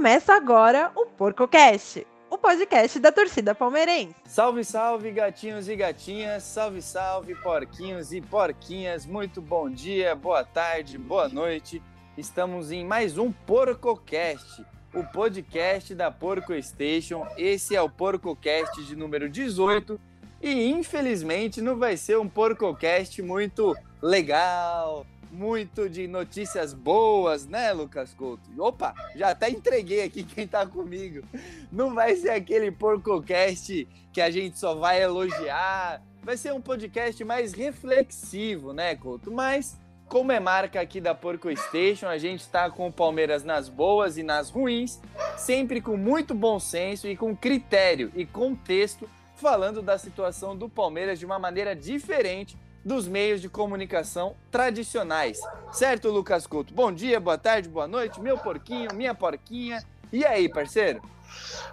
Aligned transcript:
Começa 0.00 0.32
agora 0.32 0.90
o 0.96 1.04
PorcoCast, 1.04 2.06
o 2.30 2.38
podcast 2.38 2.98
da 2.98 3.12
torcida 3.12 3.54
palmeirense. 3.54 4.16
Salve, 4.24 4.64
salve, 4.64 5.10
gatinhos 5.10 5.68
e 5.68 5.76
gatinhas, 5.76 6.42
salve, 6.42 6.80
salve, 6.80 7.34
porquinhos 7.34 8.10
e 8.10 8.22
porquinhas, 8.22 9.04
muito 9.04 9.42
bom 9.42 9.68
dia, 9.68 10.14
boa 10.14 10.42
tarde, 10.42 10.96
boa 10.96 11.28
noite. 11.28 11.82
Estamos 12.16 12.72
em 12.72 12.82
mais 12.82 13.18
um 13.18 13.30
PorcoCast, 13.30 14.64
o 14.94 15.04
podcast 15.04 15.94
da 15.94 16.10
Porco 16.10 16.54
Station. 16.62 17.26
Esse 17.36 17.76
é 17.76 17.82
o 17.82 17.90
PorcoCast 17.90 18.82
de 18.82 18.96
número 18.96 19.28
18 19.28 20.00
e 20.40 20.70
infelizmente 20.70 21.60
não 21.60 21.76
vai 21.76 21.98
ser 21.98 22.18
um 22.18 22.26
PorcoCast 22.26 23.20
muito 23.20 23.76
legal, 24.00 25.04
muito 25.30 25.88
de 25.88 26.06
notícias 26.08 26.74
boas, 26.74 27.46
né, 27.46 27.72
Lucas 27.72 28.12
Couto? 28.14 28.42
Opa, 28.58 28.94
já 29.14 29.30
até 29.30 29.48
entreguei 29.48 30.02
aqui 30.02 30.24
quem 30.24 30.46
tá 30.46 30.66
comigo. 30.66 31.26
Não 31.70 31.94
vai 31.94 32.16
ser 32.16 32.30
aquele 32.30 32.70
PorcoCast 32.70 33.86
que 34.12 34.20
a 34.20 34.30
gente 34.30 34.58
só 34.58 34.74
vai 34.74 35.02
elogiar. 35.02 36.02
Vai 36.22 36.36
ser 36.36 36.52
um 36.52 36.60
podcast 36.60 37.22
mais 37.24 37.52
reflexivo, 37.52 38.72
né, 38.72 38.94
Couto? 38.96 39.30
Mas, 39.30 39.78
como 40.08 40.32
é 40.32 40.40
marca 40.40 40.80
aqui 40.80 41.00
da 41.00 41.14
Porco 41.14 41.54
Station, 41.56 42.06
a 42.08 42.18
gente 42.18 42.48
tá 42.48 42.68
com 42.68 42.88
o 42.88 42.92
Palmeiras 42.92 43.44
nas 43.44 43.68
boas 43.68 44.18
e 44.18 44.22
nas 44.22 44.50
ruins, 44.50 45.00
sempre 45.36 45.80
com 45.80 45.96
muito 45.96 46.34
bom 46.34 46.58
senso 46.58 47.06
e 47.08 47.16
com 47.16 47.34
critério 47.36 48.10
e 48.14 48.26
contexto, 48.26 49.08
falando 49.36 49.80
da 49.80 49.96
situação 49.96 50.54
do 50.54 50.68
Palmeiras 50.68 51.18
de 51.18 51.24
uma 51.24 51.38
maneira 51.38 51.74
diferente 51.74 52.58
dos 52.84 53.06
meios 53.06 53.40
de 53.40 53.48
comunicação 53.48 54.34
tradicionais. 54.50 55.38
Certo, 55.72 56.10
Lucas 56.10 56.46
Couto? 56.46 56.72
Bom 56.72 56.92
dia, 56.92 57.20
boa 57.20 57.36
tarde, 57.36 57.68
boa 57.68 57.86
noite, 57.86 58.20
meu 58.20 58.38
porquinho, 58.38 58.94
minha 58.94 59.14
porquinha. 59.14 59.84
E 60.12 60.24
aí, 60.24 60.48
parceiro? 60.48 61.00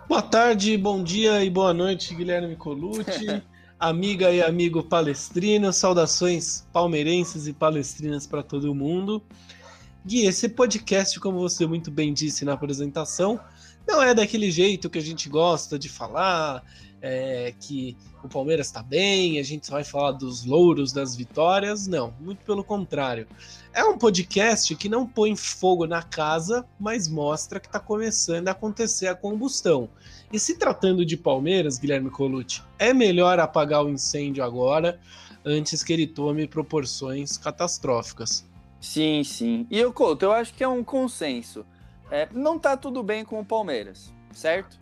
Boa 0.08 0.22
tarde, 0.22 0.78
bom 0.78 1.04
dia 1.04 1.44
e 1.44 1.50
boa 1.50 1.74
noite, 1.74 2.14
Guilherme 2.14 2.56
Colucci, 2.56 3.42
amiga 3.80 4.32
e 4.32 4.42
amigo 4.42 4.84
palestrino, 4.84 5.74
saudações 5.74 6.66
palmeirenses 6.72 7.48
e 7.48 7.54
palestrinas 7.54 8.28
para 8.28 8.44
todo 8.44 8.76
mundo. 8.76 9.24
Gui, 10.06 10.26
esse 10.26 10.48
podcast, 10.48 11.20
como 11.20 11.40
você 11.40 11.66
muito 11.66 11.90
bem 11.92 12.14
disse 12.14 12.46
na 12.46 12.54
apresentação, 12.54 13.40
não 13.88 14.02
é 14.02 14.14
daquele 14.14 14.52
jeito 14.52 14.90
que 14.90 15.00
a 15.00 15.02
gente 15.02 15.28
gosta 15.28 15.80
de 15.80 15.90
falar, 15.90 16.64
é, 17.02 17.54
que 17.60 17.96
o 18.24 18.28
Palmeiras 18.28 18.68
está 18.68 18.82
bem, 18.82 19.40
a 19.40 19.44
gente 19.44 19.68
só 19.68 19.74
vai 19.74 19.84
falar 19.84 20.12
dos 20.12 20.44
louros 20.44 20.92
das 20.92 21.16
vitórias. 21.16 21.88
Não, 21.88 22.14
muito 22.20 22.44
pelo 22.44 22.64
contrário. 22.64 23.28
É 23.74 23.84
um 23.84 23.98
podcast 23.98 24.76
que 24.76 24.90
não 24.90 25.06
põe 25.06 25.36
fogo 25.36 25.86
na 25.86 26.02
casa, 26.02 26.66
mas 26.80 27.08
mostra 27.08 27.60
que 27.60 27.68
está 27.68 27.80
começando 27.80 28.48
a 28.48 28.52
acontecer 28.52 29.08
a 29.08 29.16
combustão. 29.16 29.90
E 30.32 30.40
se 30.40 30.58
tratando 30.58 31.06
de 31.06 31.16
Palmeiras, 31.16 31.78
Guilherme 31.78 32.10
Colucci, 32.10 32.62
é 32.78 32.94
melhor 32.94 33.40
apagar 33.40 33.86
o 33.86 33.90
incêndio 33.90 34.44
agora, 34.44 35.00
antes 35.46 35.84
que 35.84 35.94
ele 35.94 36.08
tome 36.08 36.48
proporções 36.48 37.38
catastróficas. 37.38 38.46
Sim, 38.82 39.24
sim. 39.24 39.66
E 39.70 39.80
eu, 39.80 39.94
Couto, 39.94 40.26
eu 40.26 40.32
acho 40.32 40.54
que 40.54 40.64
é 40.64 40.68
um 40.68 40.84
consenso. 40.84 41.66
É, 42.12 42.28
não 42.34 42.60
tá 42.60 42.76
tudo 42.76 43.04
bem 43.04 43.24
com 43.24 43.40
o 43.40 43.46
Palmeiras, 43.46 44.14
certo? 44.34 44.78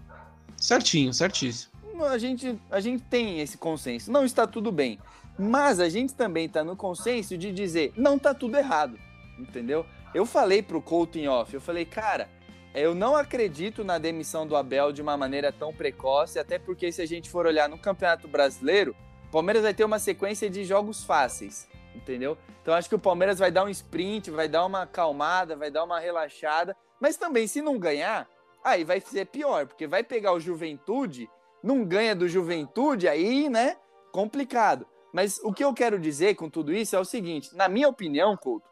Certinho, 0.58 1.14
certíssimo 1.14 1.75
a 2.04 2.18
gente, 2.18 2.60
a 2.70 2.80
gente 2.80 3.04
tem 3.04 3.40
esse 3.40 3.58
consenso. 3.58 4.12
Não 4.12 4.26
está 4.26 4.46
tudo 4.46 4.72
bem. 4.72 5.00
Mas 5.38 5.80
a 5.80 5.90
gente 5.90 6.14
também 6.14 6.46
está 6.46 6.64
no 6.64 6.76
consenso 6.76 7.38
de 7.38 7.52
dizer, 7.52 7.94
não 7.96 8.16
está 8.16 8.34
tudo 8.34 8.58
errado. 8.58 8.98
Entendeu? 9.38 9.86
Eu 10.14 10.26
falei 10.26 10.62
pro 10.62 10.82
Couto 10.82 11.18
em 11.18 11.28
off, 11.28 11.54
eu 11.54 11.60
falei, 11.60 11.84
cara, 11.86 12.30
eu 12.74 12.96
não 12.96 13.16
acredito 13.16 13.84
na 13.84 13.98
demissão 13.98 14.48
do 14.48 14.56
Abel 14.56 14.92
de 14.92 15.02
uma 15.02 15.18
maneira 15.18 15.52
tão 15.52 15.74
precoce, 15.74 16.40
até 16.40 16.58
porque 16.58 16.92
se 16.92 17.02
a 17.02 17.06
gente 17.06 17.30
for 17.30 17.46
olhar 17.46 17.68
no 17.68 17.78
Campeonato 17.78 18.28
Brasileiro, 18.28 18.96
o 19.28 19.32
Palmeiras 19.32 19.64
vai 19.64 19.74
ter 19.74 19.84
uma 19.84 20.00
sequência 20.00 20.50
de 20.50 20.64
jogos 20.64 21.04
fáceis, 21.04 21.68
entendeu? 21.94 22.38
Então 22.62 22.74
acho 22.74 22.88
que 22.88 22.96
o 22.96 23.00
Palmeiras 23.00 23.40
vai 23.40 23.52
dar 23.52 23.66
um 23.66 23.70
sprint, 23.70 24.32
vai 24.32 24.48
dar 24.48 24.66
uma 24.66 24.84
acalmada, 24.84 25.56
vai 25.56 25.70
dar 25.70 25.84
uma 25.84 26.00
relaxada, 26.00 26.76
mas 27.00 27.18
também 27.18 27.46
se 27.46 27.62
não 27.62 27.78
ganhar, 27.78 28.28
aí 28.64 28.84
vai 28.84 29.02
ser 29.02 29.26
pior, 29.26 29.68
porque 29.68 29.86
vai 29.86 30.04
pegar 30.04 30.34
o 30.34 30.40
Juventude 30.40 31.30
não 31.66 31.84
ganha 31.84 32.16
do 32.16 32.30
Juventude, 32.30 33.08
aí, 33.08 33.50
né? 33.50 33.76
Complicado. 34.12 34.86
Mas 35.12 35.40
o 35.44 35.52
que 35.52 35.64
eu 35.64 35.74
quero 35.74 36.00
dizer 36.00 36.36
com 36.36 36.50
tudo 36.50 36.72
isso 36.72 36.96
é 36.96 37.00
o 37.00 37.06
seguinte: 37.06 37.56
na 37.56 37.68
minha 37.68 37.90
opinião, 37.90 38.38
Couto, 38.38 38.70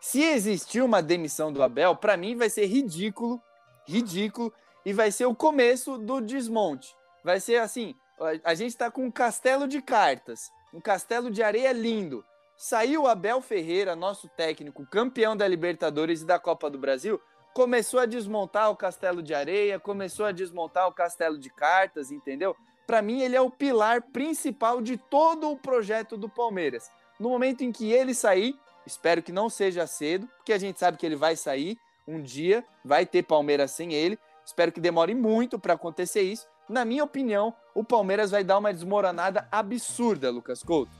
se 0.00 0.22
existir 0.22 0.80
uma 0.80 1.02
demissão 1.02 1.52
do 1.52 1.62
Abel, 1.62 1.96
para 1.96 2.16
mim 2.16 2.36
vai 2.36 2.48
ser 2.48 2.66
ridículo, 2.66 3.42
ridículo, 3.86 4.52
e 4.86 4.92
vai 4.92 5.10
ser 5.10 5.26
o 5.26 5.34
começo 5.34 5.98
do 5.98 6.20
desmonte. 6.20 6.94
Vai 7.24 7.40
ser 7.40 7.56
assim: 7.56 7.96
a 8.44 8.54
gente 8.54 8.70
está 8.70 8.90
com 8.90 9.04
um 9.04 9.10
castelo 9.10 9.66
de 9.66 9.82
cartas, 9.82 10.48
um 10.72 10.80
castelo 10.80 11.30
de 11.30 11.42
areia 11.42 11.72
lindo. 11.72 12.24
Saiu 12.56 13.02
o 13.02 13.08
Abel 13.08 13.40
Ferreira, 13.40 13.96
nosso 13.96 14.28
técnico, 14.36 14.86
campeão 14.86 15.36
da 15.36 15.48
Libertadores 15.48 16.20
e 16.22 16.26
da 16.26 16.38
Copa 16.38 16.70
do 16.70 16.78
Brasil, 16.78 17.20
começou 17.52 18.00
a 18.00 18.06
desmontar 18.06 18.70
o 18.70 18.76
castelo 18.76 19.22
de 19.22 19.34
areia, 19.34 19.78
começou 19.78 20.26
a 20.26 20.32
desmontar 20.32 20.88
o 20.88 20.92
castelo 20.92 21.38
de 21.38 21.50
cartas, 21.50 22.10
entendeu? 22.10 22.56
Para 22.86 23.02
mim, 23.02 23.20
ele 23.20 23.36
é 23.36 23.40
o 23.40 23.50
pilar 23.50 24.02
principal 24.02 24.80
de 24.80 24.96
todo 24.96 25.50
o 25.50 25.56
projeto 25.56 26.16
do 26.16 26.28
Palmeiras. 26.28 26.90
No 27.18 27.28
momento 27.28 27.62
em 27.62 27.70
que 27.70 27.92
ele 27.92 28.14
sair, 28.14 28.58
espero 28.86 29.22
que 29.22 29.30
não 29.30 29.48
seja 29.48 29.86
cedo, 29.86 30.28
porque 30.36 30.52
a 30.52 30.58
gente 30.58 30.80
sabe 30.80 30.96
que 30.96 31.06
ele 31.06 31.16
vai 31.16 31.36
sair 31.36 31.78
um 32.06 32.20
dia, 32.20 32.64
vai 32.84 33.06
ter 33.06 33.22
Palmeiras 33.22 33.70
sem 33.70 33.92
ele. 33.92 34.18
Espero 34.44 34.72
que 34.72 34.80
demore 34.80 35.14
muito 35.14 35.58
para 35.58 35.74
acontecer 35.74 36.22
isso. 36.22 36.48
Na 36.68 36.84
minha 36.84 37.04
opinião, 37.04 37.54
o 37.74 37.84
Palmeiras 37.84 38.30
vai 38.30 38.42
dar 38.42 38.58
uma 38.58 38.72
desmoronada 38.72 39.46
absurda, 39.50 40.30
Lucas 40.30 40.62
Couto. 40.62 40.99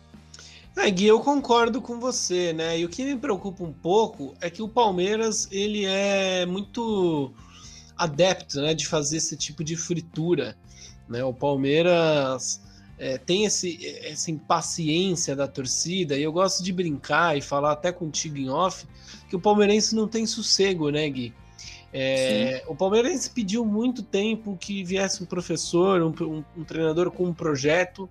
É, 0.76 0.90
Gui, 0.90 1.06
eu 1.06 1.20
concordo 1.20 1.82
com 1.82 1.98
você, 1.98 2.52
né? 2.52 2.78
E 2.78 2.84
o 2.84 2.88
que 2.88 3.04
me 3.04 3.16
preocupa 3.16 3.64
um 3.64 3.72
pouco 3.72 4.34
é 4.40 4.48
que 4.48 4.62
o 4.62 4.68
Palmeiras 4.68 5.48
ele 5.50 5.84
é 5.84 6.46
muito 6.46 7.32
adepto, 7.96 8.62
né, 8.62 8.72
de 8.72 8.86
fazer 8.86 9.18
esse 9.18 9.36
tipo 9.36 9.62
de 9.62 9.76
fritura, 9.76 10.56
né? 11.08 11.22
O 11.24 11.34
Palmeiras 11.34 12.62
é, 12.98 13.18
tem 13.18 13.44
esse, 13.44 13.78
essa 14.04 14.30
impaciência 14.30 15.36
da 15.36 15.46
torcida 15.46 16.16
e 16.16 16.22
eu 16.22 16.32
gosto 16.32 16.62
de 16.62 16.72
brincar 16.72 17.36
e 17.36 17.42
falar 17.42 17.72
até 17.72 17.92
contigo 17.92 18.38
em 18.38 18.48
off 18.48 18.86
que 19.28 19.36
o 19.36 19.40
palmeirense 19.40 19.94
não 19.94 20.08
tem 20.08 20.24
sossego, 20.24 20.90
né, 20.90 21.08
Gui? 21.10 21.34
É, 21.92 22.62
o 22.68 22.74
Palmeirense 22.74 23.30
pediu 23.30 23.64
muito 23.64 24.02
tempo 24.02 24.56
que 24.60 24.84
viesse 24.84 25.22
um 25.22 25.26
professor, 25.26 26.00
um, 26.00 26.14
um, 26.24 26.44
um 26.58 26.64
treinador 26.64 27.10
com 27.10 27.24
um 27.24 27.34
projeto 27.34 28.08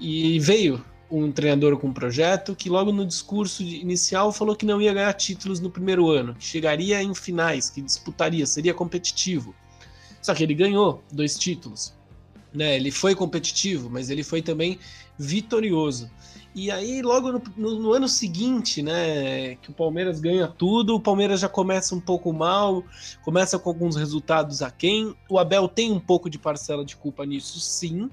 e 0.00 0.40
veio 0.40 0.82
um 1.12 1.30
treinador 1.30 1.76
com 1.76 1.88
um 1.88 1.92
projeto 1.92 2.56
que 2.56 2.70
logo 2.70 2.90
no 2.90 3.04
discurso 3.04 3.62
inicial 3.62 4.32
falou 4.32 4.56
que 4.56 4.64
não 4.64 4.80
ia 4.80 4.94
ganhar 4.94 5.12
títulos 5.12 5.60
no 5.60 5.70
primeiro 5.70 6.08
ano, 6.10 6.34
que 6.34 6.44
chegaria 6.44 7.02
em 7.02 7.14
finais, 7.14 7.68
que 7.68 7.82
disputaria, 7.82 8.46
seria 8.46 8.72
competitivo. 8.72 9.54
Só 10.22 10.34
que 10.34 10.42
ele 10.42 10.54
ganhou 10.54 11.02
dois 11.12 11.38
títulos. 11.38 11.94
Né? 12.54 12.76
Ele 12.76 12.90
foi 12.90 13.14
competitivo, 13.14 13.90
mas 13.90 14.08
ele 14.08 14.22
foi 14.22 14.40
também 14.40 14.78
vitorioso. 15.18 16.10
E 16.54 16.70
aí, 16.70 17.00
logo 17.02 17.32
no, 17.32 17.42
no, 17.56 17.78
no, 17.78 17.92
ano 17.92 18.08
seguinte, 18.08 18.82
né, 18.82 19.56
que 19.56 19.70
o 19.70 19.72
Palmeiras 19.72 20.20
ganha 20.20 20.46
tudo, 20.46 20.94
o 20.94 21.00
Palmeiras 21.00 21.40
já 21.40 21.48
começa 21.48 21.94
um 21.94 22.00
pouco 22.00 22.30
mal, 22.30 22.84
começa 23.22 23.58
com 23.58 23.70
alguns 23.70 23.96
resultados 23.96 24.60
aquém. 24.60 25.14
O 25.30 25.38
Abel 25.38 25.66
tem 25.66 25.90
um 25.90 26.00
pouco 26.00 26.28
de 26.28 26.38
parcela 26.38 26.84
de 26.84 26.94
culpa 26.94 27.24
nisso, 27.24 27.58
sim, 27.58 28.10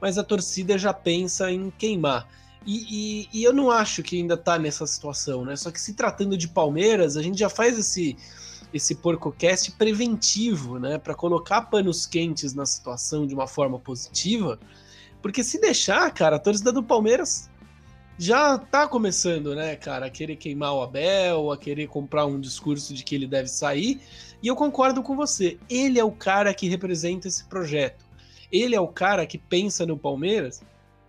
mas 0.00 0.18
a 0.18 0.24
torcida 0.24 0.78
já 0.78 0.92
pensa 0.92 1.50
em 1.50 1.70
queimar. 1.70 2.28
E, 2.66 2.84
e, 2.90 3.28
e, 3.32 3.44
eu 3.44 3.52
não 3.52 3.70
acho 3.70 4.02
que 4.02 4.16
ainda 4.16 4.36
tá 4.36 4.58
nessa 4.58 4.86
situação, 4.86 5.44
né? 5.44 5.56
Só 5.56 5.70
que 5.70 5.80
se 5.80 5.94
tratando 5.94 6.36
de 6.36 6.48
Palmeiras, 6.48 7.16
a 7.16 7.22
gente 7.22 7.38
já 7.38 7.48
faz 7.48 7.78
esse 7.78 8.16
esse 8.72 8.94
porcocast 8.94 9.72
preventivo, 9.72 10.78
né, 10.78 10.98
para 10.98 11.14
colocar 11.14 11.62
panos 11.62 12.06
quentes 12.06 12.54
na 12.54 12.66
situação 12.66 13.26
de 13.26 13.34
uma 13.34 13.46
forma 13.46 13.78
positiva, 13.78 14.58
porque 15.22 15.42
se 15.42 15.60
deixar, 15.60 16.10
cara, 16.12 16.36
a 16.36 16.38
torcida 16.38 16.70
do 16.70 16.82
Palmeiras 16.82 17.48
já 18.18 18.58
tá 18.58 18.86
começando, 18.86 19.54
né, 19.54 19.76
cara, 19.76 20.06
a 20.06 20.10
querer 20.10 20.36
queimar 20.36 20.74
o 20.74 20.82
Abel, 20.82 21.52
a 21.52 21.56
querer 21.56 21.86
comprar 21.86 22.26
um 22.26 22.38
discurso 22.38 22.92
de 22.92 23.04
que 23.04 23.14
ele 23.14 23.26
deve 23.26 23.48
sair, 23.48 24.00
e 24.42 24.48
eu 24.48 24.56
concordo 24.56 25.02
com 25.02 25.16
você, 25.16 25.58
ele 25.68 25.98
é 25.98 26.04
o 26.04 26.12
cara 26.12 26.52
que 26.52 26.68
representa 26.68 27.28
esse 27.28 27.44
projeto. 27.44 28.07
Ele 28.50 28.74
é 28.74 28.80
o 28.80 28.88
cara 28.88 29.26
que 29.26 29.38
pensa 29.38 29.84
no 29.84 29.98
Palmeiras 29.98 30.62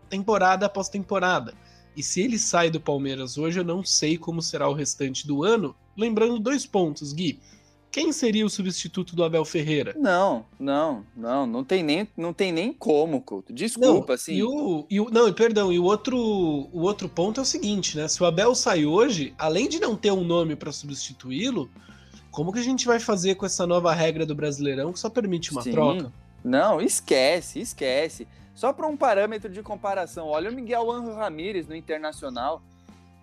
temporada 0.10 0.66
após 0.66 0.90
temporada. 0.90 1.54
E 1.96 2.04
se 2.04 2.22
ele 2.22 2.40
sai 2.40 2.70
do 2.70 2.80
Palmeiras 2.80 3.38
hoje, 3.38 3.60
eu 3.60 3.64
não 3.64 3.84
sei 3.84 4.18
como 4.18 4.42
será 4.42 4.70
o 4.70 4.74
restante 4.74 5.28
do 5.28 5.44
ano. 5.44 5.76
Lembrando 5.98 6.40
dois 6.40 6.66
pontos, 6.66 7.14
Gui. 7.14 7.40
Quem 7.92 8.12
seria 8.14 8.46
o 8.46 8.50
substituto 8.50 9.16
do 9.16 9.24
Abel 9.24 9.44
Ferreira? 9.44 9.96
Não, 9.98 10.46
não, 10.60 11.04
não, 11.16 11.48
não 11.48 11.64
tem 11.64 11.82
nem, 11.82 12.08
não 12.16 12.32
tem 12.32 12.52
nem 12.52 12.72
como, 12.72 13.20
Couto. 13.20 13.52
Desculpa, 13.52 14.10
não, 14.10 14.16
assim. 14.16 14.36
E 14.36 14.44
o, 14.44 14.86
e 14.90 15.02
o, 15.02 15.10
não, 15.10 15.34
perdão, 15.34 15.74
e 15.74 15.80
o 15.80 15.84
outro, 15.84 16.16
o 16.16 16.82
outro 16.82 17.10
ponto 17.10 17.40
é 17.40 17.44
o 17.44 17.46
seguinte, 17.46 17.98
né? 17.98 18.08
Se 18.08 18.22
o 18.22 18.28
Abel 18.28 18.54
sai 18.54 18.86
hoje, 18.86 19.34
além 19.40 19.68
de 19.68 19.80
não 19.80 19.96
ter 19.96 20.12
um 20.12 20.24
nome 20.24 20.56
para 20.56 20.72
substituí-lo, 20.72 21.68
como 22.30 22.54
que 22.54 22.60
a 22.60 22.64
gente 22.64 22.86
vai 22.86 23.00
fazer 23.00 23.36
com 23.36 23.46
essa 23.46 23.66
nova 23.66 23.92
regra 23.92 24.24
do 24.24 24.36
Brasileirão 24.36 24.94
que 24.94 25.00
só 25.00 25.10
permite 25.10 25.52
uma 25.52 25.64
Sim. 25.64 25.72
troca? 25.72 26.14
Não, 26.44 26.80
esquece, 26.82 27.60
esquece. 27.60 28.28
Só 28.56 28.74
para 28.74 28.88
um 28.88 28.98
parâmetro 28.98 29.50
de 29.50 29.64
comparação, 29.64 30.28
olha 30.28 30.50
o 30.50 30.54
Miguel 30.54 30.92
Angel 30.92 31.16
Ramírez 31.16 31.68
no 31.68 31.76
Internacional, 31.76 32.62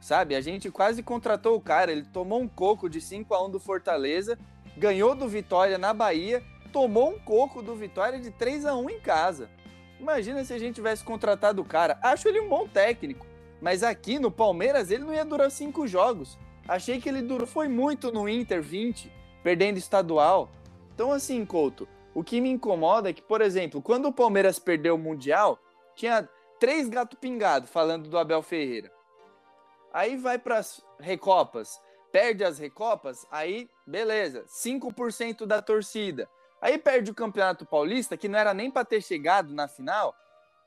sabe? 0.01 0.35
A 0.35 0.41
gente 0.41 0.71
quase 0.71 1.03
contratou 1.03 1.57
o 1.57 1.61
cara, 1.61 1.93
ele 1.93 2.05
tomou 2.05 2.41
um 2.41 2.49
coco 2.49 2.89
de 2.89 3.01
5 3.01 3.35
a 3.35 3.45
1 3.45 3.51
do 3.51 3.61
Fortaleza, 3.61 4.39
ganhou 4.77 5.15
do 5.15 5.29
Vitória 5.29 5.77
na 5.77 5.93
Bahia, 5.93 6.43
tomou 6.73 7.11
um 7.11 7.19
coco 7.19 7.63
do 7.63 7.75
Vitória 7.75 8.19
de 8.19 8.31
3 8.31 8.65
a 8.67 8.77
1 8.77 8.91
em 8.91 9.01
casa. 9.01 9.51
Imagina 9.99 10.45
se 10.45 10.53
a 10.53 10.59
gente 10.59 10.75
tivesse 10.75 11.03
contratado 11.03 11.63
o 11.63 11.65
cara. 11.65 11.99
Acho 12.03 12.29
ele 12.29 12.41
um 12.41 12.49
bom 12.49 12.69
técnico, 12.69 13.27
mas 13.61 13.83
aqui 13.83 14.19
no 14.19 14.31
Palmeiras 14.31 14.91
ele 14.91 15.05
não 15.05 15.15
ia 15.15 15.25
durar 15.25 15.51
cinco 15.51 15.87
jogos. 15.87 16.39
Achei 16.69 17.01
que 17.01 17.09
ele 17.09 17.23
durou, 17.23 17.47
foi 17.47 17.69
muito 17.69 18.13
no 18.13 18.29
Inter 18.29 18.63
20, 18.63 19.11
perdendo 19.43 19.79
estadual. 19.79 20.51
Então 20.95 21.13
assim, 21.13 21.45
Couto, 21.45 21.89
o 22.17 22.25
que 22.25 22.41
me 22.41 22.49
incomoda 22.49 23.11
é 23.11 23.13
que, 23.13 23.21
por 23.21 23.43
exemplo, 23.43 23.83
quando 23.83 24.07
o 24.07 24.13
Palmeiras 24.13 24.59
perdeu 24.59 24.95
o 24.95 24.99
Mundial, 24.99 25.59
tinha 25.95 26.27
três 26.59 26.89
gato 26.89 27.15
pingado 27.15 27.67
falando 27.67 28.09
do 28.09 28.17
Abel 28.17 28.41
Ferreira. 28.41 28.91
Aí 29.93 30.17
vai 30.17 30.39
para 30.39 30.57
as 30.57 30.83
Recopas, 30.99 31.79
perde 32.11 32.43
as 32.43 32.59
Recopas, 32.59 33.27
aí 33.31 33.69
beleza, 33.87 34.47
5% 34.49 35.45
da 35.45 35.61
torcida. 35.61 36.27
Aí 36.59 36.79
perde 36.79 37.11
o 37.11 37.15
Campeonato 37.15 37.67
Paulista, 37.67 38.17
que 38.17 38.29
não 38.29 38.39
era 38.39 38.55
nem 38.55 38.71
para 38.71 38.87
ter 38.87 39.03
chegado 39.03 39.53
na 39.53 39.69
final, 39.69 40.15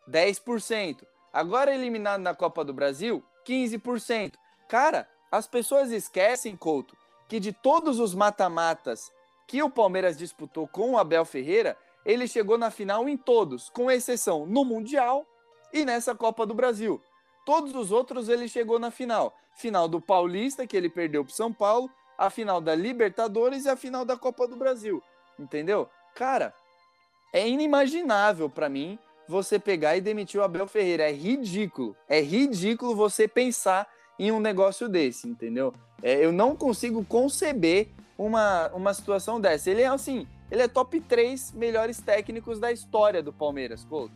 10%. 0.08 1.04
Agora 1.34 1.74
eliminado 1.74 2.22
na 2.22 2.36
Copa 2.36 2.64
do 2.64 2.76
Brasil, 2.76 3.24
15%. 3.44 4.34
Cara, 4.68 5.10
as 5.32 5.48
pessoas 5.48 5.90
esquecem, 5.90 6.56
Couto, 6.56 6.96
que 7.28 7.40
de 7.40 7.52
todos 7.52 8.00
os 8.00 8.14
mata-matas 8.14 9.12
que 9.50 9.64
o 9.64 9.70
Palmeiras 9.70 10.16
disputou 10.16 10.68
com 10.68 10.92
o 10.92 10.98
Abel 11.00 11.26
Ferreira, 11.26 11.76
ele 12.06 12.28
chegou 12.28 12.56
na 12.56 12.70
final 12.70 13.10
em 13.10 13.18
todos, 13.18 13.68
com 13.68 13.90
exceção 13.90 14.46
no 14.46 14.64
Mundial 14.64 15.26
e 15.74 15.84
nessa 15.84 16.14
Copa 16.14 16.46
do 16.46 16.54
Brasil. 16.54 17.02
Todos 17.44 17.74
os 17.74 17.92
outros 17.92 18.30
ele 18.30 18.48
chegou 18.48 18.78
na 18.78 18.92
final. 18.92 19.36
Final 19.56 19.88
do 19.88 20.00
Paulista, 20.00 20.68
que 20.68 20.78
ele 20.78 20.88
perdeu 20.88 21.26
para 21.26 21.34
São 21.34 21.52
Paulo, 21.52 21.90
a 22.16 22.30
final 22.30 22.62
da 22.62 22.76
Libertadores 22.76 23.66
e 23.66 23.70
a 23.70 23.76
final 23.76 24.06
da 24.06 24.16
Copa 24.16 24.48
do 24.48 24.56
Brasil. 24.56 25.02
Entendeu? 25.40 25.90
Cara, 26.14 26.54
é 27.34 27.50
inimaginável 27.50 28.52
para 28.52 28.70
mim 28.70 29.00
você 29.28 29.58
pegar 29.58 29.98
e 29.98 30.02
demitir 30.02 30.40
o 30.40 30.44
Abel 30.44 30.68
Ferreira. 30.68 31.10
É 31.10 31.12
ridículo. 31.12 31.96
É 32.08 32.22
ridículo 32.22 32.96
você 32.96 33.28
pensar 33.28 33.88
em 34.20 34.32
um 34.32 34.40
negócio 34.40 34.88
desse, 34.88 35.28
entendeu? 35.28 35.74
É, 36.04 36.24
eu 36.24 36.32
não 36.32 36.56
consigo 36.56 37.04
conceber 37.04 37.90
uma, 38.20 38.68
uma 38.74 38.94
situação 38.94 39.40
dessa. 39.40 39.72
Ele 39.72 39.82
é 39.82 39.88
assim, 39.88 40.28
ele 40.52 40.62
é 40.62 40.68
top 40.68 41.00
3 41.00 41.54
melhores 41.54 42.02
técnicos 42.02 42.60
da 42.60 42.70
história 42.70 43.24
do 43.24 43.32
Palmeiras, 43.32 43.86
Couto. 43.86 44.14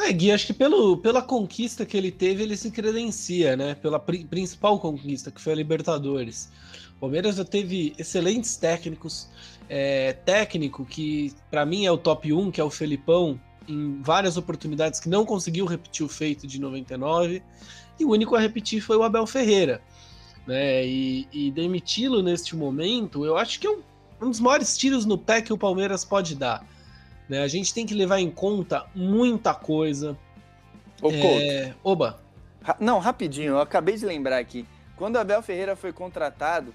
É, 0.00 0.12
Gui, 0.12 0.32
acho 0.32 0.46
que 0.46 0.54
pelo, 0.54 0.96
pela 0.96 1.22
conquista 1.22 1.86
que 1.86 1.96
ele 1.96 2.10
teve, 2.10 2.42
ele 2.42 2.56
se 2.56 2.70
credencia, 2.70 3.56
né? 3.56 3.74
Pela 3.76 4.00
pri 4.00 4.24
principal 4.24 4.80
conquista, 4.80 5.30
que 5.30 5.40
foi 5.40 5.52
a 5.52 5.56
Libertadores. 5.56 6.50
O 6.96 7.00
Palmeiras 7.00 7.36
já 7.36 7.44
teve 7.44 7.94
excelentes 7.96 8.56
técnicos. 8.56 9.28
É, 9.68 10.14
técnico 10.24 10.84
que, 10.84 11.32
para 11.50 11.64
mim, 11.64 11.86
é 11.86 11.92
o 11.92 11.98
top 11.98 12.32
1, 12.32 12.50
que 12.50 12.60
é 12.60 12.64
o 12.64 12.70
Felipão, 12.70 13.38
em 13.68 14.00
várias 14.02 14.36
oportunidades 14.36 14.98
que 14.98 15.08
não 15.08 15.24
conseguiu 15.24 15.66
repetir 15.66 16.04
o 16.04 16.08
feito 16.08 16.46
de 16.46 16.60
99. 16.60 17.42
E 18.00 18.04
o 18.04 18.10
único 18.10 18.34
a 18.34 18.40
repetir 18.40 18.80
foi 18.80 18.96
o 18.96 19.02
Abel 19.02 19.26
Ferreira. 19.26 19.80
Né? 20.46 20.84
E, 20.84 21.28
e 21.32 21.50
demiti-lo 21.50 22.22
neste 22.22 22.56
momento, 22.56 23.24
eu 23.24 23.36
acho 23.36 23.60
que 23.60 23.66
é 23.66 23.70
um, 23.70 23.82
um 24.20 24.30
dos 24.30 24.40
maiores 24.40 24.76
tiros 24.76 25.06
no 25.06 25.16
pé 25.16 25.40
que 25.40 25.52
o 25.52 25.58
Palmeiras 25.58 26.04
pode 26.04 26.34
dar. 26.34 26.66
Né? 27.28 27.42
A 27.42 27.48
gente 27.48 27.72
tem 27.72 27.86
que 27.86 27.94
levar 27.94 28.20
em 28.20 28.30
conta 28.30 28.86
muita 28.94 29.54
coisa. 29.54 30.16
Ô, 31.00 31.10
é... 31.10 31.74
Oba! 31.82 32.20
Ra 32.62 32.76
não, 32.78 32.98
rapidinho, 32.98 33.52
eu 33.52 33.60
acabei 33.60 33.96
de 33.96 34.06
lembrar 34.06 34.38
aqui. 34.38 34.66
Quando 34.96 35.16
o 35.16 35.18
Abel 35.18 35.42
Ferreira 35.42 35.74
foi 35.74 35.92
contratado, 35.92 36.72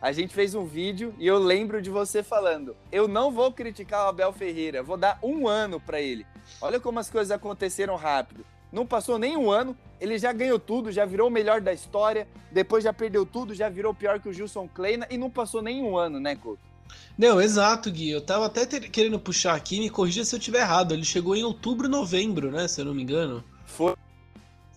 a 0.00 0.12
gente 0.12 0.34
fez 0.34 0.54
um 0.54 0.64
vídeo 0.64 1.14
e 1.18 1.26
eu 1.26 1.38
lembro 1.38 1.82
de 1.82 1.90
você 1.90 2.22
falando: 2.22 2.76
eu 2.90 3.08
não 3.08 3.30
vou 3.30 3.52
criticar 3.52 4.06
o 4.06 4.08
Abel 4.08 4.32
Ferreira, 4.32 4.82
vou 4.82 4.96
dar 4.96 5.18
um 5.22 5.46
ano 5.48 5.80
para 5.80 6.00
ele. 6.00 6.26
Olha 6.60 6.80
como 6.80 6.98
as 6.98 7.10
coisas 7.10 7.30
aconteceram 7.30 7.96
rápido. 7.96 8.44
Não 8.72 8.86
passou 8.86 9.18
nem 9.18 9.36
um 9.36 9.50
ano, 9.50 9.76
ele 10.00 10.18
já 10.18 10.32
ganhou 10.32 10.58
tudo, 10.58 10.92
já 10.92 11.04
virou 11.04 11.28
o 11.28 11.30
melhor 11.30 11.60
da 11.60 11.72
história, 11.72 12.26
depois 12.50 12.84
já 12.84 12.92
perdeu 12.92 13.24
tudo, 13.24 13.54
já 13.54 13.68
virou 13.68 13.94
pior 13.94 14.20
que 14.20 14.28
o 14.28 14.32
Gilson 14.32 14.68
Kleina 14.68 15.06
e 15.10 15.16
não 15.16 15.30
passou 15.30 15.62
nem 15.62 15.82
um 15.82 15.96
ano, 15.96 16.20
né, 16.20 16.36
Couto? 16.36 16.60
Não, 17.18 17.40
exato, 17.40 17.90
Gui. 17.90 18.10
Eu 18.10 18.20
tava 18.20 18.46
até 18.46 18.66
ter, 18.66 18.88
querendo 18.90 19.18
puxar 19.18 19.54
aqui, 19.54 19.80
me 19.80 19.90
corrija 19.90 20.24
se 20.24 20.34
eu 20.34 20.40
tiver 20.40 20.60
errado. 20.60 20.92
Ele 20.92 21.04
chegou 21.04 21.34
em 21.34 21.42
outubro, 21.42 21.88
novembro, 21.88 22.50
né? 22.50 22.68
Se 22.68 22.80
eu 22.80 22.84
não 22.84 22.94
me 22.94 23.02
engano. 23.02 23.42
Foi. 23.64 23.94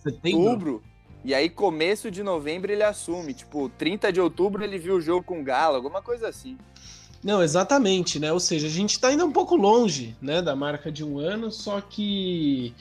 Setembro. 0.02 0.40
Outubro. 0.40 0.82
E 1.22 1.34
aí, 1.34 1.50
começo 1.50 2.10
de 2.10 2.22
novembro, 2.22 2.72
ele 2.72 2.82
assume. 2.82 3.34
Tipo, 3.34 3.68
30 3.68 4.12
de 4.12 4.20
outubro 4.20 4.64
ele 4.64 4.78
viu 4.78 4.96
o 4.96 5.00
jogo 5.00 5.22
com 5.22 5.40
o 5.40 5.44
Galo, 5.44 5.76
alguma 5.76 6.00
coisa 6.00 6.28
assim. 6.28 6.56
Não, 7.22 7.42
exatamente, 7.42 8.18
né? 8.18 8.32
Ou 8.32 8.40
seja, 8.40 8.66
a 8.66 8.70
gente 8.70 8.98
tá 8.98 9.08
ainda 9.08 9.26
um 9.26 9.32
pouco 9.32 9.54
longe, 9.54 10.16
né, 10.22 10.40
da 10.40 10.56
marca 10.56 10.90
de 10.90 11.04
um 11.04 11.18
ano, 11.18 11.50
só 11.50 11.78
que 11.82 12.74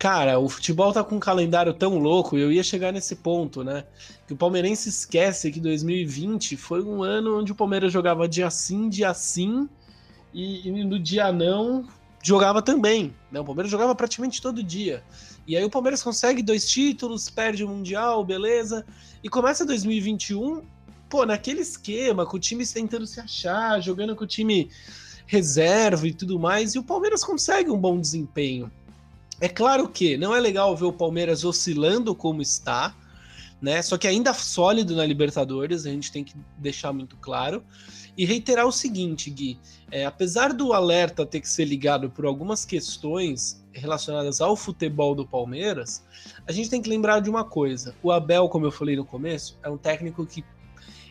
cara, 0.00 0.38
o 0.38 0.48
futebol 0.48 0.94
tá 0.94 1.04
com 1.04 1.16
um 1.16 1.20
calendário 1.20 1.74
tão 1.74 1.98
louco, 1.98 2.38
eu 2.38 2.50
ia 2.50 2.62
chegar 2.62 2.90
nesse 2.90 3.16
ponto, 3.16 3.62
né? 3.62 3.84
Que 4.26 4.32
o 4.32 4.36
palmeirense 4.36 4.88
esquece 4.88 5.52
que 5.52 5.60
2020 5.60 6.56
foi 6.56 6.82
um 6.82 7.02
ano 7.02 7.38
onde 7.38 7.52
o 7.52 7.54
Palmeiras 7.54 7.92
jogava 7.92 8.26
dia 8.26 8.48
sim, 8.48 8.88
dia 8.88 9.12
sim, 9.12 9.68
e, 10.32 10.66
e 10.66 10.84
no 10.84 10.98
dia 10.98 11.30
não 11.30 11.86
jogava 12.22 12.62
também. 12.62 13.14
Né? 13.30 13.40
O 13.40 13.44
Palmeiras 13.44 13.70
jogava 13.70 13.94
praticamente 13.94 14.40
todo 14.40 14.62
dia. 14.62 15.04
E 15.46 15.54
aí 15.54 15.62
o 15.62 15.70
Palmeiras 15.70 16.02
consegue 16.02 16.42
dois 16.42 16.66
títulos, 16.66 17.28
perde 17.28 17.62
o 17.62 17.68
Mundial, 17.68 18.24
beleza. 18.24 18.86
E 19.22 19.28
começa 19.28 19.66
2021, 19.66 20.62
pô, 21.10 21.26
naquele 21.26 21.60
esquema, 21.60 22.24
com 22.24 22.38
o 22.38 22.40
time 22.40 22.66
tentando 22.66 23.06
se 23.06 23.20
achar, 23.20 23.78
jogando 23.82 24.16
com 24.16 24.24
o 24.24 24.26
time 24.26 24.70
reserva 25.26 26.08
e 26.08 26.14
tudo 26.14 26.40
mais, 26.40 26.74
e 26.74 26.78
o 26.78 26.82
Palmeiras 26.82 27.22
consegue 27.22 27.70
um 27.70 27.78
bom 27.78 28.00
desempenho. 28.00 28.72
É 29.40 29.48
claro 29.48 29.88
que 29.88 30.16
não 30.18 30.34
é 30.34 30.40
legal 30.40 30.76
ver 30.76 30.84
o 30.84 30.92
Palmeiras 30.92 31.44
oscilando 31.44 32.14
como 32.14 32.42
está, 32.42 32.94
né? 33.60 33.80
Só 33.80 33.96
que 33.96 34.06
ainda 34.06 34.34
sólido 34.34 34.94
na 34.94 35.04
Libertadores, 35.04 35.86
a 35.86 35.90
gente 35.90 36.12
tem 36.12 36.22
que 36.22 36.34
deixar 36.58 36.92
muito 36.92 37.16
claro. 37.16 37.64
E 38.16 38.26
reiterar 38.26 38.66
o 38.66 38.72
seguinte, 38.72 39.30
Gui: 39.30 39.58
é, 39.90 40.04
apesar 40.04 40.52
do 40.52 40.72
alerta 40.72 41.24
ter 41.24 41.40
que 41.40 41.48
ser 41.48 41.64
ligado 41.64 42.10
por 42.10 42.26
algumas 42.26 42.64
questões 42.64 43.64
relacionadas 43.72 44.40
ao 44.40 44.56
futebol 44.56 45.14
do 45.14 45.26
Palmeiras, 45.26 46.04
a 46.46 46.52
gente 46.52 46.68
tem 46.68 46.82
que 46.82 46.88
lembrar 46.90 47.20
de 47.20 47.30
uma 47.30 47.44
coisa: 47.44 47.94
o 48.02 48.12
Abel, 48.12 48.48
como 48.48 48.66
eu 48.66 48.70
falei 48.70 48.96
no 48.96 49.04
começo, 49.04 49.58
é 49.62 49.70
um 49.70 49.78
técnico 49.78 50.26
que 50.26 50.44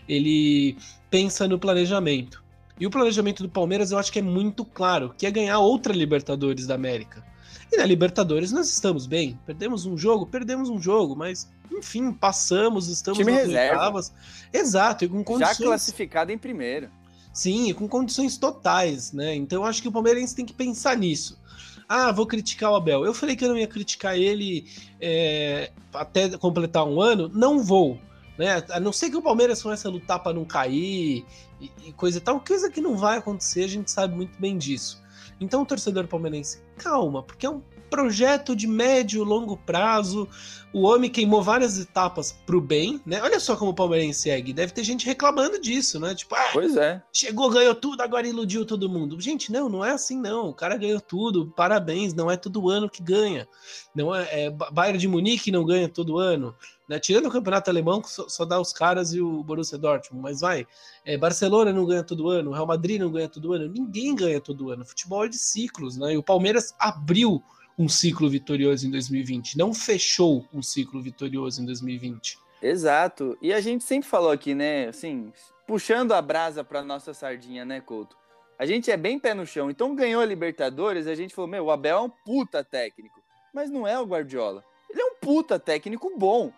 ele 0.07 0.77
pensa 1.09 1.47
no 1.47 1.57
planejamento. 1.57 2.43
E 2.79 2.85
o 2.85 2.89
planejamento 2.89 3.43
do 3.43 3.49
Palmeiras 3.49 3.91
eu 3.91 3.97
acho 3.97 4.11
que 4.11 4.19
é 4.19 4.21
muito 4.21 4.63
claro, 4.63 5.13
que 5.17 5.25
é 5.25 5.31
ganhar 5.31 5.59
outra 5.59 5.93
Libertadores 5.93 6.65
da 6.65 6.75
América. 6.75 7.23
E 7.71 7.77
na 7.77 7.85
Libertadores 7.85 8.51
nós 8.51 8.69
estamos 8.69 9.05
bem. 9.05 9.39
Perdemos 9.45 9.85
um 9.85 9.97
jogo, 9.97 10.25
perdemos 10.25 10.69
um 10.69 10.81
jogo, 10.81 11.15
mas 11.15 11.49
enfim, 11.71 12.11
passamos, 12.11 12.87
estamos 12.87 13.19
Time 13.19 13.31
nas 13.31 13.41
reserva. 13.41 13.73
oitavas. 13.73 14.13
Exato, 14.51 15.05
e 15.05 15.07
com 15.07 15.19
Já 15.19 15.23
condições. 15.23 15.57
classificado 15.57 16.31
em 16.31 16.37
primeiro. 16.37 16.89
Sim, 17.31 17.69
e 17.69 17.73
com 17.73 17.87
condições 17.87 18.37
totais, 18.37 19.13
né? 19.13 19.35
Então 19.35 19.61
eu 19.61 19.65
acho 19.65 19.81
que 19.81 19.87
o 19.87 19.91
palmeirense 19.91 20.35
tem 20.35 20.45
que 20.45 20.53
pensar 20.53 20.97
nisso. 20.97 21.39
Ah, 21.87 22.11
vou 22.11 22.25
criticar 22.25 22.71
o 22.71 22.75
Abel. 22.75 23.05
Eu 23.05 23.13
falei 23.13 23.35
que 23.35 23.43
eu 23.43 23.49
não 23.49 23.57
ia 23.57 23.67
criticar 23.67 24.15
ele 24.15 24.67
é, 25.01 25.71
até 25.93 26.29
completar 26.37 26.85
um 26.85 27.01
ano. 27.01 27.29
Não 27.33 27.63
vou. 27.63 27.99
Né? 28.37 28.63
A 28.69 28.79
não 28.79 28.93
ser 28.93 29.09
que 29.09 29.17
o 29.17 29.21
Palmeiras 29.21 29.61
comece 29.61 29.85
a 29.85 29.89
lutar 29.89 30.21
para 30.21 30.33
não 30.33 30.45
cair 30.45 31.25
e, 31.59 31.71
e 31.85 31.91
coisa 31.93 32.19
e 32.19 32.21
tal, 32.21 32.39
coisa 32.39 32.69
que 32.69 32.79
não 32.79 32.95
vai 32.95 33.17
acontecer, 33.17 33.63
a 33.63 33.67
gente 33.67 33.91
sabe 33.91 34.15
muito 34.15 34.39
bem 34.39 34.57
disso. 34.57 35.01
Então, 35.39 35.63
torcedor 35.63 36.07
palmeirense, 36.07 36.61
calma, 36.77 37.23
porque 37.23 37.45
é 37.45 37.49
um 37.49 37.61
projeto 37.89 38.55
de 38.55 38.67
médio 38.67 39.21
e 39.21 39.25
longo 39.25 39.57
prazo. 39.57 40.27
O 40.71 40.83
homem 40.83 41.09
queimou 41.09 41.41
várias 41.41 41.79
etapas 41.79 42.31
pro 42.45 42.61
bem, 42.61 43.01
né? 43.03 43.19
Olha 43.23 43.39
só 43.39 43.55
como 43.55 43.71
o 43.71 43.73
palmeirense 43.73 44.21
segue. 44.21 44.53
Deve 44.53 44.71
ter 44.71 44.83
gente 44.83 45.03
reclamando 45.03 45.59
disso, 45.59 45.99
né? 45.99 46.13
Tipo, 46.13 46.35
ah, 46.35 46.49
Pois 46.53 46.77
é. 46.77 47.01
chegou, 47.11 47.49
ganhou 47.49 47.73
tudo, 47.73 48.01
agora 48.01 48.27
iludiu 48.27 48.63
todo 48.63 48.87
mundo. 48.87 49.19
Gente, 49.19 49.51
não, 49.51 49.67
não 49.67 49.83
é 49.83 49.91
assim 49.91 50.21
não. 50.21 50.49
O 50.49 50.53
cara 50.53 50.77
ganhou 50.77 51.01
tudo, 51.01 51.51
parabéns, 51.55 52.13
não 52.13 52.29
é 52.29 52.37
todo 52.37 52.69
ano 52.69 52.87
que 52.87 53.01
ganha. 53.01 53.47
Não 53.95 54.13
é, 54.13 54.45
é 54.45 54.51
Bayern 54.51 54.99
de 54.99 55.07
Munique 55.07 55.51
não 55.51 55.65
ganha 55.65 55.89
todo 55.89 56.19
ano, 56.19 56.55
né? 56.87 56.99
Tirando 56.99 57.25
o 57.25 57.31
campeonato 57.31 57.71
alemão, 57.71 57.99
que 57.99 58.11
só, 58.11 58.29
só 58.29 58.45
dá 58.45 58.59
os 58.61 58.71
caras 58.71 59.11
e 59.11 59.19
o 59.19 59.43
Borussia 59.43 59.77
Dortmund, 59.77 60.21
mas 60.21 60.41
vai. 60.41 60.67
É, 61.03 61.17
Barcelona 61.17 61.73
não 61.73 61.85
ganha 61.85 62.03
todo 62.03 62.29
ano, 62.29 62.51
Real 62.51 62.67
Madrid 62.67 63.01
não 63.01 63.11
ganha 63.11 63.27
todo 63.27 63.53
ano, 63.53 63.67
ninguém 63.67 64.13
ganha 64.13 64.39
todo 64.39 64.69
ano. 64.69 64.85
Futebol 64.85 65.25
é 65.25 65.29
de 65.29 65.37
ciclos, 65.39 65.97
né? 65.97 66.13
E 66.13 66.17
o 66.17 66.23
Palmeiras 66.23 66.75
abriu 66.77 67.43
um 67.79 67.87
ciclo 67.87 68.29
vitorioso 68.29 68.85
em 68.85 68.91
2020, 68.91 69.57
não 69.57 69.73
fechou 69.73 70.45
um 70.53 70.61
ciclo 70.61 71.01
vitorioso 71.01 71.61
em 71.61 71.65
2020. 71.65 72.37
Exato. 72.61 73.37
E 73.41 73.53
a 73.53 73.61
gente 73.61 73.85
sempre 73.85 74.09
falou 74.09 74.31
aqui, 74.31 74.53
né? 74.53 74.89
Assim, 74.89 75.31
puxando 75.65 76.11
a 76.11 76.21
brasa 76.21 76.61
para 76.61 76.83
nossa 76.83 77.13
sardinha, 77.13 77.63
né, 77.63 77.79
Couto? 77.79 78.17
A 78.59 78.65
gente 78.65 78.91
é 78.91 78.97
bem 78.97 79.17
pé 79.17 79.33
no 79.33 79.47
chão. 79.47 79.71
Então 79.71 79.95
ganhou 79.95 80.21
a 80.21 80.25
Libertadores, 80.25 81.07
a 81.07 81.15
gente 81.15 81.33
falou: 81.33 81.49
"Meu, 81.49 81.65
o 81.65 81.71
Abel 81.71 81.97
é 81.97 82.01
um 82.01 82.09
puta 82.09 82.61
técnico". 82.65 83.23
Mas 83.53 83.69
não 83.69 83.87
é 83.87 83.97
o 83.97 84.05
Guardiola. 84.05 84.65
Ele 84.89 85.01
é 85.01 85.05
um 85.05 85.15
puta 85.15 85.57
técnico 85.57 86.11
bom. 86.17 86.51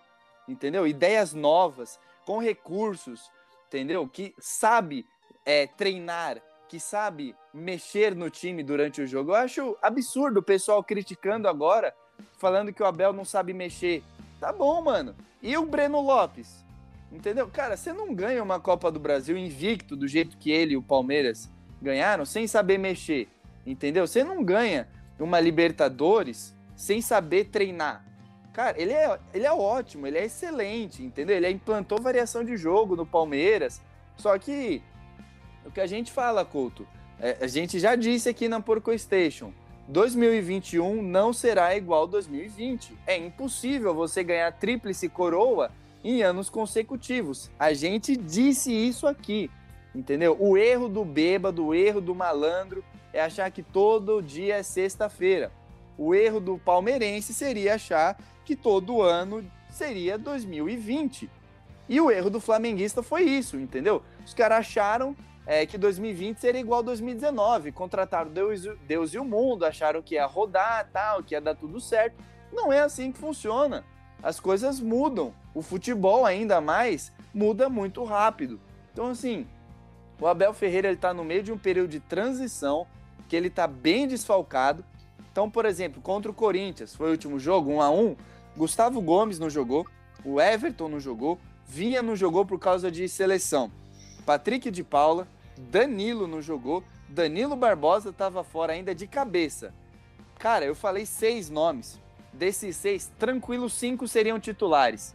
Entendeu? 0.47 0.87
Ideias 0.87 1.33
novas, 1.33 1.99
com 2.25 2.39
recursos, 2.39 3.29
entendeu? 3.67 4.07
Que 4.07 4.33
sabe 4.39 5.05
é, 5.45 5.67
treinar, 5.67 6.41
que 6.71 6.79
sabe 6.79 7.35
mexer 7.53 8.15
no 8.15 8.29
time 8.29 8.63
durante 8.63 9.01
o 9.01 9.05
jogo. 9.05 9.31
Eu 9.31 9.35
acho 9.35 9.77
absurdo 9.81 10.39
o 10.39 10.41
pessoal 10.41 10.81
criticando 10.81 11.49
agora, 11.49 11.93
falando 12.37 12.71
que 12.71 12.81
o 12.81 12.85
Abel 12.85 13.11
não 13.11 13.25
sabe 13.25 13.51
mexer. 13.51 14.01
Tá 14.39 14.53
bom, 14.53 14.81
mano. 14.81 15.13
E 15.41 15.57
o 15.57 15.65
Breno 15.65 15.99
Lopes? 15.99 16.63
Entendeu? 17.11 17.49
Cara, 17.49 17.75
você 17.75 17.91
não 17.91 18.15
ganha 18.15 18.41
uma 18.41 18.57
Copa 18.57 18.89
do 18.89 19.01
Brasil 19.01 19.37
invicto 19.37 19.97
do 19.97 20.07
jeito 20.07 20.37
que 20.37 20.49
ele 20.49 20.75
e 20.75 20.77
o 20.77 20.81
Palmeiras 20.81 21.49
ganharam, 21.81 22.23
sem 22.23 22.47
saber 22.47 22.77
mexer. 22.77 23.27
Entendeu? 23.65 24.07
Você 24.07 24.23
não 24.23 24.41
ganha 24.41 24.87
uma 25.19 25.41
Libertadores 25.41 26.55
sem 26.77 27.01
saber 27.01 27.49
treinar. 27.49 28.05
Cara, 28.53 28.81
ele 28.81 28.93
é, 28.93 29.19
ele 29.33 29.45
é 29.45 29.51
ótimo, 29.51 30.07
ele 30.07 30.19
é 30.19 30.23
excelente, 30.23 31.03
entendeu? 31.03 31.35
Ele 31.35 31.49
implantou 31.49 32.01
variação 32.01 32.45
de 32.45 32.55
jogo 32.55 32.95
no 32.95 33.05
Palmeiras. 33.05 33.81
Só 34.15 34.37
que 34.39 34.81
o 35.65 35.71
que 35.71 35.81
a 35.81 35.87
gente 35.87 36.11
fala, 36.11 36.43
Couto, 36.43 36.87
é, 37.19 37.37
a 37.41 37.47
gente 37.47 37.79
já 37.79 37.95
disse 37.95 38.29
aqui 38.29 38.47
na 38.47 38.59
Porco 38.59 38.97
Station. 38.97 39.53
2021 39.87 41.01
não 41.01 41.33
será 41.33 41.75
igual 41.75 42.07
2020. 42.07 42.97
É 43.05 43.17
impossível 43.17 43.93
você 43.93 44.23
ganhar 44.23 44.51
tríplice 44.53 45.09
coroa 45.09 45.71
em 46.03 46.23
anos 46.23 46.49
consecutivos. 46.49 47.51
A 47.59 47.73
gente 47.73 48.15
disse 48.15 48.71
isso 48.71 49.05
aqui, 49.05 49.51
entendeu? 49.93 50.35
O 50.39 50.57
erro 50.57 50.87
do 50.87 51.03
bêbado, 51.05 51.65
o 51.65 51.75
erro 51.75 52.01
do 52.01 52.15
malandro 52.15 52.83
é 53.13 53.21
achar 53.21 53.51
que 53.51 53.61
todo 53.61 54.21
dia 54.21 54.55
é 54.55 54.63
sexta-feira. 54.63 55.51
O 55.97 56.15
erro 56.15 56.39
do 56.39 56.57
palmeirense 56.57 57.33
seria 57.33 57.75
achar 57.75 58.17
que 58.45 58.55
todo 58.55 59.01
ano 59.01 59.45
seria 59.69 60.17
2020. 60.17 61.29
E 61.87 61.99
o 61.99 62.09
erro 62.09 62.29
do 62.29 62.39
flamenguista 62.39 63.03
foi 63.03 63.23
isso, 63.23 63.57
entendeu? 63.57 64.01
Os 64.25 64.33
caras 64.33 64.59
acharam 64.59 65.15
é, 65.45 65.65
que 65.65 65.77
2020 65.77 66.37
seria 66.37 66.61
igual 66.61 66.79
a 66.79 66.83
2019, 66.83 67.71
contrataram 67.71 68.31
Deus, 68.31 68.63
Deus 68.87 69.13
e 69.13 69.17
o 69.17 69.25
mundo, 69.25 69.65
acharam 69.65 70.01
que 70.01 70.15
ia 70.15 70.25
rodar, 70.25 70.89
tal, 70.91 71.23
que 71.23 71.33
ia 71.33 71.41
dar 71.41 71.55
tudo 71.55 71.79
certo. 71.79 72.15
Não 72.51 72.71
é 72.71 72.81
assim 72.81 73.11
que 73.11 73.17
funciona. 73.17 73.83
As 74.21 74.39
coisas 74.39 74.79
mudam. 74.79 75.33
O 75.53 75.61
futebol, 75.61 76.25
ainda 76.25 76.61
mais, 76.61 77.11
muda 77.33 77.69
muito 77.69 78.03
rápido. 78.03 78.59
Então, 78.93 79.07
assim, 79.07 79.47
o 80.19 80.27
Abel 80.27 80.53
Ferreira 80.53 80.87
ele 80.87 80.95
está 80.95 81.13
no 81.13 81.23
meio 81.23 81.41
de 81.41 81.51
um 81.51 81.57
período 81.57 81.89
de 81.89 81.99
transição, 81.99 82.85
que 83.27 83.35
ele 83.35 83.47
está 83.47 83.65
bem 83.67 84.07
desfalcado. 84.07 84.85
Então, 85.31 85.49
por 85.49 85.65
exemplo, 85.65 86.01
contra 86.01 86.29
o 86.29 86.33
Corinthians, 86.33 86.95
foi 86.95 87.07
o 87.07 87.11
último 87.11 87.39
jogo, 87.39 87.71
1 87.71 87.81
a 87.81 87.89
1 87.89 88.15
Gustavo 88.55 89.01
Gomes 89.01 89.39
não 89.39 89.49
jogou, 89.49 89.87
o 90.23 90.39
Everton 90.39 90.89
não 90.89 90.99
jogou, 90.99 91.39
Vinha 91.65 92.01
não 92.01 92.17
jogou 92.17 92.45
por 92.45 92.59
causa 92.59 92.91
de 92.91 93.07
seleção. 93.07 93.71
Patrick 94.25 94.69
de 94.71 94.83
Paula, 94.83 95.27
Danilo 95.57 96.27
não 96.27 96.41
jogou, 96.41 96.83
Danilo 97.07 97.55
Barbosa 97.55 98.09
estava 98.09 98.43
fora 98.43 98.73
ainda 98.73 98.95
de 98.95 99.07
cabeça. 99.07 99.73
Cara, 100.39 100.65
eu 100.65 100.73
falei 100.73 101.05
seis 101.05 101.49
nomes. 101.49 101.99
Desses 102.33 102.77
seis, 102.77 103.11
tranquilo, 103.19 103.69
cinco 103.69 104.07
seriam 104.07 104.39
titulares. 104.39 105.13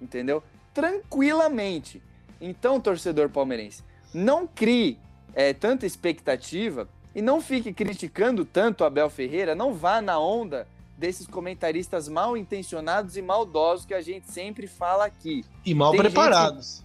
Entendeu? 0.00 0.42
Tranquilamente. 0.74 2.02
Então, 2.40 2.80
torcedor 2.80 3.30
palmeirense, 3.30 3.82
não 4.12 4.46
crie 4.46 4.98
é, 5.34 5.54
tanta 5.54 5.86
expectativa 5.86 6.88
e 7.14 7.22
não 7.22 7.40
fique 7.40 7.72
criticando 7.72 8.44
tanto 8.44 8.84
Abel 8.84 9.08
Ferreira, 9.08 9.54
não 9.54 9.72
vá 9.72 10.02
na 10.02 10.18
onda 10.18 10.68
desses 10.98 11.26
comentaristas 11.26 12.08
mal 12.08 12.36
intencionados 12.36 13.16
e 13.16 13.22
maldosos 13.22 13.86
que 13.86 13.94
a 13.94 14.00
gente 14.00 14.30
sempre 14.30 14.66
fala 14.66 15.04
aqui. 15.04 15.44
E 15.64 15.74
mal 15.74 15.92
Tem 15.92 16.00
preparados. 16.00 16.84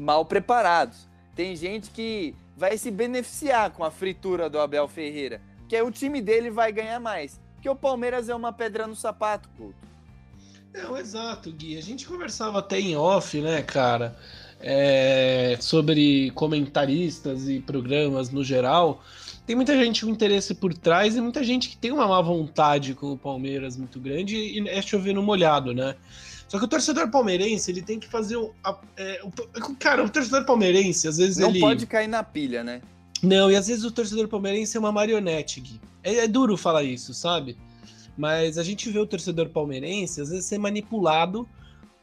Mal 0.00 0.24
preparados. 0.24 1.08
Tem 1.34 1.54
gente 1.54 1.90
que 1.90 2.34
vai 2.56 2.76
se 2.76 2.90
beneficiar 2.90 3.70
com 3.70 3.84
a 3.84 3.90
fritura 3.90 4.48
do 4.48 4.58
Abel 4.58 4.88
Ferreira, 4.88 5.40
que 5.68 5.76
é 5.76 5.82
o 5.82 5.90
time 5.90 6.20
dele 6.20 6.50
vai 6.50 6.72
ganhar 6.72 6.98
mais. 6.98 7.40
Porque 7.54 7.68
o 7.68 7.76
Palmeiras 7.76 8.28
é 8.28 8.34
uma 8.34 8.52
pedra 8.52 8.86
no 8.86 8.96
sapato, 8.96 9.48
Couto. 9.56 9.88
Não, 10.72 10.96
exato, 10.96 11.52
Gui. 11.52 11.76
A 11.76 11.82
gente 11.82 12.06
conversava 12.06 12.60
até 12.60 12.80
em 12.80 12.96
off, 12.96 13.40
né, 13.40 13.62
cara, 13.62 14.16
é, 14.60 15.56
sobre 15.60 16.30
comentaristas 16.30 17.48
e 17.48 17.60
programas 17.60 18.30
no 18.30 18.42
geral 18.42 19.02
tem 19.50 19.56
muita 19.56 19.76
gente 19.76 20.04
com 20.04 20.12
interesse 20.12 20.54
por 20.54 20.72
trás 20.72 21.16
e 21.16 21.20
muita 21.20 21.42
gente 21.42 21.70
que 21.70 21.76
tem 21.76 21.90
uma 21.90 22.06
má 22.06 22.22
vontade 22.22 22.94
com 22.94 23.10
o 23.10 23.18
Palmeiras 23.18 23.76
muito 23.76 23.98
grande 23.98 24.36
e 24.36 24.68
é 24.68 24.80
chover 24.80 25.12
no 25.12 25.24
molhado, 25.24 25.74
né? 25.74 25.96
Só 26.50 26.58
que 26.58 26.64
o 26.64 26.68
torcedor 26.68 27.08
palmeirense, 27.12 27.70
ele 27.70 27.80
tem 27.80 28.00
que 28.00 28.08
fazer 28.08 28.34
o, 28.36 28.52
a, 28.64 28.76
é, 28.96 29.20
o, 29.22 29.76
Cara, 29.76 30.02
o 30.02 30.10
torcedor 30.10 30.44
palmeirense, 30.44 31.06
às 31.06 31.16
vezes 31.16 31.36
Não 31.36 31.48
ele... 31.48 31.60
pode 31.60 31.86
cair 31.86 32.08
na 32.08 32.24
pilha, 32.24 32.64
né? 32.64 32.82
Não, 33.22 33.48
e 33.52 33.54
às 33.54 33.68
vezes 33.68 33.84
o 33.84 33.90
torcedor 33.92 34.26
palmeirense 34.26 34.76
é 34.76 34.80
uma 34.80 34.90
marionete, 34.90 35.60
Gui. 35.60 35.80
É, 36.02 36.16
é 36.16 36.26
duro 36.26 36.56
falar 36.56 36.82
isso, 36.82 37.14
sabe? 37.14 37.56
Mas 38.18 38.58
a 38.58 38.64
gente 38.64 38.90
vê 38.90 38.98
o 38.98 39.06
torcedor 39.06 39.48
palmeirense, 39.50 40.20
às 40.20 40.30
vezes, 40.30 40.44
ser 40.44 40.58
manipulado 40.58 41.48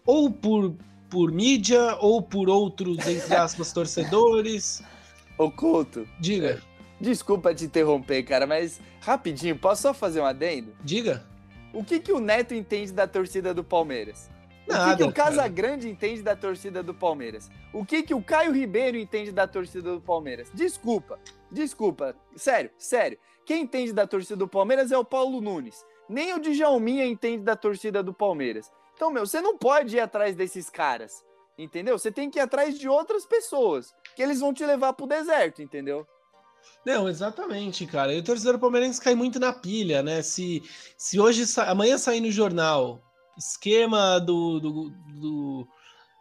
ou 0.05 0.31
por, 0.31 0.73
por 1.09 1.29
mídia 1.29 1.97
ou 1.99 2.21
por 2.21 2.47
outros, 2.47 3.05
entre 3.05 3.35
aspas, 3.35 3.73
torcedores. 3.73 4.81
Ô, 5.37 5.51
Couto. 5.51 6.07
Diga. 6.21 6.61
Desculpa 7.01 7.53
te 7.53 7.65
interromper, 7.65 8.23
cara, 8.23 8.47
mas 8.47 8.79
rapidinho, 9.01 9.57
posso 9.57 9.81
só 9.81 9.93
fazer 9.93 10.21
um 10.21 10.25
adendo? 10.25 10.73
Diga. 10.85 11.21
O 11.73 11.83
que, 11.83 11.99
que 11.99 12.13
o 12.13 12.21
Neto 12.21 12.53
entende 12.53 12.93
da 12.93 13.05
torcida 13.05 13.53
do 13.53 13.61
Palmeiras? 13.61 14.36
Nada, 14.67 14.93
o 14.93 14.97
que, 14.97 15.03
que 15.03 15.09
o 15.09 15.13
Casagrande 15.13 15.89
entende 15.89 16.21
da 16.21 16.35
torcida 16.35 16.83
do 16.83 16.93
Palmeiras? 16.93 17.49
O 17.73 17.85
que, 17.85 18.03
que 18.03 18.13
o 18.13 18.21
Caio 18.21 18.51
Ribeiro 18.51 18.97
entende 18.97 19.31
da 19.31 19.47
torcida 19.47 19.93
do 19.93 20.01
Palmeiras? 20.01 20.49
Desculpa, 20.53 21.19
desculpa. 21.49 22.15
Sério, 22.35 22.69
sério. 22.77 23.17
Quem 23.45 23.63
entende 23.63 23.93
da 23.93 24.05
torcida 24.05 24.35
do 24.35 24.47
Palmeiras 24.47 24.91
é 24.91 24.97
o 24.97 25.05
Paulo 25.05 25.39
Nunes. 25.39 25.85
Nem 26.09 26.33
o 26.33 26.39
Djalminha 26.39 27.05
entende 27.05 27.43
da 27.43 27.55
torcida 27.55 28.03
do 28.03 28.13
Palmeiras. 28.13 28.69
Então, 28.93 29.11
meu, 29.11 29.25
você 29.25 29.39
não 29.39 29.57
pode 29.57 29.95
ir 29.95 29.99
atrás 29.99 30.35
desses 30.35 30.69
caras, 30.69 31.23
entendeu? 31.57 31.97
Você 31.97 32.11
tem 32.11 32.29
que 32.29 32.39
ir 32.39 32.41
atrás 32.41 32.77
de 32.77 32.89
outras 32.89 33.25
pessoas, 33.25 33.93
que 34.15 34.23
eles 34.23 34.39
vão 34.39 34.53
te 34.53 34.65
levar 34.65 34.93
pro 34.93 35.05
deserto, 35.05 35.61
entendeu? 35.61 36.05
Não, 36.85 37.07
exatamente, 37.07 37.85
cara. 37.85 38.13
E 38.13 38.19
o 38.19 38.23
torcedor 38.23 38.59
palmeirense 38.59 38.99
cai 38.99 39.15
muito 39.15 39.39
na 39.39 39.53
pilha, 39.53 40.01
né? 40.01 40.21
Se, 40.21 40.63
se 40.97 41.19
hoje, 41.19 41.43
amanhã 41.67 41.97
sair 41.97 42.21
no 42.21 42.31
jornal, 42.31 43.01
esquema 43.37 44.19
do, 44.19 44.59
do, 44.59 44.89
do 44.89 45.67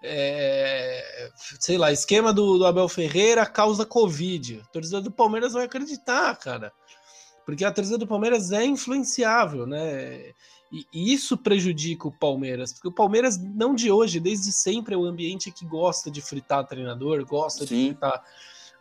é, 0.02 1.30
sei 1.58 1.78
lá, 1.78 1.90
esquema 1.90 2.32
do, 2.32 2.58
do, 2.58 2.66
Abel 2.66 2.88
Ferreira 2.88 3.44
causa 3.46 3.84
Covid. 3.84 4.58
O 4.58 4.72
torcedor 4.72 5.00
do 5.00 5.10
Palmeiras 5.10 5.52
vai 5.52 5.64
acreditar, 5.64 6.36
cara. 6.36 6.72
Porque 7.44 7.64
a 7.64 7.72
torcida 7.72 7.98
do 7.98 8.06
Palmeiras 8.06 8.52
é 8.52 8.64
influenciável, 8.64 9.66
né? 9.66 10.32
E, 10.72 10.84
e, 10.92 11.12
isso 11.12 11.36
prejudica 11.36 12.08
o 12.08 12.12
Palmeiras, 12.12 12.72
porque 12.72 12.88
o 12.88 12.92
Palmeiras, 12.92 13.38
não 13.38 13.72
de 13.72 13.90
hoje, 13.90 14.18
desde 14.18 14.52
sempre 14.52 14.94
é 14.94 14.98
o 14.98 15.02
um 15.02 15.06
ambiente 15.06 15.52
que 15.52 15.64
gosta 15.64 16.10
de 16.10 16.20
fritar 16.20 16.66
treinador, 16.66 17.24
gosta 17.24 17.64
Sim. 17.64 17.76
de 17.76 17.84
fritar 17.90 18.24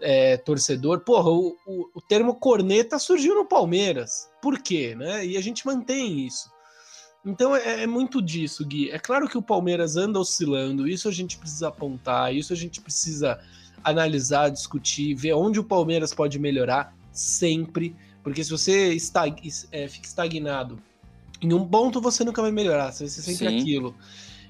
é, 0.02 0.38
torcedor. 0.38 1.02
Porra, 1.02 1.30
o, 1.30 1.56
o, 1.66 1.90
o, 1.94 2.02
termo 2.02 2.36
corneta 2.36 2.98
surgiu 2.98 3.36
no 3.36 3.46
Palmeiras. 3.46 4.30
Por 4.42 4.60
quê? 4.60 4.96
Né? 4.96 5.26
E 5.26 5.38
a 5.38 5.42
gente 5.42 5.66
mantém 5.66 6.26
isso. 6.26 6.50
Então 7.26 7.56
é, 7.56 7.84
é, 7.84 7.88
muito 7.88 8.22
disso, 8.22 8.64
Gui. 8.64 8.92
É 8.92 9.00
claro 9.00 9.28
que 9.28 9.38
o 9.38 9.42
Palmeiras 9.42 9.98
anda 9.98 10.20
oscilando, 10.20 10.88
isso 10.88 11.10
a 11.10 11.12
gente 11.12 11.38
precisa 11.38 11.70
apontar, 11.70 12.34
isso 12.34 12.54
a 12.54 12.56
gente 12.56 12.80
precisa 12.80 13.40
analisar, 13.84 14.50
discutir, 14.50 15.16
ver 15.16 15.34
onde 15.34 15.60
o 15.60 15.64
Palmeiras 15.64 16.14
pode 16.14 16.38
melhorar 16.38 16.96
sempre. 17.12 17.96
Porque 18.22 18.44
se 18.44 18.52
você 18.52 18.94
estag, 18.94 19.42
é, 19.72 19.88
fica 19.88 20.08
estagnado 20.08 20.78
em 21.42 21.52
um 21.52 21.66
ponto, 21.68 22.00
você 22.00 22.24
nunca 22.24 22.42
vai 22.42 22.52
melhorar, 22.52 22.92
você 22.92 23.06
vai 23.06 23.12
ser 23.12 23.22
sempre 23.22 23.50
Sim. 23.50 23.60
aquilo. 23.60 23.96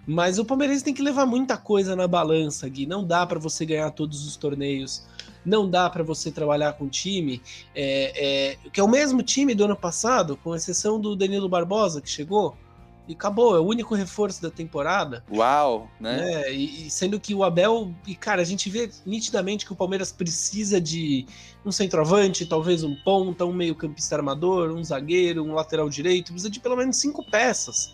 Mas 0.05 0.37
o 0.37 0.45
Palmeiras 0.45 0.83
tem 0.83 0.93
que 0.93 1.01
levar 1.01 1.25
muita 1.25 1.57
coisa 1.57 1.95
na 1.95 2.07
balança, 2.07 2.67
Gui. 2.67 2.85
Não 2.85 3.05
dá 3.05 3.25
para 3.25 3.39
você 3.39 3.65
ganhar 3.65 3.89
todos 3.91 4.25
os 4.27 4.35
torneios 4.35 5.05
não 5.45 5.69
dá 5.69 5.87
para 5.89 6.03
você 6.03 6.31
trabalhar 6.31 6.73
com 6.73 6.89
time 6.89 7.39
é, 7.75 8.55
é, 8.55 8.69
que 8.71 8.79
é 8.79 8.83
o 8.83 8.87
mesmo 8.87 9.21
time 9.21 9.53
do 9.53 9.65
ano 9.65 9.75
passado, 9.75 10.35
com 10.37 10.55
exceção 10.55 10.99
do 10.99 11.15
Danilo 11.15 11.47
Barbosa 11.47 12.01
que 12.01 12.09
chegou 12.09 12.57
e 13.07 13.13
acabou, 13.13 13.55
é 13.55 13.59
o 13.59 13.63
único 13.63 13.93
reforço 13.95 14.41
da 14.41 14.49
temporada. 14.49 15.23
Uau, 15.31 15.89
né? 15.99 16.43
É, 16.43 16.53
e, 16.53 16.87
e, 16.87 16.89
sendo 16.89 17.19
que 17.19 17.33
o 17.35 17.43
Abel, 17.43 17.93
e 18.07 18.15
cara, 18.15 18.41
a 18.41 18.45
gente 18.45 18.69
vê 18.69 18.89
nitidamente 19.05 19.65
que 19.65 19.73
o 19.73 19.75
Palmeiras 19.75 20.11
precisa 20.11 20.79
de 20.81 21.25
um 21.65 21.71
centroavante, 21.71 22.45
talvez 22.45 22.83
um 22.83 22.95
ponta, 22.95 23.45
um 23.45 23.53
meio-campista 23.53 24.15
armador, 24.15 24.71
um 24.71 24.83
zagueiro, 24.83 25.43
um 25.43 25.53
lateral 25.53 25.89
direito, 25.89 26.31
precisa 26.31 26.49
de 26.49 26.59
pelo 26.59 26.75
menos 26.75 26.97
cinco 26.97 27.23
peças, 27.29 27.93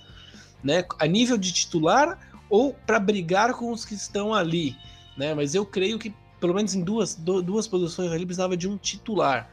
né? 0.64 0.86
A 1.00 1.08
nível 1.08 1.38
de 1.38 1.52
titular 1.52 2.18
ou 2.50 2.74
para 2.74 3.00
brigar 3.00 3.54
com 3.54 3.72
os 3.72 3.86
que 3.86 3.94
estão 3.94 4.34
ali, 4.34 4.76
né? 5.18 5.34
Mas 5.34 5.56
eu 5.56 5.66
creio 5.66 6.00
que 6.00 6.14
pelo 6.42 6.56
menos 6.56 6.74
em 6.74 6.82
duas, 6.82 7.14
duas 7.16 7.68
posições 7.68 8.12
ali, 8.12 8.26
precisava 8.26 8.58
de 8.58 8.68
um 8.68 8.76
titular. 8.76 9.48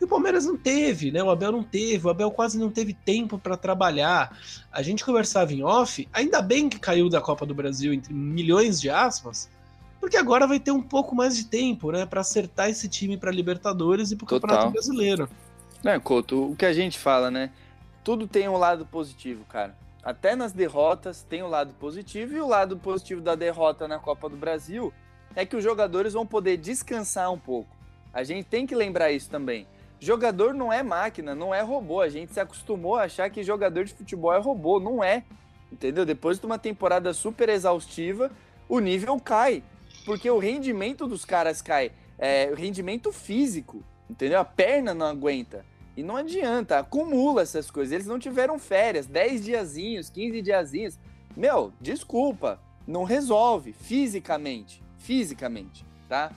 E 0.00 0.04
o 0.04 0.08
Palmeiras 0.08 0.46
não 0.46 0.56
teve, 0.56 1.10
né? 1.10 1.22
O 1.22 1.30
Abel 1.30 1.50
não 1.50 1.62
teve, 1.62 2.06
o 2.06 2.10
Abel 2.10 2.30
quase 2.30 2.58
não 2.58 2.70
teve 2.70 2.92
tempo 2.94 3.38
para 3.38 3.56
trabalhar. 3.56 4.36
A 4.70 4.80
gente 4.82 5.04
conversava 5.04 5.52
em 5.52 5.62
off, 5.62 6.08
ainda 6.12 6.40
bem 6.40 6.68
que 6.68 6.78
caiu 6.78 7.08
da 7.08 7.20
Copa 7.20 7.44
do 7.44 7.54
Brasil 7.54 7.92
entre 7.92 8.14
milhões 8.14 8.80
de 8.80 8.88
aspas, 8.88 9.50
porque 10.00 10.16
agora 10.16 10.46
vai 10.46 10.60
ter 10.60 10.70
um 10.70 10.82
pouco 10.82 11.14
mais 11.14 11.36
de 11.36 11.46
tempo, 11.46 11.90
né, 11.90 12.06
para 12.06 12.20
acertar 12.20 12.70
esse 12.70 12.88
time 12.88 13.16
para 13.16 13.32
Libertadores 13.32 14.12
e 14.12 14.16
para 14.16 14.24
o 14.24 14.28
Campeonato 14.28 14.70
Brasileiro. 14.70 15.28
É, 15.84 15.98
Couto, 15.98 16.52
o 16.52 16.56
que 16.56 16.64
a 16.64 16.72
gente 16.72 16.98
fala, 16.98 17.30
né? 17.30 17.50
Tudo 18.04 18.26
tem 18.26 18.48
um 18.48 18.56
lado 18.56 18.86
positivo, 18.86 19.44
cara. 19.44 19.76
Até 20.02 20.34
nas 20.34 20.52
derrotas 20.52 21.22
tem 21.22 21.42
o 21.42 21.46
um 21.46 21.48
lado 21.48 21.74
positivo 21.74 22.34
e 22.34 22.40
o 22.40 22.46
lado 22.46 22.76
positivo 22.78 23.20
da 23.20 23.34
derrota 23.34 23.86
na 23.86 23.98
Copa 23.98 24.28
do 24.28 24.36
Brasil 24.36 24.92
é 25.34 25.44
que 25.44 25.56
os 25.56 25.62
jogadores 25.62 26.14
vão 26.14 26.26
poder 26.26 26.56
descansar 26.56 27.30
um 27.32 27.38
pouco. 27.38 27.76
A 28.12 28.24
gente 28.24 28.46
tem 28.46 28.66
que 28.66 28.74
lembrar 28.74 29.10
isso 29.12 29.28
também. 29.28 29.66
Jogador 30.00 30.54
não 30.54 30.72
é 30.72 30.82
máquina, 30.82 31.34
não 31.34 31.54
é 31.54 31.60
robô. 31.60 32.00
A 32.00 32.08
gente 32.08 32.32
se 32.32 32.40
acostumou 32.40 32.96
a 32.96 33.04
achar 33.04 33.28
que 33.30 33.42
jogador 33.42 33.84
de 33.84 33.94
futebol 33.94 34.32
é 34.32 34.38
robô. 34.38 34.78
Não 34.78 35.02
é. 35.02 35.24
Entendeu? 35.72 36.06
Depois 36.06 36.38
de 36.38 36.46
uma 36.46 36.58
temporada 36.58 37.12
super 37.12 37.48
exaustiva, 37.48 38.30
o 38.68 38.78
nível 38.78 39.18
cai. 39.18 39.62
Porque 40.04 40.30
o 40.30 40.38
rendimento 40.38 41.06
dos 41.06 41.24
caras 41.24 41.60
cai. 41.60 41.90
É, 42.16 42.48
o 42.52 42.54
rendimento 42.54 43.12
físico. 43.12 43.82
Entendeu? 44.08 44.40
A 44.40 44.44
perna 44.44 44.94
não 44.94 45.06
aguenta. 45.06 45.64
E 45.96 46.02
não 46.02 46.16
adianta, 46.16 46.78
acumula 46.78 47.42
essas 47.42 47.72
coisas. 47.72 47.92
Eles 47.92 48.06
não 48.06 48.20
tiveram 48.20 48.56
férias, 48.56 49.04
10 49.06 49.44
diazinhos, 49.44 50.08
15 50.08 50.42
diazinhos. 50.42 50.98
Meu, 51.36 51.72
desculpa, 51.80 52.60
não 52.86 53.02
resolve 53.02 53.72
fisicamente. 53.72 54.80
Fisicamente, 54.96 55.84
tá? 56.08 56.30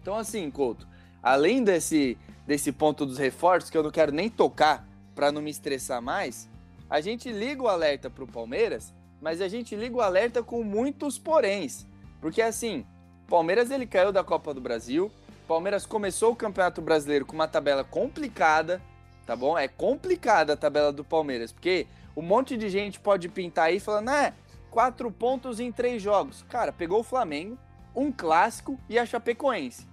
Então, 0.00 0.16
assim, 0.16 0.50
Couto, 0.50 0.88
além 1.22 1.62
desse 1.62 2.16
desse 2.46 2.70
ponto 2.70 3.04
dos 3.04 3.18
reforços, 3.18 3.70
que 3.70 3.76
eu 3.76 3.82
não 3.82 3.90
quero 3.90 4.12
nem 4.12 4.30
tocar 4.30 4.86
para 5.14 5.32
não 5.32 5.42
me 5.42 5.50
estressar 5.50 6.00
mais, 6.00 6.48
a 6.88 7.00
gente 7.00 7.32
liga 7.32 7.62
o 7.62 7.68
alerta 7.68 8.08
para 8.08 8.22
o 8.22 8.28
Palmeiras, 8.28 8.94
mas 9.20 9.40
a 9.40 9.48
gente 9.48 9.74
liga 9.74 9.96
o 9.96 10.00
alerta 10.00 10.42
com 10.42 10.62
muitos 10.62 11.18
poréns. 11.18 11.86
Porque 12.20 12.40
assim, 12.40 12.86
Palmeiras 13.28 13.70
ele 13.70 13.86
caiu 13.86 14.12
da 14.12 14.22
Copa 14.22 14.54
do 14.54 14.60
Brasil, 14.60 15.10
Palmeiras 15.48 15.84
começou 15.84 16.32
o 16.32 16.36
Campeonato 16.36 16.80
Brasileiro 16.80 17.26
com 17.26 17.34
uma 17.34 17.48
tabela 17.48 17.82
complicada, 17.82 18.80
tá 19.26 19.34
bom? 19.34 19.58
É 19.58 19.66
complicada 19.66 20.52
a 20.52 20.56
tabela 20.56 20.92
do 20.92 21.04
Palmeiras, 21.04 21.52
porque 21.52 21.86
um 22.16 22.22
monte 22.22 22.56
de 22.56 22.68
gente 22.68 23.00
pode 23.00 23.28
pintar 23.28 23.66
aí 23.66 23.80
falando, 23.80 24.08
ah, 24.10 24.32
quatro 24.70 25.10
pontos 25.10 25.58
em 25.58 25.72
três 25.72 26.02
jogos. 26.02 26.44
Cara, 26.48 26.72
pegou 26.72 27.00
o 27.00 27.04
Flamengo, 27.04 27.58
um 27.94 28.12
clássico 28.12 28.78
e 28.88 28.98
a 28.98 29.06
Chapecoense. 29.06 29.86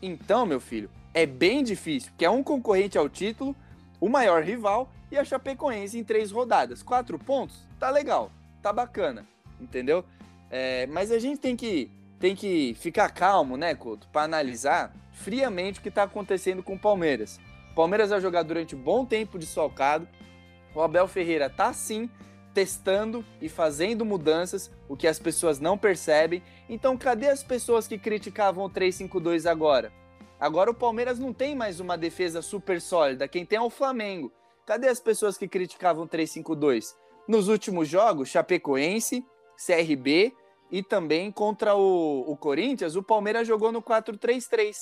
Então, 0.00 0.46
meu 0.46 0.60
filho, 0.60 0.90
é 1.22 1.26
bem 1.26 1.64
difícil, 1.64 2.12
que 2.16 2.24
é 2.24 2.30
um 2.30 2.44
concorrente 2.44 2.96
ao 2.96 3.08
título, 3.08 3.54
o 4.00 4.08
maior 4.08 4.44
rival 4.44 4.88
e 5.10 5.18
a 5.18 5.24
Chapecoense 5.24 5.98
em 5.98 6.04
três 6.04 6.30
rodadas. 6.30 6.80
Quatro 6.80 7.18
pontos, 7.18 7.66
tá 7.76 7.90
legal, 7.90 8.30
tá 8.62 8.72
bacana, 8.72 9.26
entendeu? 9.60 10.04
É, 10.48 10.86
mas 10.86 11.10
a 11.10 11.18
gente 11.18 11.40
tem 11.40 11.56
que, 11.56 11.90
tem 12.20 12.36
que 12.36 12.76
ficar 12.78 13.10
calmo, 13.10 13.56
né, 13.56 13.74
Couto, 13.74 14.06
para 14.12 14.22
analisar 14.22 14.94
friamente 15.12 15.80
o 15.80 15.82
que 15.82 15.88
está 15.88 16.04
acontecendo 16.04 16.62
com 16.62 16.74
o 16.74 16.78
Palmeiras. 16.78 17.40
O 17.72 17.74
Palmeiras 17.74 18.10
vai 18.10 18.20
jogar 18.20 18.44
durante 18.44 18.76
um 18.76 18.80
bom 18.80 19.04
tempo 19.04 19.40
de 19.40 19.46
solcado. 19.46 20.06
O 20.72 20.80
Abel 20.80 21.08
Ferreira 21.08 21.50
tá 21.50 21.72
sim 21.72 22.08
testando 22.54 23.24
e 23.42 23.48
fazendo 23.48 24.04
mudanças, 24.04 24.70
o 24.88 24.96
que 24.96 25.08
as 25.08 25.18
pessoas 25.18 25.58
não 25.58 25.76
percebem. 25.76 26.42
Então, 26.68 26.96
cadê 26.96 27.28
as 27.28 27.42
pessoas 27.42 27.88
que 27.88 27.98
criticavam 27.98 28.64
o 28.64 28.70
352 28.70 29.44
agora? 29.44 29.92
Agora 30.40 30.70
o 30.70 30.74
Palmeiras 30.74 31.18
não 31.18 31.32
tem 31.32 31.54
mais 31.56 31.80
uma 31.80 31.98
defesa 31.98 32.40
super 32.40 32.80
sólida. 32.80 33.26
Quem 33.26 33.44
tem 33.44 33.58
é 33.58 33.62
o 33.62 33.70
Flamengo. 33.70 34.32
Cadê 34.64 34.88
as 34.88 35.00
pessoas 35.00 35.36
que 35.36 35.48
criticavam 35.48 36.06
3-5-2? 36.06 36.94
Nos 37.26 37.48
últimos 37.48 37.88
jogos, 37.88 38.28
Chapecoense, 38.28 39.26
CRB 39.56 40.32
e 40.70 40.82
também 40.82 41.32
contra 41.32 41.74
o, 41.74 42.20
o 42.30 42.36
Corinthians, 42.36 42.94
o 42.94 43.02
Palmeiras 43.02 43.48
jogou 43.48 43.72
no 43.72 43.82
4-3-3. 43.82 44.76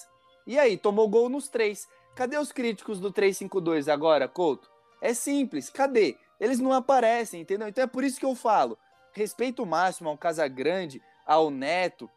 E 0.46 0.58
aí, 0.58 0.76
tomou 0.76 1.08
gol 1.08 1.30
nos 1.30 1.48
três. 1.48 1.88
Cadê 2.14 2.36
os 2.36 2.52
críticos 2.52 3.00
do 3.00 3.10
3-5-2 3.10 3.90
agora, 3.90 4.28
Couto? 4.28 4.70
É 5.00 5.14
simples, 5.14 5.70
cadê? 5.70 6.16
Eles 6.38 6.58
não 6.58 6.72
aparecem, 6.72 7.40
entendeu? 7.40 7.66
Então 7.68 7.84
é 7.84 7.86
por 7.86 8.04
isso 8.04 8.20
que 8.20 8.26
eu 8.26 8.34
falo. 8.34 8.76
Respeito 9.12 9.64
máximo 9.64 10.10
ao 10.10 10.18
Casagrande, 10.18 11.00
ao 11.26 11.50
Neto, 11.50 12.10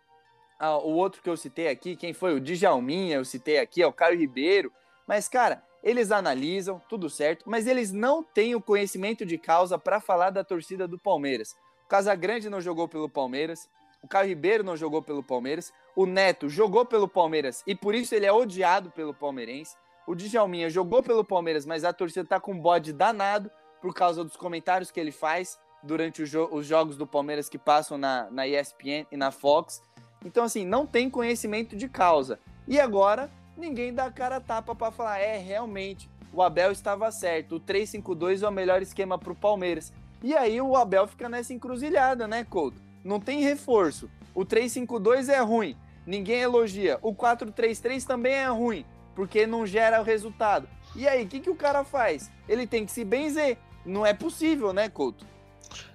ah, 0.59 0.77
o 0.77 0.91
outro 0.91 1.21
que 1.21 1.29
eu 1.29 1.37
citei 1.37 1.69
aqui, 1.69 1.95
quem 1.95 2.13
foi? 2.13 2.33
O 2.33 2.39
Djalminha, 2.39 3.15
eu 3.15 3.25
citei 3.25 3.59
aqui, 3.59 3.81
é 3.81 3.87
o 3.87 3.93
Caio 3.93 4.19
Ribeiro. 4.19 4.71
Mas, 5.07 5.29
cara, 5.29 5.63
eles 5.81 6.11
analisam, 6.11 6.81
tudo 6.89 7.09
certo, 7.09 7.49
mas 7.49 7.65
eles 7.65 7.91
não 7.91 8.21
têm 8.21 8.55
o 8.55 8.61
conhecimento 8.61 9.25
de 9.25 9.37
causa 9.37 9.79
para 9.79 10.01
falar 10.01 10.29
da 10.29 10.43
torcida 10.43 10.87
do 10.87 10.99
Palmeiras. 10.99 11.55
O 11.85 11.87
Casagrande 11.87 12.49
não 12.49 12.59
jogou 12.59 12.87
pelo 12.87 13.09
Palmeiras, 13.09 13.69
o 14.03 14.07
Caio 14.07 14.29
Ribeiro 14.29 14.63
não 14.63 14.77
jogou 14.77 15.01
pelo 15.01 15.23
Palmeiras, 15.23 15.73
o 15.95 16.05
Neto 16.05 16.49
jogou 16.49 16.85
pelo 16.85 17.07
Palmeiras 17.07 17.63
e 17.65 17.75
por 17.75 17.95
isso 17.95 18.13
ele 18.13 18.25
é 18.25 18.31
odiado 18.31 18.91
pelo 18.91 19.13
palmeirense. 19.13 19.75
O 20.07 20.15
Djalminha 20.15 20.69
jogou 20.69 21.03
pelo 21.03 21.23
Palmeiras, 21.23 21.65
mas 21.65 21.83
a 21.83 21.93
torcida 21.93 22.25
tá 22.25 22.39
com 22.39 22.53
um 22.53 22.59
bode 22.59 22.93
danado 22.93 23.51
por 23.81 23.93
causa 23.93 24.23
dos 24.23 24.35
comentários 24.35 24.91
que 24.91 24.99
ele 24.99 25.11
faz 25.11 25.59
durante 25.83 26.25
jo 26.25 26.47
os 26.51 26.65
jogos 26.65 26.97
do 26.97 27.07
Palmeiras 27.07 27.47
que 27.47 27.57
passam 27.57 27.97
na, 27.97 28.29
na 28.31 28.47
ESPN 28.47 29.05
e 29.11 29.17
na 29.17 29.31
Fox. 29.31 29.81
Então, 30.23 30.43
assim, 30.43 30.65
não 30.65 30.85
tem 30.85 31.09
conhecimento 31.09 31.75
de 31.75 31.87
causa. 31.87 32.39
E 32.67 32.79
agora, 32.79 33.29
ninguém 33.57 33.93
dá 33.93 34.05
a 34.05 34.11
cara 34.11 34.37
a 34.37 34.41
tapa 34.41 34.75
para 34.75 34.91
falar, 34.91 35.19
é, 35.19 35.37
realmente, 35.37 36.09
o 36.31 36.41
Abel 36.41 36.71
estava 36.71 37.11
certo, 37.11 37.55
o 37.55 37.59
3-5-2 37.59 38.43
é 38.43 38.47
o 38.47 38.51
melhor 38.51 38.81
esquema 38.81 39.17
para 39.17 39.31
o 39.31 39.35
Palmeiras. 39.35 39.91
E 40.21 40.35
aí 40.35 40.61
o 40.61 40.75
Abel 40.75 41.07
fica 41.07 41.27
nessa 41.27 41.53
encruzilhada, 41.53 42.27
né, 42.27 42.43
Couto? 42.43 42.81
Não 43.03 43.19
tem 43.19 43.41
reforço. 43.41 44.09
O 44.35 44.45
3-5-2 44.45 45.29
é 45.29 45.39
ruim, 45.39 45.75
ninguém 46.05 46.41
elogia. 46.41 46.99
O 47.01 47.13
4-3-3 47.13 48.05
também 48.05 48.33
é 48.33 48.47
ruim, 48.47 48.85
porque 49.15 49.47
não 49.47 49.65
gera 49.65 50.01
o 50.01 50.03
resultado. 50.03 50.67
E 50.95 51.07
aí, 51.07 51.23
o 51.23 51.27
que, 51.27 51.39
que 51.39 51.49
o 51.49 51.55
cara 51.55 51.83
faz? 51.83 52.29
Ele 52.47 52.67
tem 52.67 52.85
que 52.85 52.91
se 52.91 53.03
benzer. 53.03 53.57
Não 53.85 54.05
é 54.05 54.13
possível, 54.13 54.73
né, 54.73 54.89
Couto? 54.89 55.25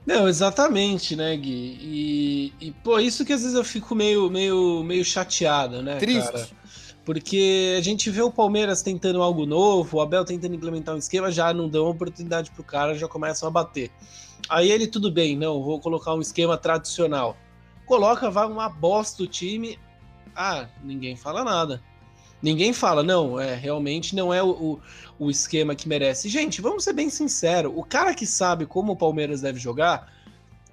Não, 0.06 0.28
exatamente, 0.28 1.16
né, 1.16 1.36
Gui? 1.36 1.78
E, 1.80 2.52
e 2.60 2.70
pô, 2.70 2.98
isso 2.98 3.24
que 3.24 3.32
às 3.32 3.40
vezes 3.40 3.56
eu 3.56 3.64
fico 3.64 3.94
meio, 3.94 4.30
meio, 4.30 4.82
meio 4.84 5.04
chateado, 5.04 5.82
né? 5.82 5.96
Triste. 5.96 6.30
Cara? 6.30 6.48
Porque 7.04 7.74
a 7.78 7.82
gente 7.82 8.08
vê 8.10 8.22
o 8.22 8.30
Palmeiras 8.30 8.82
tentando 8.82 9.22
algo 9.22 9.44
novo, 9.44 9.98
o 9.98 10.00
Abel 10.00 10.24
tentando 10.24 10.54
implementar 10.54 10.94
um 10.94 10.98
esquema, 10.98 11.30
já 11.30 11.52
não 11.52 11.68
dão 11.68 11.86
oportunidade 11.86 12.50
pro 12.50 12.64
cara, 12.64 12.94
já 12.94 13.06
começam 13.06 13.46
a 13.46 13.50
bater. 13.50 13.90
Aí 14.48 14.70
ele, 14.70 14.86
tudo 14.86 15.10
bem, 15.10 15.36
não, 15.36 15.62
vou 15.62 15.80
colocar 15.80 16.14
um 16.14 16.20
esquema 16.20 16.56
tradicional. 16.56 17.36
Coloca, 17.86 18.30
vai 18.30 18.46
uma 18.46 18.68
bosta 18.68 19.22
o 19.22 19.26
time. 19.26 19.78
Ah, 20.34 20.66
ninguém 20.82 21.14
fala 21.14 21.44
nada. 21.44 21.82
Ninguém 22.44 22.74
fala, 22.74 23.02
não, 23.02 23.40
é 23.40 23.54
realmente 23.54 24.14
não 24.14 24.32
é 24.32 24.42
o, 24.42 24.50
o, 24.50 24.80
o 25.18 25.30
esquema 25.30 25.74
que 25.74 25.88
merece. 25.88 26.28
Gente, 26.28 26.60
vamos 26.60 26.84
ser 26.84 26.92
bem 26.92 27.08
sinceros, 27.08 27.72
o 27.74 27.82
cara 27.82 28.12
que 28.12 28.26
sabe 28.26 28.66
como 28.66 28.92
o 28.92 28.96
Palmeiras 28.96 29.40
deve 29.40 29.58
jogar, 29.58 30.12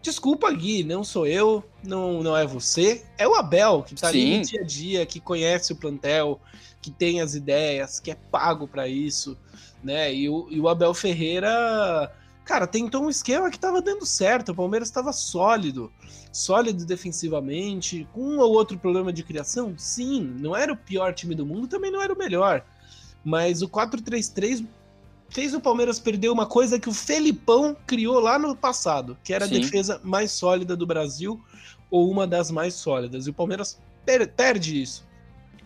desculpa, 0.01 0.51
Gui, 0.51 0.83
não 0.83 1.01
sou 1.01 1.25
eu, 1.25 1.63
não, 1.81 2.21
não 2.21 2.35
é 2.35 2.45
você, 2.45 3.05
é 3.17 3.25
o 3.25 3.35
Abel, 3.35 3.83
que 3.83 3.95
tá 3.95 4.11
Sim. 4.11 4.19
ali 4.19 4.37
no 4.39 4.43
dia 4.43 4.59
a 4.59 4.65
dia, 4.65 5.05
que 5.05 5.21
conhece 5.21 5.71
o 5.71 5.77
plantel, 5.77 6.41
que 6.81 6.91
tem 6.91 7.21
as 7.21 7.35
ideias, 7.35 8.01
que 8.01 8.11
é 8.11 8.15
pago 8.15 8.67
para 8.67 8.85
isso, 8.89 9.37
né? 9.81 10.13
E 10.13 10.27
o, 10.27 10.47
e 10.51 10.59
o 10.59 10.67
Abel 10.67 10.93
Ferreira 10.93 12.11
cara, 12.51 12.67
tentou 12.67 13.05
um 13.05 13.09
esquema 13.09 13.49
que 13.49 13.55
estava 13.55 13.81
dando 13.81 14.05
certo, 14.05 14.51
o 14.51 14.55
Palmeiras 14.55 14.89
estava 14.89 15.13
sólido, 15.13 15.89
sólido 16.33 16.85
defensivamente, 16.85 18.05
com 18.11 18.21
um 18.21 18.39
ou 18.39 18.51
outro 18.51 18.77
problema 18.77 19.13
de 19.13 19.23
criação, 19.23 19.73
sim, 19.77 20.35
não 20.37 20.53
era 20.53 20.73
o 20.73 20.75
pior 20.75 21.13
time 21.13 21.33
do 21.33 21.45
mundo, 21.45 21.69
também 21.69 21.89
não 21.89 22.01
era 22.01 22.11
o 22.11 22.17
melhor, 22.17 22.61
mas 23.23 23.61
o 23.61 23.69
4-3-3 23.69 24.67
fez 25.29 25.53
o 25.53 25.61
Palmeiras 25.61 25.97
perder 25.97 26.27
uma 26.27 26.45
coisa 26.45 26.77
que 26.77 26.89
o 26.89 26.93
Felipão 26.93 27.73
criou 27.87 28.19
lá 28.19 28.37
no 28.37 28.53
passado, 28.53 29.17
que 29.23 29.33
era 29.33 29.47
sim. 29.47 29.55
a 29.55 29.59
defesa 29.59 30.01
mais 30.03 30.33
sólida 30.33 30.75
do 30.75 30.85
Brasil, 30.85 31.41
ou 31.89 32.11
uma 32.11 32.27
das 32.27 32.51
mais 32.51 32.73
sólidas, 32.73 33.27
e 33.27 33.29
o 33.29 33.33
Palmeiras 33.33 33.79
per 34.05 34.29
perde 34.29 34.81
isso 34.81 35.09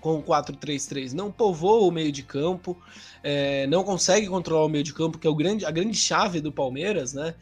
com 0.06 0.20
o 0.20 0.22
4-3-3, 0.22 1.14
não 1.14 1.32
povoa 1.32 1.88
o 1.88 1.90
meio 1.90 2.12
de 2.12 2.22
campo, 2.22 2.78
é, 3.24 3.66
não 3.66 3.84
consegue 3.84 4.28
controlar 4.28 4.64
o 4.64 4.70
meio 4.70 4.84
de 4.84 4.94
campo, 4.94 5.18
que 5.18 5.26
é 5.26 5.30
o 5.30 5.34
grande, 5.34 5.66
a 5.66 5.72
grande 5.72 5.98
chave 5.98 6.40
do 6.40 6.52
Palmeiras, 6.52 7.12
né? 7.12 7.34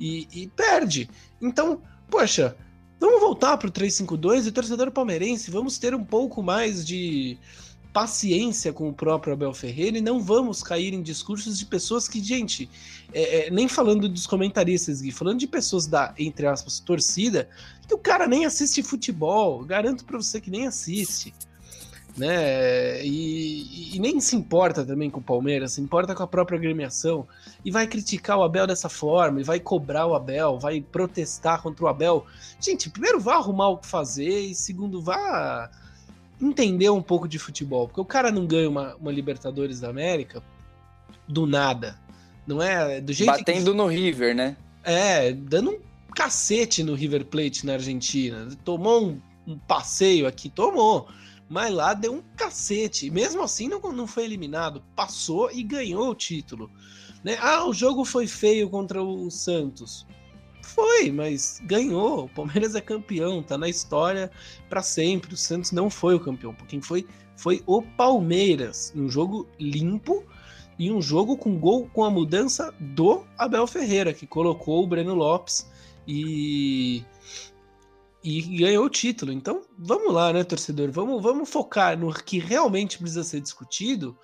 E, 0.00 0.26
e 0.32 0.48
perde. 0.48 1.08
Então, 1.40 1.80
poxa, 2.10 2.56
vamos 2.98 3.20
voltar 3.20 3.56
para 3.56 3.68
o 3.68 3.70
3-5-2 3.70 4.48
e 4.48 4.50
torcedor 4.50 4.90
palmeirense, 4.90 5.48
vamos 5.48 5.78
ter 5.78 5.94
um 5.94 6.04
pouco 6.04 6.42
mais 6.42 6.84
de, 6.84 7.38
paciência 7.92 8.72
com 8.72 8.88
o 8.88 8.92
próprio 8.92 9.32
Abel 9.32 9.52
Ferreira 9.54 9.98
e 9.98 10.00
não 10.00 10.20
vamos 10.20 10.62
cair 10.62 10.92
em 10.94 11.02
discursos 11.02 11.58
de 11.58 11.66
pessoas 11.66 12.06
que, 12.06 12.22
gente, 12.22 12.68
é, 13.12 13.46
é, 13.46 13.50
nem 13.50 13.66
falando 13.66 14.08
dos 14.08 14.26
comentaristas, 14.26 15.00
Gui, 15.00 15.10
falando 15.10 15.38
de 15.38 15.46
pessoas 15.46 15.86
da, 15.86 16.14
entre 16.18 16.46
aspas, 16.46 16.78
torcida, 16.78 17.48
que 17.86 17.94
o 17.94 17.98
cara 17.98 18.26
nem 18.26 18.44
assiste 18.44 18.82
futebol, 18.82 19.64
garanto 19.64 20.04
para 20.04 20.16
você 20.16 20.40
que 20.40 20.50
nem 20.50 20.66
assiste. 20.66 21.34
Né? 22.16 23.04
E, 23.04 23.94
e, 23.94 23.98
nem 24.00 24.20
se 24.20 24.34
importa 24.34 24.84
também 24.84 25.08
com 25.08 25.20
o 25.20 25.22
Palmeiras, 25.22 25.74
se 25.74 25.80
importa 25.80 26.14
com 26.14 26.22
a 26.22 26.26
própria 26.26 26.58
agremiação 26.58 27.26
e 27.64 27.70
vai 27.70 27.86
criticar 27.86 28.38
o 28.38 28.42
Abel 28.42 28.66
dessa 28.66 28.88
forma, 28.88 29.40
e 29.40 29.44
vai 29.44 29.60
cobrar 29.60 30.06
o 30.06 30.14
Abel, 30.14 30.58
vai 30.58 30.80
protestar 30.80 31.62
contra 31.62 31.84
o 31.84 31.88
Abel. 31.88 32.26
Gente, 32.60 32.90
primeiro 32.90 33.20
vá 33.20 33.36
arrumar 33.36 33.68
o 33.68 33.78
que 33.78 33.86
fazer 33.86 34.40
e 34.40 34.54
segundo 34.54 35.00
vá 35.00 35.70
entender 36.40 36.90
um 36.90 37.02
pouco 37.02 37.28
de 37.28 37.38
futebol, 37.38 37.86
porque 37.86 38.00
o 38.00 38.04
cara 38.04 38.30
não 38.30 38.46
ganha 38.46 38.68
uma, 38.68 38.96
uma 38.96 39.12
Libertadores 39.12 39.80
da 39.80 39.88
América 39.88 40.42
do 41.28 41.46
nada. 41.46 41.98
Não 42.46 42.62
é 42.62 43.00
do 43.00 43.12
jeito 43.12 43.30
Batendo 43.30 43.72
que... 43.72 43.76
no 43.76 43.86
River, 43.86 44.34
né? 44.34 44.56
É, 44.82 45.32
dando 45.32 45.72
um 45.72 45.78
cacete 46.14 46.82
no 46.82 46.94
River 46.94 47.26
Plate 47.26 47.66
na 47.66 47.74
Argentina. 47.74 48.48
Tomou 48.64 49.06
um, 49.06 49.20
um 49.46 49.58
passeio 49.58 50.26
aqui, 50.26 50.48
tomou. 50.48 51.08
Mas 51.48 51.72
lá 51.72 51.94
deu 51.94 52.14
um 52.14 52.22
cacete. 52.36 53.10
Mesmo 53.10 53.42
assim, 53.42 53.68
não, 53.68 53.80
não 53.92 54.06
foi 54.06 54.24
eliminado. 54.24 54.82
Passou 54.94 55.50
e 55.50 55.62
ganhou 55.62 56.10
o 56.10 56.14
título. 56.14 56.70
Né? 57.24 57.36
Ah, 57.40 57.66
o 57.66 57.72
jogo 57.72 58.04
foi 58.04 58.26
feio 58.26 58.68
contra 58.68 59.02
o 59.02 59.30
Santos. 59.30 60.06
Foi, 60.62 61.10
mas 61.10 61.60
ganhou. 61.64 62.24
O 62.24 62.28
Palmeiras 62.28 62.74
é 62.74 62.80
campeão, 62.80 63.42
tá 63.42 63.56
na 63.56 63.68
história 63.68 64.30
para 64.68 64.82
sempre. 64.82 65.34
O 65.34 65.36
Santos 65.36 65.72
não 65.72 65.88
foi 65.88 66.14
o 66.14 66.20
campeão. 66.20 66.54
Quem 66.68 66.80
foi 66.80 67.06
foi 67.38 67.62
o 67.66 67.80
Palmeiras. 67.80 68.92
Um 68.94 69.08
jogo 69.08 69.48
limpo 69.58 70.24
e 70.78 70.90
um 70.90 71.00
jogo 71.00 71.36
com 71.36 71.58
gol 71.58 71.88
com 71.92 72.04
a 72.04 72.10
mudança 72.10 72.74
do 72.78 73.24
Abel 73.38 73.66
Ferreira, 73.66 74.12
que 74.12 74.26
colocou 74.26 74.82
o 74.82 74.86
Breno 74.86 75.14
Lopes 75.14 75.70
e 76.06 77.04
e 78.22 78.40
ganhou 78.58 78.84
o 78.84 78.90
título. 78.90 79.32
Então, 79.32 79.62
vamos 79.78 80.12
lá, 80.12 80.32
né, 80.32 80.44
torcedor? 80.44 80.90
Vamos, 80.90 81.22
vamos 81.22 81.48
focar 81.48 81.98
no 81.98 82.12
que 82.12 82.38
realmente 82.38 82.98
precisa 82.98 83.24
ser 83.24 83.40
discutido 83.40 84.18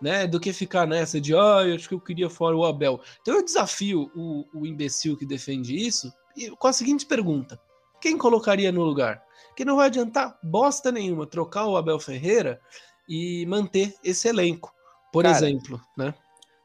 né? 0.00 0.26
Do 0.26 0.40
que 0.40 0.52
ficar 0.52 0.86
nessa 0.86 1.20
de, 1.20 1.34
ah, 1.34 1.62
eu 1.66 1.74
acho 1.74 1.88
que 1.88 1.94
eu 1.94 2.00
queria 2.00 2.30
fora 2.30 2.56
o 2.56 2.64
Abel. 2.64 3.00
Então 3.20 3.34
eu 3.34 3.44
desafio 3.44 4.10
o, 4.14 4.46
o 4.54 4.66
imbecil 4.66 5.16
que 5.16 5.26
defende 5.26 5.76
isso 5.76 6.12
com 6.58 6.68
a 6.68 6.72
seguinte 6.72 7.04
pergunta: 7.04 7.60
quem 8.00 8.16
colocaria 8.16 8.72
no 8.72 8.82
lugar? 8.82 9.22
Que 9.54 9.64
não 9.64 9.76
vai 9.76 9.86
adiantar 9.86 10.38
bosta 10.42 10.90
nenhuma 10.90 11.26
trocar 11.26 11.66
o 11.66 11.76
Abel 11.76 11.98
Ferreira 11.98 12.60
e 13.08 13.44
manter 13.46 13.94
esse 14.02 14.28
elenco, 14.28 14.72
por 15.12 15.24
Cara, 15.24 15.36
exemplo, 15.36 15.80
né? 15.96 16.14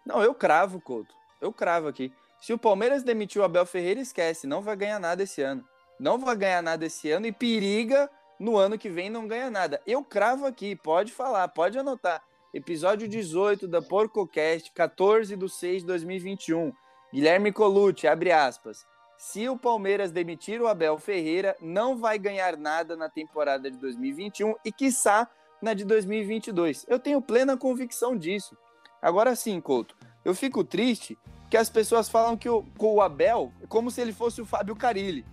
Não, 0.05 0.21
eu 0.21 0.33
cravo, 0.33 0.79
Couto. 0.79 1.13
Eu 1.41 1.51
cravo 1.51 1.87
aqui. 1.87 2.13
Se 2.39 2.53
o 2.53 2.57
Palmeiras 2.57 3.03
demitiu 3.03 3.41
o 3.41 3.45
Abel 3.45 3.65
Ferreira, 3.65 3.99
esquece, 3.99 4.45
não 4.45 4.61
vai 4.61 4.75
ganhar 4.75 4.99
nada 4.99 5.23
esse 5.23 5.41
ano. 5.41 5.65
Não 5.99 6.17
vai 6.17 6.35
ganhar 6.35 6.61
nada 6.61 6.85
esse 6.85 7.09
ano 7.11 7.25
e 7.25 7.31
periga 7.31 8.09
no 8.39 8.57
ano 8.57 8.77
que 8.77 8.89
vem 8.89 9.09
não 9.09 9.27
ganha 9.27 9.49
nada. 9.49 9.81
Eu 9.87 10.03
cravo 10.03 10.45
aqui, 10.45 10.75
pode 10.75 11.11
falar, 11.11 11.47
pode 11.47 11.77
anotar 11.77 12.21
episódio 12.53 13.05
18 13.05 13.67
da 13.67 13.81
PorcoCast, 13.81 14.71
14 14.71 15.35
de 15.35 15.49
6 15.49 15.81
de 15.81 15.87
2021. 15.87 16.71
Guilherme 17.13 17.51
Colucci, 17.51 18.07
abre 18.07 18.31
aspas. 18.31 18.85
Se 19.17 19.49
o 19.49 19.57
Palmeiras 19.57 20.11
demitir 20.11 20.61
o 20.61 20.67
Abel 20.67 20.97
Ferreira, 20.97 21.55
não 21.61 21.97
vai 21.97 22.17
ganhar 22.17 22.55
nada 22.55 22.95
na 22.95 23.09
temporada 23.09 23.69
de 23.69 23.77
2021 23.77 24.55
e, 24.63 24.71
quiçá, 24.71 25.29
na 25.61 25.73
de 25.73 25.83
2022. 25.83 26.85
Eu 26.87 26.97
tenho 26.97 27.21
plena 27.21 27.57
convicção 27.57 28.15
disso. 28.15 28.57
Agora 29.01 29.35
sim, 29.35 29.59
Couto, 29.59 29.95
eu 30.23 30.33
fico 30.33 30.63
triste 30.63 31.17
que 31.49 31.57
as 31.57 31.69
pessoas 31.69 32.09
falam 32.09 32.37
que 32.37 32.49
o, 32.49 32.65
o 32.79 33.01
Abel 33.01 33.51
é 33.61 33.67
como 33.67 33.91
se 33.91 34.01
ele 34.01 34.13
fosse 34.13 34.41
o 34.41 34.45
Fábio 34.45 34.75
Carilli. 34.75 35.25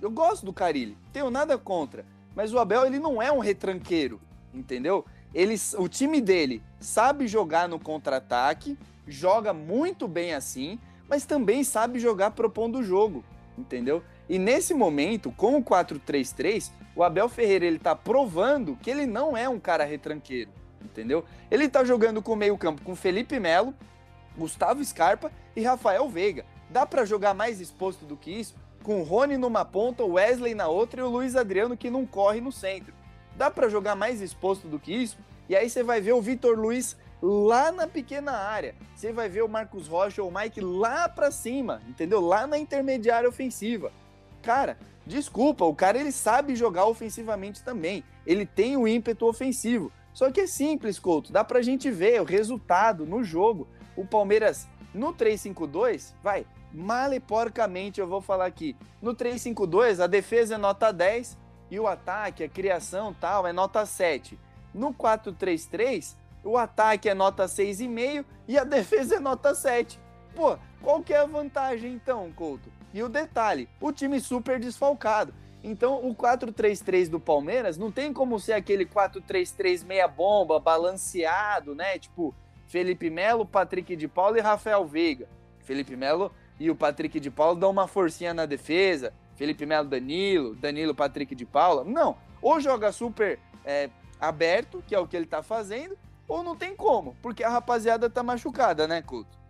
Eu 0.00 0.10
gosto 0.10 0.46
do 0.46 0.52
Carilli, 0.52 0.96
tenho 1.12 1.30
nada 1.30 1.58
contra, 1.58 2.04
mas 2.34 2.52
o 2.52 2.58
Abel 2.58 2.86
ele 2.86 2.98
não 2.98 3.20
é 3.20 3.30
um 3.30 3.38
retranqueiro, 3.38 4.20
entendeu? 4.52 5.04
ele, 5.34 5.54
o 5.78 5.88
time 5.88 6.20
dele 6.20 6.62
sabe 6.78 7.28
jogar 7.28 7.68
no 7.68 7.78
contra-ataque, 7.78 8.76
joga 9.06 9.52
muito 9.52 10.08
bem 10.08 10.34
assim, 10.34 10.78
mas 11.08 11.24
também 11.24 11.64
sabe 11.64 11.98
jogar 11.98 12.32
propondo 12.32 12.78
o 12.78 12.82
jogo, 12.82 13.24
entendeu? 13.56 14.02
E 14.28 14.38
nesse 14.38 14.74
momento, 14.74 15.32
com 15.32 15.56
o 15.56 15.64
4-3-3, 15.64 16.70
o 16.94 17.02
Abel 17.02 17.28
Ferreira 17.28 17.64
ele 17.64 17.78
tá 17.78 17.94
provando 17.94 18.76
que 18.76 18.90
ele 18.90 19.06
não 19.06 19.36
é 19.36 19.48
um 19.48 19.58
cara 19.58 19.84
retranqueiro, 19.84 20.50
entendeu? 20.82 21.24
Ele 21.50 21.68
tá 21.68 21.84
jogando 21.84 22.22
com 22.22 22.34
meio-campo 22.36 22.82
com 22.82 22.94
Felipe 22.94 23.38
Melo, 23.38 23.74
Gustavo 24.36 24.84
Scarpa 24.84 25.32
e 25.54 25.62
Rafael 25.62 26.08
Veiga. 26.08 26.44
Dá 26.68 26.86
para 26.86 27.04
jogar 27.04 27.34
mais 27.34 27.60
exposto 27.60 28.04
do 28.04 28.16
que 28.16 28.30
isso? 28.30 28.54
Com 28.82 29.00
o 29.00 29.04
Rony 29.04 29.36
numa 29.36 29.64
ponta, 29.64 30.02
o 30.02 30.12
Wesley 30.12 30.54
na 30.54 30.68
outra 30.68 31.00
e 31.00 31.04
o 31.04 31.08
Luiz 31.08 31.36
Adriano 31.36 31.76
que 31.76 31.90
não 31.90 32.06
corre 32.06 32.40
no 32.40 32.50
centro. 32.50 32.94
Dá 33.36 33.50
para 33.50 33.68
jogar 33.68 33.94
mais 33.94 34.20
exposto 34.20 34.66
do 34.68 34.78
que 34.78 34.92
isso? 34.92 35.18
E 35.48 35.56
aí 35.56 35.68
você 35.68 35.82
vai 35.82 36.00
ver 36.00 36.12
o 36.12 36.22
Vitor 36.22 36.58
Luiz 36.58 36.96
lá 37.22 37.70
na 37.70 37.86
pequena 37.86 38.32
área. 38.32 38.74
Você 38.94 39.12
vai 39.12 39.28
ver 39.28 39.42
o 39.42 39.48
Marcos 39.48 39.86
Rocha 39.86 40.22
ou 40.22 40.30
o 40.30 40.34
Mike 40.34 40.60
lá 40.60 41.08
para 41.08 41.30
cima, 41.30 41.82
entendeu? 41.88 42.20
Lá 42.20 42.46
na 42.46 42.58
intermediária 42.58 43.28
ofensiva. 43.28 43.92
Cara, 44.42 44.78
desculpa, 45.06 45.64
o 45.64 45.74
cara 45.74 45.98
ele 45.98 46.12
sabe 46.12 46.56
jogar 46.56 46.86
ofensivamente 46.86 47.62
também. 47.62 48.02
Ele 48.26 48.46
tem 48.46 48.76
o 48.76 48.88
ímpeto 48.88 49.26
ofensivo. 49.26 49.92
Só 50.12 50.30
que 50.30 50.40
é 50.40 50.46
simples, 50.46 50.98
Couto, 50.98 51.32
dá 51.32 51.44
pra 51.44 51.62
gente 51.62 51.90
ver 51.90 52.20
o 52.20 52.24
resultado 52.24 53.06
no 53.06 53.22
jogo. 53.22 53.68
O 53.96 54.04
Palmeiras 54.06 54.66
no 54.94 55.12
3-5-2, 55.12 56.14
vai, 56.22 56.46
mal 56.72 57.12
e 57.12 57.20
porcamente 57.20 58.00
eu 58.00 58.06
vou 58.06 58.20
falar 58.20 58.46
aqui. 58.46 58.76
No 59.00 59.14
3-5-2, 59.14 60.02
a 60.02 60.06
defesa 60.06 60.54
é 60.54 60.58
nota 60.58 60.92
10, 60.92 61.38
e 61.70 61.78
o 61.78 61.86
ataque, 61.86 62.42
a 62.42 62.48
criação 62.48 63.14
tal, 63.14 63.46
é 63.46 63.52
nota 63.52 63.86
7. 63.86 64.38
No 64.74 64.92
4-3-3, 64.92 66.16
o 66.42 66.56
ataque 66.56 67.08
é 67.08 67.14
nota 67.14 67.44
6,5 67.44 68.24
e 68.48 68.58
a 68.58 68.64
defesa 68.64 69.16
é 69.16 69.20
nota 69.20 69.54
7. 69.54 69.98
Pô, 70.34 70.58
qual 70.82 71.02
que 71.02 71.14
é 71.14 71.18
a 71.18 71.26
vantagem 71.26 71.92
então, 71.92 72.30
Couto? 72.32 72.70
E 72.92 73.02
o 73.02 73.08
detalhe, 73.08 73.68
o 73.80 73.92
time 73.92 74.20
super 74.20 74.58
desfalcado. 74.58 75.32
Então, 75.62 76.04
o 76.08 76.14
4-3-3 76.14 77.08
do 77.08 77.20
Palmeiras 77.20 77.76
não 77.76 77.92
tem 77.92 78.12
como 78.12 78.40
ser 78.40 78.54
aquele 78.54 78.86
4-3-3 78.86 79.84
meia 79.84 80.08
bomba, 80.08 80.58
balanceado, 80.58 81.74
né? 81.74 81.98
Tipo, 81.98 82.34
Felipe 82.66 83.10
Melo, 83.10 83.44
Patrick 83.44 83.94
de 83.94 84.08
Paulo 84.08 84.38
e 84.38 84.40
Rafael 84.40 84.86
Veiga. 84.86 85.28
Felipe 85.60 85.96
Melo 85.96 86.32
e 86.60 86.70
o 86.70 86.76
Patrick 86.76 87.18
de 87.18 87.30
Paulo 87.30 87.58
dão 87.58 87.70
uma 87.70 87.88
forcinha 87.88 88.34
na 88.34 88.44
defesa. 88.44 89.14
Felipe 89.34 89.64
Melo, 89.64 89.88
Danilo, 89.88 90.54
Danilo, 90.54 90.94
Patrick 90.94 91.34
de 91.34 91.46
Paula. 91.46 91.82
Não. 91.82 92.18
Ou 92.42 92.60
joga 92.60 92.92
super 92.92 93.38
é, 93.64 93.88
aberto, 94.20 94.84
que 94.86 94.94
é 94.94 94.98
o 94.98 95.06
que 95.06 95.16
ele 95.16 95.24
tá 95.24 95.42
fazendo, 95.42 95.96
ou 96.28 96.44
não 96.44 96.54
tem 96.54 96.76
como, 96.76 97.16
porque 97.22 97.42
a 97.42 97.48
rapaziada 97.48 98.10
tá 98.10 98.22
machucada, 98.22 98.86
né, 98.86 99.00
Couto? 99.00 99.40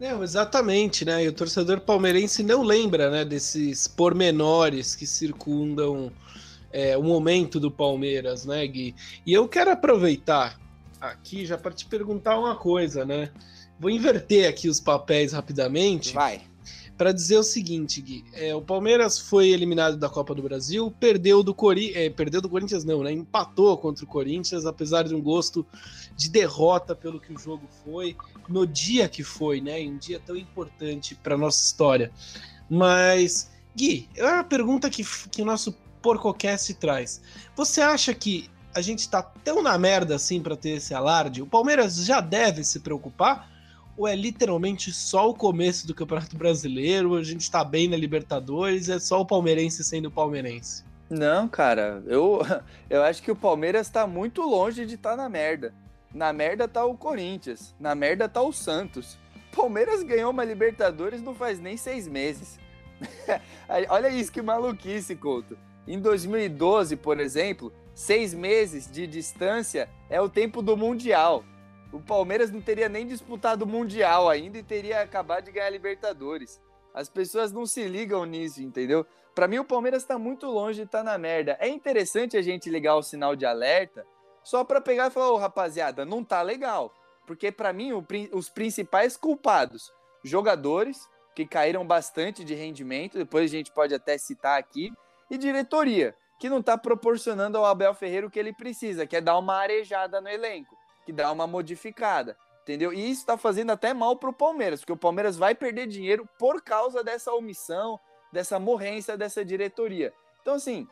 Não, 0.00 0.22
exatamente, 0.22 1.04
né? 1.04 1.22
E 1.22 1.28
o 1.28 1.32
torcedor 1.32 1.80
palmeirense 1.80 2.42
não 2.42 2.62
lembra, 2.62 3.08
né, 3.08 3.24
desses 3.24 3.86
pormenores 3.86 4.96
que 4.96 5.06
circundam 5.06 6.10
é, 6.72 6.98
o 6.98 7.02
momento 7.02 7.60
do 7.60 7.70
Palmeiras, 7.70 8.44
né, 8.44 8.66
Gui? 8.66 8.96
E 9.24 9.32
eu 9.32 9.46
quero 9.46 9.70
aproveitar 9.70 10.58
aqui 11.00 11.46
já 11.46 11.56
para 11.56 11.72
te 11.72 11.86
perguntar 11.86 12.38
uma 12.38 12.56
coisa, 12.56 13.04
né? 13.04 13.30
Vou 13.82 13.90
inverter 13.90 14.48
aqui 14.48 14.68
os 14.68 14.78
papéis 14.78 15.32
rapidamente. 15.32 16.14
Vai 16.14 16.40
para 16.96 17.10
dizer 17.10 17.36
o 17.36 17.42
seguinte, 17.42 18.00
Gui. 18.00 18.24
É, 18.32 18.54
o 18.54 18.62
Palmeiras 18.62 19.18
foi 19.18 19.48
eliminado 19.48 19.96
da 19.96 20.08
Copa 20.08 20.36
do 20.36 20.42
Brasil, 20.42 20.88
perdeu 21.00 21.42
do, 21.42 21.52
Cori 21.52 21.92
é, 21.94 22.08
perdeu 22.08 22.40
do 22.40 22.48
Corinthians, 22.48 22.84
não, 22.84 23.02
né? 23.02 23.10
Empatou 23.10 23.76
contra 23.76 24.04
o 24.04 24.06
Corinthians, 24.06 24.66
apesar 24.66 25.02
de 25.02 25.12
um 25.12 25.20
gosto 25.20 25.66
de 26.16 26.30
derrota 26.30 26.94
pelo 26.94 27.18
que 27.18 27.32
o 27.32 27.38
jogo 27.38 27.66
foi, 27.84 28.16
no 28.48 28.64
dia 28.64 29.08
que 29.08 29.24
foi, 29.24 29.60
né? 29.60 29.80
Em 29.80 29.94
um 29.94 29.98
dia 29.98 30.20
tão 30.24 30.36
importante 30.36 31.16
para 31.16 31.36
nossa 31.36 31.64
história. 31.64 32.12
Mas, 32.70 33.50
Gui, 33.74 34.08
é 34.14 34.24
uma 34.24 34.44
pergunta 34.44 34.88
que, 34.88 35.04
que 35.28 35.42
o 35.42 35.44
nosso 35.44 35.72
Porcocast 36.00 36.72
traz. 36.74 37.20
Você 37.56 37.80
acha 37.80 38.14
que 38.14 38.48
a 38.72 38.80
gente 38.80 39.08
tá 39.08 39.22
tão 39.22 39.60
na 39.60 39.76
merda 39.76 40.14
assim 40.14 40.40
para 40.40 40.56
ter 40.56 40.76
esse 40.76 40.94
alarde? 40.94 41.42
O 41.42 41.48
Palmeiras 41.48 41.96
já 42.04 42.20
deve 42.20 42.62
se 42.62 42.78
preocupar? 42.78 43.51
Ou 43.96 44.08
é 44.08 44.14
literalmente 44.14 44.92
só 44.92 45.28
o 45.28 45.34
começo 45.34 45.86
do 45.86 45.94
Campeonato 45.94 46.36
Brasileiro, 46.36 47.14
a 47.14 47.22
gente 47.22 47.50
tá 47.50 47.64
bem 47.64 47.88
na 47.88 47.96
Libertadores, 47.96 48.88
é 48.88 48.98
só 48.98 49.20
o 49.20 49.26
palmeirense 49.26 49.84
sendo 49.84 50.10
palmeirense? 50.10 50.84
Não, 51.10 51.46
cara, 51.46 52.02
eu, 52.06 52.40
eu 52.88 53.02
acho 53.02 53.22
que 53.22 53.30
o 53.30 53.36
Palmeiras 53.36 53.90
tá 53.90 54.06
muito 54.06 54.42
longe 54.42 54.86
de 54.86 54.94
estar 54.94 55.10
tá 55.10 55.16
na 55.16 55.28
merda. 55.28 55.74
Na 56.14 56.32
merda 56.32 56.66
tá 56.66 56.84
o 56.84 56.96
Corinthians, 56.96 57.74
na 57.78 57.94
merda 57.94 58.28
tá 58.28 58.40
o 58.42 58.52
Santos. 58.52 59.18
Palmeiras 59.54 60.02
ganhou 60.02 60.30
uma 60.30 60.44
Libertadores 60.44 61.22
não 61.22 61.34
faz 61.34 61.60
nem 61.60 61.76
seis 61.76 62.08
meses. 62.08 62.58
Olha 63.88 64.08
isso 64.08 64.32
que 64.32 64.40
maluquice, 64.40 65.14
Couto. 65.14 65.58
Em 65.86 65.98
2012, 65.98 66.96
por 66.96 67.20
exemplo, 67.20 67.72
seis 67.94 68.32
meses 68.32 68.90
de 68.90 69.06
distância 69.06 69.88
é 70.08 70.20
o 70.20 70.28
tempo 70.28 70.62
do 70.62 70.76
Mundial. 70.76 71.44
O 71.92 72.00
Palmeiras 72.00 72.50
não 72.50 72.60
teria 72.60 72.88
nem 72.88 73.06
disputado 73.06 73.64
o 73.64 73.68
Mundial 73.68 74.28
ainda 74.28 74.58
e 74.58 74.62
teria 74.62 75.02
acabado 75.02 75.44
de 75.44 75.52
ganhar 75.52 75.66
a 75.66 75.70
Libertadores. 75.70 76.60
As 76.94 77.08
pessoas 77.08 77.52
não 77.52 77.66
se 77.66 77.84
ligam 77.84 78.24
nisso, 78.24 78.62
entendeu? 78.62 79.06
Para 79.34 79.46
mim, 79.46 79.58
o 79.58 79.64
Palmeiras 79.64 80.02
está 80.02 80.18
muito 80.18 80.46
longe 80.46 80.82
estar 80.82 80.98
tá 80.98 81.04
na 81.04 81.18
merda. 81.18 81.56
É 81.60 81.68
interessante 81.68 82.36
a 82.36 82.42
gente 82.42 82.70
ligar 82.70 82.96
o 82.96 83.02
sinal 83.02 83.36
de 83.36 83.44
alerta 83.44 84.06
só 84.42 84.64
para 84.64 84.80
pegar 84.80 85.08
e 85.08 85.10
falar, 85.10 85.30
ô 85.30 85.34
oh, 85.34 85.38
rapaziada, 85.38 86.04
não 86.04 86.24
tá 86.24 86.42
legal. 86.42 86.92
Porque 87.26 87.52
para 87.52 87.72
mim, 87.72 87.92
o, 87.92 88.04
os 88.32 88.48
principais 88.48 89.16
culpados, 89.16 89.92
jogadores 90.24 91.08
que 91.34 91.46
caíram 91.46 91.86
bastante 91.86 92.44
de 92.44 92.54
rendimento, 92.54 93.16
depois 93.16 93.50
a 93.50 93.54
gente 93.54 93.72
pode 93.72 93.94
até 93.94 94.18
citar 94.18 94.58
aqui, 94.58 94.92
e 95.30 95.38
diretoria, 95.38 96.14
que 96.38 96.50
não 96.50 96.58
está 96.58 96.76
proporcionando 96.76 97.56
ao 97.56 97.64
Abel 97.64 97.94
Ferreira 97.94 98.26
o 98.26 98.30
que 98.30 98.38
ele 98.38 98.52
precisa, 98.52 99.06
que 99.06 99.16
é 99.16 99.20
dar 99.20 99.38
uma 99.38 99.56
arejada 99.56 100.20
no 100.20 100.28
elenco, 100.28 100.76
que 101.04 101.12
dá 101.12 101.30
uma 101.32 101.46
modificada, 101.46 102.36
entendeu? 102.62 102.92
E 102.92 103.10
isso 103.10 103.20
está 103.20 103.36
fazendo 103.36 103.70
até 103.70 103.92
mal 103.92 104.16
para 104.16 104.30
o 104.30 104.34
Palmeiras, 104.34 104.80
porque 104.80 104.92
o 104.92 104.96
Palmeiras 104.96 105.36
vai 105.36 105.54
perder 105.54 105.86
dinheiro 105.86 106.28
por 106.38 106.62
causa 106.62 107.02
dessa 107.02 107.32
omissão, 107.32 107.98
dessa 108.32 108.58
morrência 108.58 109.16
dessa 109.16 109.44
diretoria. 109.44 110.12
Então, 110.40 110.54
assim, 110.54 110.88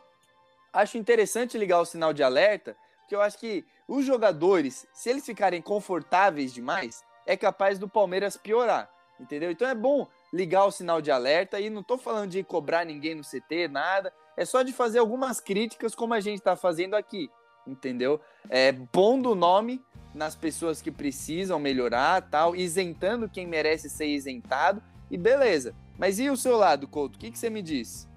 acho 0.71 0.97
interessante 0.97 1.57
ligar 1.57 1.81
o 1.81 1.85
sinal 1.85 2.13
de 2.13 2.23
alerta, 2.23 2.75
porque 3.01 3.15
eu 3.15 3.21
acho 3.21 3.37
que 3.37 3.65
os 3.87 4.05
jogadores, 4.05 4.87
se 4.93 5.09
eles 5.09 5.25
ficarem 5.25 5.61
confortáveis 5.61 6.53
demais, 6.53 7.03
é 7.25 7.35
capaz 7.35 7.77
do 7.77 7.89
Palmeiras 7.89 8.37
piorar, 8.37 8.89
entendeu? 9.19 9.51
Então 9.51 9.67
é 9.67 9.75
bom 9.75 10.07
ligar 10.31 10.65
o 10.65 10.71
sinal 10.71 11.01
de 11.01 11.11
alerta 11.11 11.59
e 11.59 11.69
não 11.69 11.81
estou 11.81 11.97
falando 11.97 12.29
de 12.29 12.43
cobrar 12.43 12.85
ninguém 12.85 13.15
no 13.15 13.23
CT, 13.23 13.67
nada, 13.67 14.13
é 14.37 14.45
só 14.45 14.63
de 14.63 14.71
fazer 14.71 14.99
algumas 14.99 15.39
críticas 15.39 15.93
como 15.93 16.13
a 16.13 16.19
gente 16.19 16.37
está 16.37 16.55
fazendo 16.55 16.95
aqui, 16.95 17.29
entendeu? 17.65 18.19
É 18.49 18.71
pondo 18.91 19.31
o 19.31 19.35
nome 19.35 19.81
nas 20.13 20.35
pessoas 20.35 20.81
que 20.81 20.91
precisam 20.91 21.59
melhorar, 21.59 22.21
tal, 22.29 22.55
isentando 22.55 23.29
quem 23.29 23.47
merece 23.47 23.89
ser 23.89 24.07
isentado 24.07 24.81
e 25.09 25.17
beleza. 25.17 25.73
Mas 25.97 26.19
e 26.19 26.29
o 26.29 26.37
seu 26.37 26.57
lado, 26.57 26.87
Couto? 26.87 27.15
O 27.15 27.19
que, 27.19 27.31
que 27.31 27.39
você 27.39 27.49
me 27.49 27.61
diz? 27.61 28.09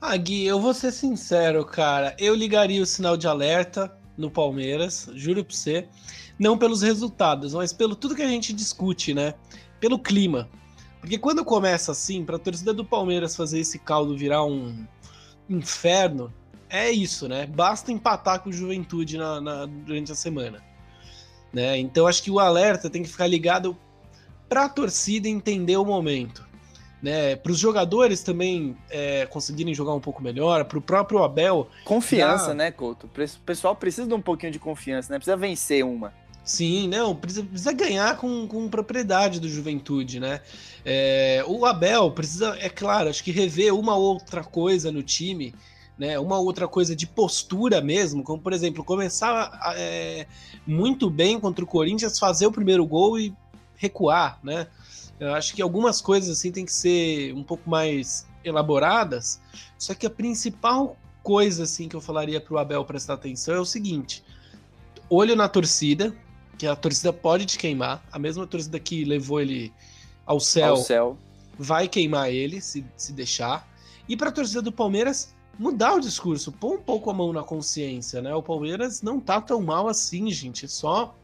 Ah, 0.00 0.16
Gui, 0.16 0.46
eu 0.46 0.60
vou 0.60 0.72
ser 0.72 0.92
sincero, 0.92 1.64
cara. 1.64 2.16
Eu 2.18 2.34
ligaria 2.34 2.82
o 2.82 2.86
sinal 2.86 3.16
de 3.16 3.26
alerta 3.26 3.94
no 4.16 4.30
Palmeiras, 4.30 5.10
juro 5.14 5.44
pra 5.44 5.54
você. 5.54 5.88
Não 6.38 6.56
pelos 6.56 6.80
resultados, 6.80 7.52
mas 7.52 7.72
pelo 7.72 7.94
tudo 7.94 8.14
que 8.14 8.22
a 8.22 8.28
gente 8.28 8.52
discute, 8.52 9.12
né? 9.12 9.34
Pelo 9.78 9.98
clima. 9.98 10.48
Porque 11.00 11.18
quando 11.18 11.44
começa 11.44 11.92
assim, 11.92 12.24
pra 12.24 12.38
torcida 12.38 12.72
do 12.72 12.84
Palmeiras 12.84 13.36
fazer 13.36 13.60
esse 13.60 13.78
caldo 13.78 14.16
virar 14.16 14.44
um, 14.44 14.86
inferno 15.50 16.32
é 16.70 16.90
isso, 16.90 17.28
né? 17.28 17.46
Basta 17.46 17.90
empatar 17.90 18.40
com 18.40 18.50
o 18.50 18.52
Juventude 18.52 19.18
na, 19.18 19.40
na, 19.40 19.66
durante 19.66 20.12
a 20.12 20.14
semana. 20.14 20.62
Né? 21.52 21.78
Então 21.78 22.06
acho 22.06 22.22
que 22.22 22.30
o 22.30 22.38
alerta 22.38 22.88
tem 22.88 23.02
que 23.02 23.08
ficar 23.08 23.26
ligado 23.26 23.76
para 24.48 24.66
a 24.66 24.68
torcida 24.68 25.28
entender 25.28 25.76
o 25.76 25.84
momento. 25.84 26.48
Né? 27.02 27.34
Para 27.34 27.50
os 27.50 27.58
jogadores 27.58 28.22
também 28.22 28.76
é, 28.90 29.26
conseguirem 29.26 29.74
jogar 29.74 29.94
um 29.94 30.00
pouco 30.00 30.22
melhor, 30.22 30.64
para 30.64 30.78
o 30.78 30.82
próprio 30.82 31.22
Abel. 31.22 31.68
Confiança, 31.84 32.54
né, 32.54 32.70
Couto? 32.70 33.06
O 33.06 33.40
pessoal 33.40 33.74
precisa 33.74 34.06
de 34.06 34.14
um 34.14 34.20
pouquinho 34.20 34.52
de 34.52 34.58
confiança, 34.58 35.12
né? 35.12 35.18
Precisa 35.18 35.36
vencer 35.36 35.84
uma. 35.84 36.12
Sim, 36.44 36.88
não, 36.88 37.14
precisa, 37.14 37.44
precisa 37.44 37.72
ganhar 37.72 38.16
com, 38.16 38.46
com 38.46 38.68
propriedade 38.68 39.40
do 39.40 39.48
Juventude, 39.48 40.18
né? 40.20 40.40
É, 40.84 41.44
o 41.46 41.64
Abel 41.64 42.10
precisa, 42.10 42.56
é 42.58 42.68
claro, 42.68 43.08
acho 43.08 43.22
que 43.22 43.30
rever 43.30 43.74
uma 43.74 43.96
outra 43.96 44.42
coisa 44.42 44.90
no 44.90 45.02
time, 45.02 45.54
né? 46.00 46.18
Uma 46.18 46.38
outra 46.38 46.66
coisa 46.66 46.96
de 46.96 47.06
postura 47.06 47.82
mesmo, 47.82 48.22
como 48.22 48.40
por 48.40 48.54
exemplo, 48.54 48.82
começar 48.82 49.74
é, 49.76 50.26
muito 50.66 51.10
bem 51.10 51.38
contra 51.38 51.62
o 51.62 51.66
Corinthians, 51.66 52.18
fazer 52.18 52.46
o 52.46 52.50
primeiro 52.50 52.86
gol 52.86 53.20
e 53.20 53.34
recuar, 53.76 54.40
né? 54.42 54.66
Eu 55.20 55.34
acho 55.34 55.54
que 55.54 55.60
algumas 55.60 56.00
coisas 56.00 56.38
assim 56.38 56.50
tem 56.50 56.64
que 56.64 56.72
ser 56.72 57.34
um 57.34 57.42
pouco 57.42 57.68
mais 57.68 58.26
elaboradas, 58.42 59.42
só 59.76 59.92
que 59.92 60.06
a 60.06 60.10
principal 60.10 60.96
coisa 61.22 61.64
assim 61.64 61.86
que 61.86 61.94
eu 61.94 62.00
falaria 62.00 62.40
para 62.40 62.54
o 62.54 62.58
Abel 62.58 62.82
prestar 62.86 63.12
atenção 63.14 63.54
é 63.54 63.60
o 63.60 63.66
seguinte: 63.66 64.24
olho 65.10 65.36
na 65.36 65.50
torcida, 65.50 66.16
que 66.56 66.66
a 66.66 66.74
torcida 66.74 67.12
pode 67.12 67.44
te 67.44 67.58
queimar. 67.58 68.02
A 68.10 68.18
mesma 68.18 68.46
torcida 68.46 68.80
que 68.80 69.04
levou 69.04 69.38
ele 69.38 69.70
ao 70.24 70.40
céu, 70.40 70.70
ao 70.70 70.76
céu. 70.78 71.18
vai 71.58 71.86
queimar 71.86 72.30
ele, 72.30 72.58
se, 72.62 72.86
se 72.96 73.12
deixar. 73.12 73.68
E 74.08 74.16
para 74.16 74.30
a 74.30 74.32
torcida 74.32 74.62
do 74.62 74.72
Palmeiras, 74.72 75.34
mudar 75.60 75.92
o 75.92 76.00
discurso, 76.00 76.50
pôr 76.50 76.76
um 76.76 76.82
pouco 76.82 77.10
a 77.10 77.12
mão 77.12 77.34
na 77.34 77.42
consciência, 77.42 78.22
né? 78.22 78.34
O 78.34 78.42
Palmeiras 78.42 79.02
não 79.02 79.20
tá 79.20 79.42
tão 79.42 79.60
mal 79.60 79.88
assim, 79.88 80.30
gente. 80.32 80.64
É 80.64 80.68
só 80.68 81.14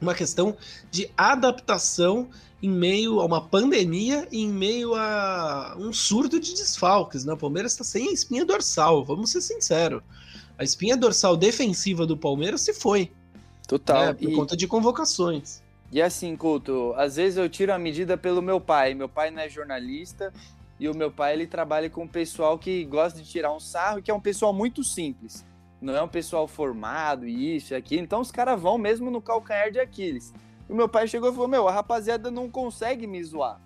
uma 0.00 0.14
questão 0.14 0.56
de 0.92 1.10
adaptação 1.16 2.28
em 2.62 2.70
meio 2.70 3.18
a 3.20 3.24
uma 3.24 3.40
pandemia 3.40 4.28
e 4.30 4.42
em 4.42 4.48
meio 4.48 4.94
a 4.94 5.74
um 5.76 5.92
surto 5.92 6.38
de 6.38 6.54
desfalques, 6.54 7.24
né? 7.24 7.32
O 7.32 7.36
Palmeiras 7.36 7.72
está 7.72 7.82
sem 7.82 8.10
a 8.10 8.12
espinha 8.12 8.44
dorsal, 8.44 9.04
vamos 9.04 9.32
ser 9.32 9.40
sinceros. 9.40 10.02
A 10.56 10.62
espinha 10.62 10.96
dorsal 10.96 11.36
defensiva 11.36 12.06
do 12.06 12.16
Palmeiras 12.16 12.60
se 12.60 12.72
foi. 12.72 13.10
Total. 13.66 14.06
Né, 14.06 14.12
por 14.14 14.30
e, 14.30 14.36
conta 14.36 14.56
de 14.56 14.68
convocações. 14.68 15.60
E 15.90 16.00
assim, 16.00 16.36
Couto, 16.36 16.94
às 16.96 17.16
vezes 17.16 17.36
eu 17.36 17.48
tiro 17.48 17.72
a 17.72 17.78
medida 17.78 18.16
pelo 18.16 18.40
meu 18.40 18.60
pai. 18.60 18.94
Meu 18.94 19.08
pai 19.08 19.32
não 19.32 19.42
é 19.42 19.48
jornalista 19.48 20.32
e 20.80 20.88
o 20.88 20.96
meu 20.96 21.12
pai 21.12 21.34
ele 21.34 21.46
trabalha 21.46 21.90
com 21.90 22.04
um 22.04 22.08
pessoal 22.08 22.58
que 22.58 22.82
gosta 22.86 23.20
de 23.20 23.28
tirar 23.28 23.52
um 23.52 23.60
sarro, 23.60 24.00
que 24.00 24.10
é 24.10 24.14
um 24.14 24.20
pessoal 24.20 24.50
muito 24.50 24.82
simples. 24.82 25.44
Não 25.78 25.94
é 25.94 26.02
um 26.02 26.08
pessoal 26.08 26.48
formado 26.48 27.26
isso 27.26 27.74
e 27.74 27.76
aquilo. 27.76 28.02
Então 28.02 28.18
os 28.18 28.32
caras 28.32 28.58
vão 28.58 28.78
mesmo 28.78 29.10
no 29.10 29.20
calcanhar 29.20 29.70
de 29.70 29.78
Aquiles. 29.78 30.32
E 30.66 30.72
o 30.72 30.74
meu 30.74 30.88
pai 30.88 31.06
chegou 31.06 31.28
e 31.28 31.32
falou: 31.32 31.48
Meu, 31.48 31.68
a 31.68 31.72
rapaziada 31.72 32.30
não 32.30 32.48
consegue 32.48 33.06
me 33.06 33.22
zoar. 33.22 33.60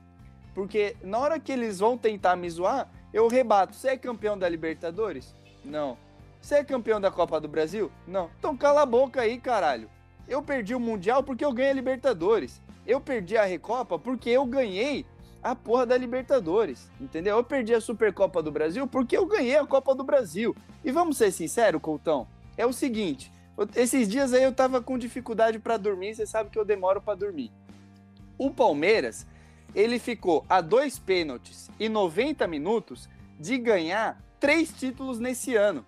Porque 0.56 0.96
na 1.04 1.20
hora 1.20 1.38
que 1.38 1.52
eles 1.52 1.78
vão 1.78 1.96
tentar 1.96 2.34
me 2.34 2.50
zoar, 2.50 2.90
eu 3.12 3.28
rebato. 3.28 3.76
Você 3.76 3.90
é 3.90 3.96
campeão 3.96 4.36
da 4.36 4.48
Libertadores? 4.48 5.32
Não. 5.64 5.96
Você 6.40 6.56
é 6.56 6.64
campeão 6.64 7.00
da 7.00 7.12
Copa 7.12 7.40
do 7.40 7.46
Brasil? 7.46 7.92
Não. 8.08 8.28
Então 8.40 8.56
cala 8.56 8.82
a 8.82 8.86
boca 8.86 9.20
aí, 9.20 9.38
caralho. 9.38 9.88
Eu 10.26 10.42
perdi 10.42 10.74
o 10.74 10.80
Mundial 10.80 11.22
porque 11.22 11.44
eu 11.44 11.52
ganhei 11.52 11.70
a 11.70 11.74
Libertadores. 11.74 12.60
Eu 12.84 13.00
perdi 13.00 13.36
a 13.36 13.44
Recopa 13.44 14.00
porque 14.00 14.30
eu 14.30 14.44
ganhei 14.44 15.06
a 15.44 15.54
porra 15.54 15.84
da 15.84 15.96
Libertadores, 15.98 16.90
entendeu? 16.98 17.36
Eu 17.36 17.44
perdi 17.44 17.74
a 17.74 17.80
Supercopa 17.80 18.42
do 18.42 18.50
Brasil 18.50 18.86
porque 18.86 19.14
eu 19.14 19.26
ganhei 19.26 19.58
a 19.58 19.66
Copa 19.66 19.94
do 19.94 20.02
Brasil. 20.02 20.56
E 20.82 20.90
vamos 20.90 21.18
ser 21.18 21.30
sinceros, 21.30 21.82
Coutão, 21.82 22.26
é 22.56 22.64
o 22.64 22.72
seguinte, 22.72 23.30
esses 23.76 24.08
dias 24.08 24.32
aí 24.32 24.42
eu 24.42 24.54
tava 24.54 24.80
com 24.80 24.96
dificuldade 24.96 25.58
para 25.58 25.76
dormir, 25.76 26.14
você 26.14 26.24
sabe 26.24 26.48
que 26.48 26.58
eu 26.58 26.64
demoro 26.64 27.02
para 27.02 27.14
dormir. 27.14 27.52
O 28.38 28.50
Palmeiras, 28.50 29.26
ele 29.74 29.98
ficou 29.98 30.46
a 30.48 30.62
dois 30.62 30.98
pênaltis 30.98 31.70
e 31.78 31.90
90 31.90 32.46
minutos 32.48 33.08
de 33.38 33.58
ganhar 33.58 34.18
três 34.40 34.72
títulos 34.72 35.20
nesse 35.20 35.54
ano. 35.54 35.84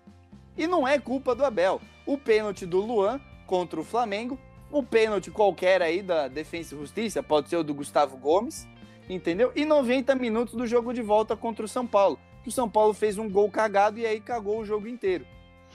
E 0.55 0.67
não 0.67 0.87
é 0.87 0.99
culpa 0.99 1.33
do 1.33 1.43
Abel. 1.43 1.81
O 2.05 2.17
pênalti 2.17 2.65
do 2.65 2.79
Luan 2.79 3.19
contra 3.47 3.79
o 3.79 3.83
Flamengo. 3.83 4.39
Um 4.71 4.83
pênalti 4.83 5.31
qualquer 5.31 5.81
aí 5.81 6.01
da 6.01 6.27
Defensa 6.27 6.75
e 6.75 6.77
Justiça, 6.77 7.23
pode 7.23 7.49
ser 7.49 7.55
o 7.57 7.63
do 7.63 7.73
Gustavo 7.73 8.17
Gomes, 8.17 8.67
entendeu? 9.09 9.51
E 9.55 9.65
90 9.65 10.15
minutos 10.15 10.53
do 10.53 10.67
jogo 10.67 10.93
de 10.93 11.01
volta 11.01 11.35
contra 11.35 11.65
o 11.65 11.67
São 11.67 11.85
Paulo. 11.85 12.19
O 12.45 12.51
São 12.51 12.69
Paulo 12.69 12.93
fez 12.93 13.17
um 13.17 13.29
gol 13.29 13.51
cagado 13.51 13.99
e 13.99 14.05
aí 14.05 14.21
cagou 14.21 14.59
o 14.59 14.65
jogo 14.65 14.87
inteiro. 14.87 15.25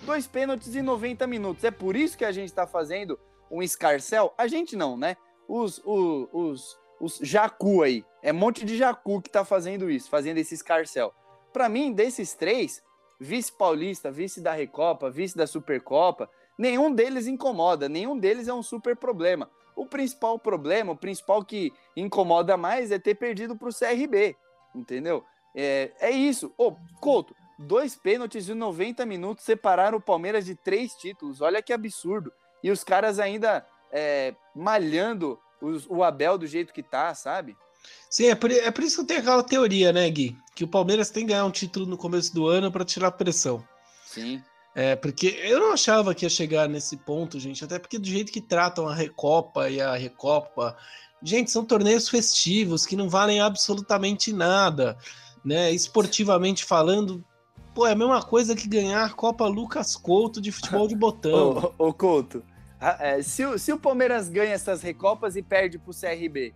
Dois 0.03 0.27
pênaltis 0.27 0.75
em 0.75 0.83
90 0.83 1.27
minutos. 1.27 1.65
É 1.65 1.71
por 1.71 1.95
isso 1.95 2.17
que 2.17 2.25
a 2.25 2.33
gente 2.33 2.49
está 2.49 2.67
fazendo 2.67 3.19
um 3.51 3.63
escarcel? 3.63 4.33
A 4.39 4.47
gente 4.47 4.75
não, 4.75 4.97
né? 4.97 5.17
Os, 5.47 5.81
os, 5.85 6.29
os, 6.33 6.79
os 6.99 7.19
Jacu 7.19 7.83
aí. 7.83 8.05
É 8.23 8.33
um 8.33 8.37
monte 8.37 8.65
de 8.65 8.77
Jacu 8.77 9.21
que 9.21 9.29
está 9.29 9.45
fazendo 9.45 9.91
isso, 9.91 10.09
fazendo 10.09 10.39
esse 10.39 10.55
escarcel. 10.55 11.13
Para 11.53 11.69
mim, 11.69 11.93
desses 11.93 12.33
três, 12.33 12.83
vice 13.21 13.53
paulista, 13.53 14.11
vice 14.11 14.41
da 14.41 14.53
Recopa, 14.53 15.11
vice 15.11 15.37
da 15.37 15.47
Supercopa, 15.47 16.31
nenhum 16.59 16.93
deles 16.93 17.27
incomoda, 17.27 17.89
nenhum 17.89 18.19
deles 18.19 18.49
é 18.49 18.55
um 18.55 18.63
super 18.63 18.97
problema. 18.97 19.51
O 19.75 19.87
principal 19.87 20.39
problema, 20.39 20.93
o 20.93 20.97
principal 20.97 21.45
que 21.45 21.73
incomoda 21.97 22.57
mais 22.57 22.91
é 22.91 22.99
ter 22.99 23.15
perdido 23.15 23.57
para 23.57 23.69
o 23.69 23.75
CRB, 23.75 24.37
entendeu? 24.75 25.25
É, 25.55 25.93
é 26.01 26.11
isso. 26.11 26.53
Ô, 26.57 26.77
Couto, 27.01 27.35
dois 27.59 27.95
pênaltis 27.95 28.47
de 28.47 28.55
90 28.55 29.05
minutos 29.07 29.45
separaram 29.45 29.99
o 29.99 30.03
Palmeiras 30.03 30.45
de 30.45 30.55
três 30.55 30.95
títulos. 30.95 31.41
Olha 31.41 31.63
que 31.63 31.73
absurdo. 31.73 32.33
E 32.63 32.71
os 32.71 32.85
caras 32.85 33.19
ainda 33.19 33.67
é, 33.91 34.35
malhando 34.55 35.39
os, 35.61 35.87
o 35.89 36.03
Abel 36.03 36.39
do 36.39 36.47
jeito 36.47 36.73
que 36.73 36.83
tá, 36.83 37.15
sabe? 37.15 37.57
Sim, 38.09 38.29
é 38.29 38.35
por, 38.35 38.51
é 38.51 38.71
por 38.71 38.85
isso 38.85 38.97
que 38.97 39.03
eu 39.03 39.07
tenho 39.07 39.21
aquela 39.21 39.43
teoria, 39.43 39.93
né, 39.93 40.09
Gui? 40.09 40.37
Que 40.55 40.65
o 40.65 40.69
Palmeiras 40.69 41.11
tem 41.11 41.25
que 41.25 41.33
ganhar 41.33 41.45
um 41.45 41.51
título 41.51 41.87
no 41.87 41.97
começo 41.97 42.33
do 42.35 42.47
ano 42.47 42.71
para 42.71 42.85
tirar 42.85 43.09
a 43.09 43.13
pressão. 43.13 43.67
Sim. 44.05 44.43
É, 44.75 44.97
porque 44.97 45.27
eu 45.43 45.61
não 45.61 45.73
achava 45.73 46.15
que 46.15 46.25
ia 46.25 46.31
chegar 46.31 46.69
nesse 46.69 46.97
ponto, 46.97 47.39
gente, 47.39 47.65
até 47.65 47.79
porque 47.79 47.99
do 47.99 48.07
jeito 48.07 48.33
que 48.33 48.41
tratam 48.41 48.89
a 48.89 48.95
Recopa 48.95 49.69
e 49.69 49.81
a 49.81 49.95
Recopa, 49.95 50.77
gente, 51.23 51.51
são 51.51 51.65
torneios 51.65 52.09
festivos 52.09 52.87
que 52.87 52.97
não 52.97 53.09
valem 53.09 53.41
absolutamente 53.41 54.33
nada, 54.33 54.97
né? 55.45 55.71
Esportivamente 55.73 56.65
falando, 56.65 57.23
Pô, 57.75 57.87
é 57.87 57.93
a 57.93 57.97
mesma 57.97 58.23
coisa 58.23 58.55
que 58.55 58.69
ganhar 58.69 59.05
a 59.05 59.11
Copa 59.11 59.47
Lucas 59.47 59.97
Couto 59.97 60.41
de 60.41 60.53
futebol 60.53 60.87
de 60.87 60.95
botão. 60.95 61.73
ô, 61.79 61.89
ô, 61.89 61.93
Couto, 61.93 62.45
é, 62.99 63.23
se, 63.23 63.45
o, 63.45 63.59
se 63.59 63.73
o 63.73 63.79
Palmeiras 63.79 64.29
ganha 64.29 64.53
essas 64.53 64.83
recopas 64.83 65.37
e 65.37 65.43
perde 65.43 65.79
pro 65.79 65.95
CRB, 65.95 66.53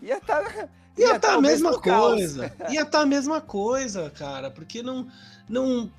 ia 0.00 0.18
estar. 0.18 0.42
Tá, 0.42 0.68
ia 0.96 1.16
estar 1.16 1.20
tá 1.20 1.34
a 1.34 1.40
mesma 1.40 1.80
coisa. 1.80 2.52
Ia 2.68 2.82
estar 2.82 2.90
tá 2.90 3.00
a 3.00 3.06
mesma 3.06 3.40
coisa, 3.40 4.10
cara. 4.10 4.50
Porque 4.50 4.82
não. 4.82 5.08
não 5.48 5.90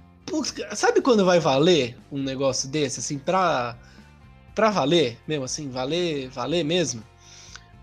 sabe 0.76 1.02
quando 1.02 1.26
vai 1.26 1.40
valer 1.40 1.98
um 2.12 2.22
negócio 2.22 2.70
desse, 2.70 3.00
assim, 3.00 3.18
pra, 3.18 3.78
pra 4.56 4.70
valer 4.70 5.18
mesmo, 5.28 5.46
assim, 5.46 5.70
valer, 5.70 6.30
valer 6.30 6.64
mesmo? 6.64 7.04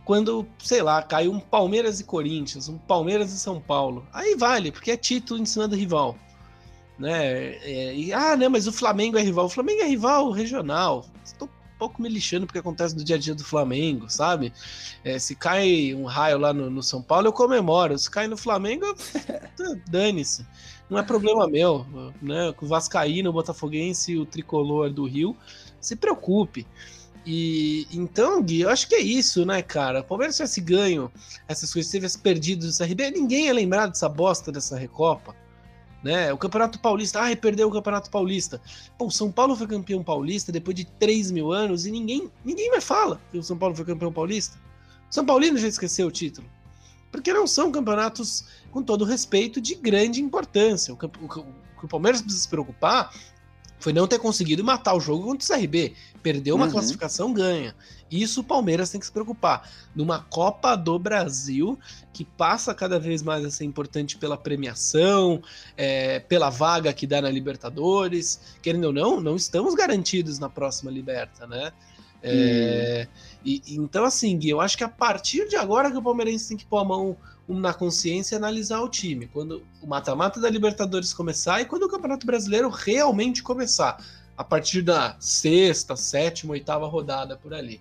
Quando, 0.04 0.46
sei 0.58 0.82
lá, 0.82 1.02
caiu 1.02 1.30
um 1.32 1.38
Palmeiras 1.38 2.00
e 2.00 2.04
Corinthians, 2.04 2.68
um 2.68 2.78
Palmeiras 2.78 3.32
e 3.32 3.38
São 3.38 3.60
Paulo. 3.60 4.06
Aí 4.12 4.34
vale, 4.34 4.72
porque 4.72 4.90
é 4.90 4.96
título 4.96 5.40
em 5.40 5.46
cima 5.46 5.68
do 5.68 5.76
rival. 5.76 6.16
Né? 6.98 7.54
É, 7.62 7.94
e, 7.94 8.12
ah, 8.12 8.36
né, 8.36 8.48
mas 8.48 8.66
o 8.66 8.72
Flamengo 8.72 9.16
é 9.16 9.22
rival. 9.22 9.46
O 9.46 9.48
Flamengo 9.48 9.82
é 9.82 9.86
rival 9.86 10.30
regional. 10.30 11.06
Estou 11.24 11.48
um 11.48 11.78
pouco 11.78 12.02
me 12.02 12.08
lixando 12.08 12.46
porque 12.46 12.58
acontece 12.58 12.94
no 12.94 13.04
dia 13.04 13.16
a 13.16 13.18
dia 13.18 13.34
do 13.34 13.44
Flamengo, 13.44 14.10
sabe? 14.10 14.52
É, 15.04 15.18
se 15.18 15.34
cai 15.34 15.94
um 15.94 16.04
raio 16.04 16.38
lá 16.38 16.52
no, 16.52 16.68
no, 16.68 16.82
São 16.82 17.00
Paulo, 17.00 17.28
eu 17.28 17.32
comemoro. 17.32 17.96
Se 17.98 18.10
cai 18.10 18.26
no 18.26 18.36
Flamengo, 18.36 18.84
dane-se. 19.88 20.44
Não 20.90 20.98
é 20.98 21.02
problema 21.04 21.46
meu, 21.46 21.86
né? 22.20 22.52
O 22.60 22.66
Vascaíno, 22.66 23.30
o 23.30 23.32
Botafoguense, 23.32 24.18
o 24.18 24.26
Tricolor 24.26 24.90
do 24.90 25.06
Rio, 25.06 25.36
se 25.80 25.94
preocupe. 25.94 26.66
E 27.24 27.86
então, 27.92 28.42
Gui, 28.42 28.62
eu 28.62 28.70
acho 28.70 28.88
que 28.88 28.94
é 28.94 29.00
isso, 29.00 29.44
né, 29.44 29.62
cara? 29.62 30.00
O 30.00 30.04
Palmeiras 30.04 30.36
tivesse 30.36 30.60
ganho 30.60 31.10
essas 31.46 31.72
coisas, 31.72 31.90
tivesse 31.90 32.18
perdido 32.18 32.66
do 32.66 32.76
CRB, 32.76 33.10
ninguém 33.10 33.46
ia 33.46 33.54
lembrar 33.54 33.86
dessa 33.86 34.08
bosta 34.08 34.50
dessa 34.50 34.76
Recopa. 34.76 35.36
Né? 36.02 36.32
O 36.32 36.38
Campeonato 36.38 36.80
Paulista, 36.80 37.20
ah, 37.20 37.36
perdeu 37.36 37.68
o 37.68 37.72
Campeonato 37.72 38.10
Paulista. 38.10 38.60
Pô, 38.98 39.10
São 39.10 39.30
Paulo 39.30 39.54
foi 39.54 39.66
campeão 39.66 40.02
paulista 40.02 40.50
depois 40.50 40.74
de 40.74 40.86
3 40.86 41.30
mil 41.30 41.52
anos 41.52 41.84
e 41.84 41.90
ninguém, 41.90 42.30
ninguém 42.42 42.70
mais 42.70 42.84
fala 42.84 43.20
que 43.30 43.38
o 43.38 43.42
São 43.42 43.56
Paulo 43.56 43.76
foi 43.76 43.84
campeão 43.84 44.10
paulista. 44.10 44.58
O 45.10 45.14
São 45.14 45.26
Paulino 45.26 45.58
já 45.58 45.68
esqueceu 45.68 46.06
o 46.06 46.10
título. 46.10 46.48
Porque 47.10 47.32
não 47.32 47.46
são 47.46 47.72
campeonatos, 47.72 48.44
com 48.70 48.82
todo 48.82 49.04
respeito, 49.04 49.60
de 49.60 49.74
grande 49.74 50.22
importância. 50.22 50.94
O, 50.94 50.96
o, 50.96 51.40
o, 51.40 51.46
o 51.82 51.88
Palmeiras 51.88 52.20
precisa 52.20 52.42
se 52.42 52.48
preocupar 52.48 53.10
foi 53.80 53.94
não 53.94 54.06
ter 54.06 54.18
conseguido 54.18 54.62
matar 54.62 54.94
o 54.94 55.00
jogo 55.00 55.24
contra 55.24 55.42
o 55.42 55.58
CRB. 55.58 55.94
Perdeu 56.22 56.54
uma 56.54 56.66
uhum. 56.66 56.72
classificação, 56.72 57.32
ganha. 57.32 57.74
Isso 58.10 58.42
o 58.42 58.44
Palmeiras 58.44 58.90
tem 58.90 59.00
que 59.00 59.06
se 59.06 59.12
preocupar. 59.12 59.68
Numa 59.96 60.20
Copa 60.20 60.76
do 60.76 60.98
Brasil, 60.98 61.78
que 62.12 62.22
passa 62.22 62.74
cada 62.74 62.98
vez 62.98 63.22
mais 63.22 63.42
a 63.42 63.50
ser 63.50 63.64
importante 63.64 64.18
pela 64.18 64.36
premiação, 64.36 65.42
é, 65.76 66.20
pela 66.20 66.50
vaga 66.50 66.92
que 66.92 67.06
dá 67.06 67.22
na 67.22 67.30
Libertadores. 67.30 68.58
Querendo 68.60 68.84
ou 68.84 68.92
não, 68.92 69.18
não 69.18 69.34
estamos 69.34 69.74
garantidos 69.74 70.38
na 70.38 70.50
próxima 70.50 70.90
Liberta, 70.90 71.46
né? 71.46 71.72
É, 72.22 73.08
hum. 73.08 73.29
E, 73.44 73.62
então, 73.68 74.04
assim, 74.04 74.36
Gui, 74.36 74.50
eu 74.50 74.60
acho 74.60 74.76
que 74.76 74.84
a 74.84 74.88
partir 74.88 75.48
de 75.48 75.56
agora 75.56 75.90
que 75.90 75.96
o 75.96 76.02
Palmeirense 76.02 76.48
tem 76.48 76.56
que 76.56 76.66
pôr 76.66 76.78
a 76.78 76.84
mão 76.84 77.16
na 77.48 77.74
consciência 77.74 78.34
e 78.34 78.38
analisar 78.38 78.80
o 78.80 78.88
time. 78.88 79.26
Quando 79.26 79.62
o 79.82 79.86
mata-mata 79.86 80.40
da 80.40 80.48
Libertadores 80.48 81.12
começar 81.12 81.60
e 81.60 81.64
quando 81.64 81.84
o 81.84 81.88
Campeonato 81.88 82.26
Brasileiro 82.26 82.68
realmente 82.68 83.42
começar. 83.42 84.02
A 84.36 84.44
partir 84.44 84.82
da 84.82 85.16
sexta, 85.18 85.96
sétima, 85.96 86.52
oitava 86.52 86.86
rodada 86.86 87.36
por 87.36 87.52
ali. 87.52 87.80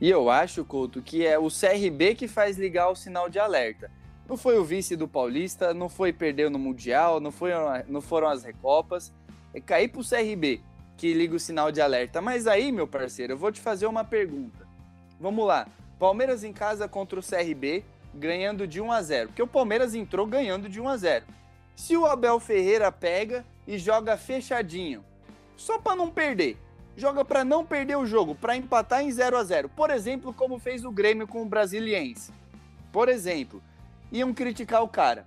E 0.00 0.08
eu 0.08 0.30
acho, 0.30 0.64
Couto, 0.64 1.02
que 1.02 1.26
é 1.26 1.38
o 1.38 1.48
CRB 1.48 2.14
que 2.14 2.26
faz 2.26 2.56
ligar 2.56 2.88
o 2.88 2.96
sinal 2.96 3.28
de 3.28 3.38
alerta. 3.38 3.90
Não 4.26 4.36
foi 4.36 4.58
o 4.58 4.64
vice 4.64 4.96
do 4.96 5.06
Paulista, 5.06 5.74
não 5.74 5.88
foi 5.88 6.12
perder 6.12 6.50
no 6.50 6.58
Mundial, 6.58 7.20
não, 7.20 7.30
foi, 7.30 7.50
não 7.86 8.00
foram 8.00 8.28
as 8.28 8.42
Recopas. 8.42 9.12
É 9.52 9.60
cair 9.60 9.88
pro 9.88 10.08
CRB 10.08 10.62
que 10.96 11.12
liga 11.14 11.34
o 11.34 11.40
sinal 11.40 11.72
de 11.72 11.80
alerta. 11.80 12.20
Mas 12.20 12.46
aí, 12.46 12.70
meu 12.70 12.86
parceiro, 12.86 13.32
eu 13.32 13.38
vou 13.38 13.50
te 13.50 13.60
fazer 13.60 13.86
uma 13.86 14.04
pergunta. 14.04 14.59
Vamos 15.20 15.46
lá. 15.46 15.68
Palmeiras 15.98 16.42
em 16.42 16.52
casa 16.52 16.88
contra 16.88 17.20
o 17.20 17.22
CRB, 17.22 17.84
ganhando 18.14 18.66
de 18.66 18.80
1 18.80 18.90
a 18.90 19.02
0, 19.02 19.28
porque 19.28 19.42
o 19.42 19.46
Palmeiras 19.46 19.94
entrou 19.94 20.26
ganhando 20.26 20.66
de 20.66 20.80
1 20.80 20.88
a 20.88 20.96
0. 20.96 21.26
Se 21.76 21.94
o 21.94 22.06
Abel 22.06 22.40
Ferreira 22.40 22.90
pega 22.90 23.44
e 23.66 23.76
joga 23.76 24.16
fechadinho, 24.16 25.04
só 25.56 25.78
para 25.78 25.94
não 25.94 26.10
perder, 26.10 26.56
joga 26.96 27.22
para 27.22 27.44
não 27.44 27.66
perder 27.66 27.96
o 27.96 28.06
jogo, 28.06 28.34
para 28.34 28.56
empatar 28.56 29.02
em 29.02 29.12
0 29.12 29.36
a 29.36 29.44
0. 29.44 29.68
Por 29.68 29.90
exemplo, 29.90 30.32
como 30.32 30.58
fez 30.58 30.86
o 30.86 30.90
Grêmio 30.90 31.28
com 31.28 31.42
o 31.42 31.46
Brasiliense. 31.46 32.32
Por 32.90 33.10
exemplo, 33.10 33.62
iam 34.10 34.32
criticar 34.32 34.82
o 34.82 34.88
cara. 34.88 35.26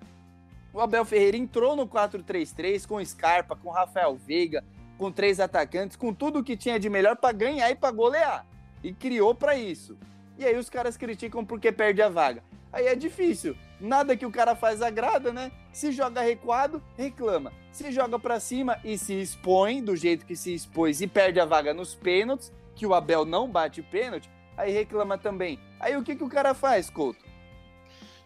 O 0.74 0.82
Abel 0.82 1.06
Ferreira 1.06 1.38
entrou 1.38 1.76
no 1.76 1.88
4-3-3 1.88 2.88
com 2.88 3.04
Scarpa, 3.06 3.56
com 3.56 3.70
Rafael 3.70 4.16
Veiga, 4.16 4.64
com 4.98 5.12
três 5.12 5.40
atacantes, 5.40 5.96
com 5.96 6.12
tudo 6.12 6.44
que 6.44 6.58
tinha 6.58 6.80
de 6.80 6.90
melhor 6.90 7.16
para 7.16 7.32
ganhar 7.32 7.70
e 7.70 7.76
para 7.76 7.92
golear. 7.92 8.44
E 8.84 8.94
criou 8.94 9.34
para 9.34 9.56
isso. 9.56 9.98
E 10.38 10.46
aí 10.46 10.58
os 10.58 10.70
caras 10.70 10.98
criticam 10.98 11.46
porque 11.46 11.72
perde 11.72 12.02
a 12.02 12.10
vaga 12.10 12.44
aí 12.74 12.88
é 12.88 12.96
difícil. 12.96 13.56
Nada 13.80 14.18
que 14.18 14.26
o 14.26 14.32
cara 14.32 14.56
faz 14.56 14.82
agrada, 14.82 15.32
né? 15.32 15.52
Se 15.72 15.92
joga 15.92 16.22
recuado, 16.22 16.84
reclama. 16.98 17.54
Se 17.72 17.92
joga 17.92 18.18
para 18.18 18.40
cima 18.40 18.80
e 18.84 18.98
se 18.98 19.14
expõe 19.14 19.84
do 19.84 19.96
jeito 19.96 20.26
que 20.26 20.36
se 20.36 20.54
expôs 20.54 21.00
e 21.00 21.08
perde 21.08 21.40
a 21.40 21.46
vaga 21.46 21.74
nos 21.74 21.94
pênaltis, 21.94 22.52
que 22.76 22.86
o 22.86 22.94
Abel 22.94 23.24
não 23.24 23.48
bate 23.48 23.82
pênalti, 23.84 24.30
aí 24.58 24.72
reclama 24.72 25.18
também. 25.18 25.60
Aí 25.80 25.96
o 25.96 26.04
que, 26.04 26.16
que 26.16 26.24
o 26.24 26.30
cara 26.30 26.54
faz, 26.54 26.90
Couto? 26.90 27.24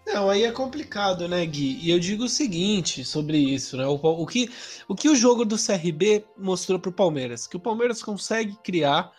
Não, 0.06 0.30
aí 0.30 0.44
é 0.44 0.52
complicado, 0.52 1.28
né, 1.28 1.46
Gui? 1.46 1.80
E 1.82 1.90
eu 1.90 2.00
digo 2.00 2.24
o 2.24 2.30
seguinte 2.30 3.04
sobre 3.04 3.38
isso, 3.38 3.76
né? 3.76 3.86
O, 3.86 3.96
o, 3.96 4.26
que, 4.26 4.50
o 4.88 4.96
que 4.96 5.10
o 5.10 5.16
jogo 5.16 5.44
do 5.44 5.58
CRB 5.58 6.24
mostrou 6.38 6.80
pro 6.80 6.94
Palmeiras? 6.94 7.46
Que 7.46 7.58
o 7.58 7.60
Palmeiras 7.60 8.02
consegue 8.02 8.56
criar 8.64 9.12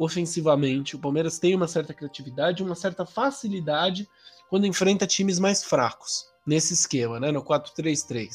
ofensivamente, 0.00 0.96
o 0.96 0.98
Palmeiras 0.98 1.38
tem 1.38 1.54
uma 1.54 1.68
certa 1.68 1.92
criatividade, 1.92 2.62
uma 2.62 2.74
certa 2.74 3.04
facilidade 3.04 4.08
quando 4.48 4.66
enfrenta 4.66 5.06
times 5.06 5.38
mais 5.38 5.62
fracos, 5.62 6.24
nesse 6.46 6.72
esquema, 6.72 7.20
né, 7.20 7.30
no 7.30 7.44
4-3-3. 7.44 8.30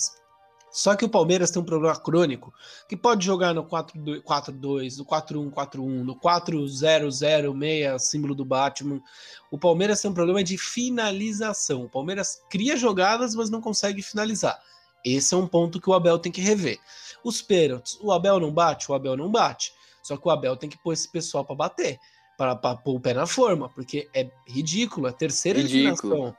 Só 0.71 0.95
que 0.95 1.03
o 1.03 1.09
Palmeiras 1.09 1.49
tem 1.49 1.59
um 1.59 1.65
problema 1.65 1.95
crônico, 1.95 2.53
que 2.87 2.95
pode 2.95 3.25
jogar 3.25 3.53
no 3.53 3.65
4-2, 3.65 4.97
no 4.97 5.05
4-1-4-1, 5.05 6.03
no 6.03 6.15
4-0-0-6, 6.19 7.97
símbolo 7.97 8.35
do 8.35 8.45
Batman. 8.45 9.01
O 9.49 9.57
Palmeiras 9.57 10.01
tem 10.01 10.11
um 10.11 10.13
problema 10.13 10.43
de 10.43 10.57
finalização. 10.57 11.85
O 11.85 11.89
Palmeiras 11.89 12.41
cria 12.49 12.77
jogadas, 12.77 13.33
mas 13.33 13.49
não 13.49 13.61
consegue 13.61 14.03
finalizar. 14.03 14.61
Esse 15.03 15.33
é 15.33 15.37
um 15.37 15.47
ponto 15.47 15.81
que 15.81 15.89
o 15.89 15.93
Abel 15.93 16.19
tem 16.19 16.31
que 16.31 16.41
rever. 16.41 16.77
Os 17.23 17.41
pênaltis, 17.41 17.97
o 18.01 18.11
Abel 18.11 18.39
não 18.39 18.53
bate? 18.53 18.91
O 18.91 18.93
Abel 18.93 19.17
não 19.17 19.31
bate. 19.31 19.73
Só 20.05 20.15
que 20.17 20.27
o 20.27 20.29
Abel 20.29 20.55
tem 20.55 20.69
que 20.69 20.77
pôr 20.77 20.93
esse 20.93 21.09
pessoal 21.09 21.43
para 21.43 21.55
bater 21.55 21.99
para 22.37 22.55
pôr 22.75 22.95
o 22.95 22.99
pé 22.99 23.13
na 23.13 23.25
forma, 23.25 23.69
porque 23.69 24.09
é 24.13 24.29
ridículo. 24.45 25.07
A 25.07 25.13
terceira 25.13 25.59
ridículo. 25.59 26.13
eliminação. 26.13 26.37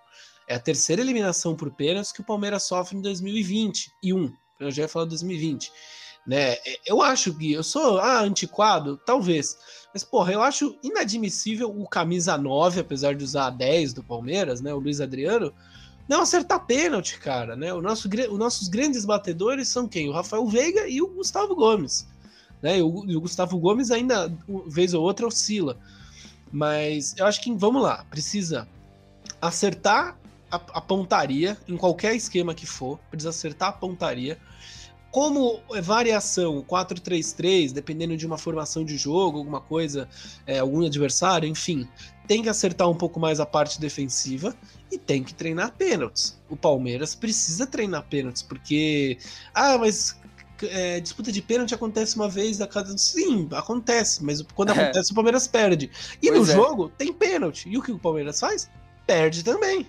É 0.49 0.55
a 0.55 0.61
terceira 0.61 1.03
eliminação 1.03 1.57
por 1.57 1.73
pênaltis 1.73 2.13
que 2.13 2.21
o 2.21 2.25
Palmeiras 2.25 2.63
sofre 2.63 2.97
em 2.97 3.01
2020 3.01 3.91
e 4.03 4.13
um. 4.13 4.33
Eu 4.61 4.71
já 4.71 4.83
ia 4.83 4.89
falar 4.89 5.07
2020. 5.07 5.73
Né? 6.27 6.53
É, 6.53 6.81
eu 6.87 7.03
acho 7.03 7.35
que 7.35 7.53
eu 7.53 7.65
sou 7.65 7.99
ah, 7.99 8.21
antiquado, 8.21 9.01
talvez. 9.05 9.57
Mas, 9.93 10.05
porra, 10.05 10.33
eu 10.33 10.43
acho 10.43 10.79
inadmissível 10.83 11.69
o 11.69 11.89
camisa 11.89 12.39
9, 12.39 12.81
apesar 12.81 13.15
de 13.15 13.25
usar 13.25 13.47
a 13.47 13.51
10 13.51 13.95
do 13.95 14.05
Palmeiras, 14.05 14.61
né? 14.61 14.73
O 14.73 14.79
Luiz 14.79 15.01
Adriano, 15.01 15.53
não 16.09 16.21
acertar 16.21 16.67
pênalti, 16.67 17.19
cara. 17.19 17.57
Né? 17.57 17.73
O 17.73 17.81
nosso, 17.81 18.09
os 18.09 18.39
nossos 18.39 18.69
grandes 18.69 19.05
batedores 19.05 19.69
são 19.69 19.89
quem? 19.89 20.09
O 20.09 20.13
Rafael 20.13 20.47
Veiga 20.47 20.87
e 20.87 21.01
o 21.01 21.09
Gustavo 21.09 21.57
Gomes. 21.57 22.07
Né? 22.63 22.79
E 22.79 22.83
o, 22.83 22.89
o 22.89 23.21
Gustavo 23.21 23.59
Gomes 23.59 23.91
ainda, 23.91 24.33
vez 24.67 24.95
ou 24.95 25.03
outra, 25.03 25.27
oscila. 25.27 25.79
Mas 26.53 27.15
eu 27.17 27.27
acho 27.27 27.41
que, 27.43 27.53
vamos 27.53 27.83
lá, 27.83 28.05
precisa 28.11 28.69
acertar 29.41 30.19
a, 30.51 30.57
a 30.57 30.81
pontaria, 30.81 31.57
em 31.69 31.77
qualquer 31.77 32.15
esquema 32.15 32.55
que 32.55 32.67
for, 32.67 32.99
precisa 33.11 33.31
acertar 33.31 33.69
a 33.69 33.73
pontaria. 33.73 34.39
Como 35.11 35.61
é 35.73 35.81
variação 35.81 36.63
4-3-3, 36.63 37.73
dependendo 37.73 38.17
de 38.17 38.27
uma 38.27 38.37
formação 38.37 38.85
de 38.85 38.97
jogo, 38.99 39.39
alguma 39.39 39.61
coisa, 39.61 40.09
é, 40.47 40.59
algum 40.59 40.85
adversário, 40.85 41.49
enfim, 41.49 41.89
tem 42.27 42.43
que 42.43 42.49
acertar 42.49 42.89
um 42.89 42.95
pouco 42.95 43.19
mais 43.19 43.41
a 43.41 43.47
parte 43.47 43.81
defensiva 43.81 44.55
e 44.91 44.99
tem 44.99 45.23
que 45.23 45.33
treinar 45.33 45.73
pênaltis. 45.73 46.39
O 46.51 46.57
Palmeiras 46.57 47.15
precisa 47.15 47.67
treinar 47.67 48.05
pênaltis, 48.05 48.43
porque. 48.43 49.19
Ah, 49.55 49.79
mas 49.79 50.19
é, 50.63 51.01
disputa 51.01 51.31
de 51.31 51.43
pênalti 51.43 51.75
acontece 51.75 52.17
uma 52.17 52.29
vez 52.29 52.61
a 52.61 52.67
cada. 52.67 52.97
Sim, 52.97 53.49
acontece, 53.53 54.25
mas 54.25 54.43
quando 54.55 54.71
é. 54.71 54.73
acontece 54.73 55.13
o 55.13 55.15
Palmeiras 55.15 55.47
perde. 55.47 55.91
E 56.23 56.29
pois 56.29 56.47
no 56.49 56.53
é. 56.53 56.55
jogo 56.55 56.89
tem 56.89 57.13
pênalti. 57.13 57.69
E 57.69 57.77
o 57.77 57.83
que 57.83 57.93
o 57.93 57.99
Palmeiras 57.99 58.41
faz? 58.41 58.71
Perde 59.07 59.45
também. 59.45 59.87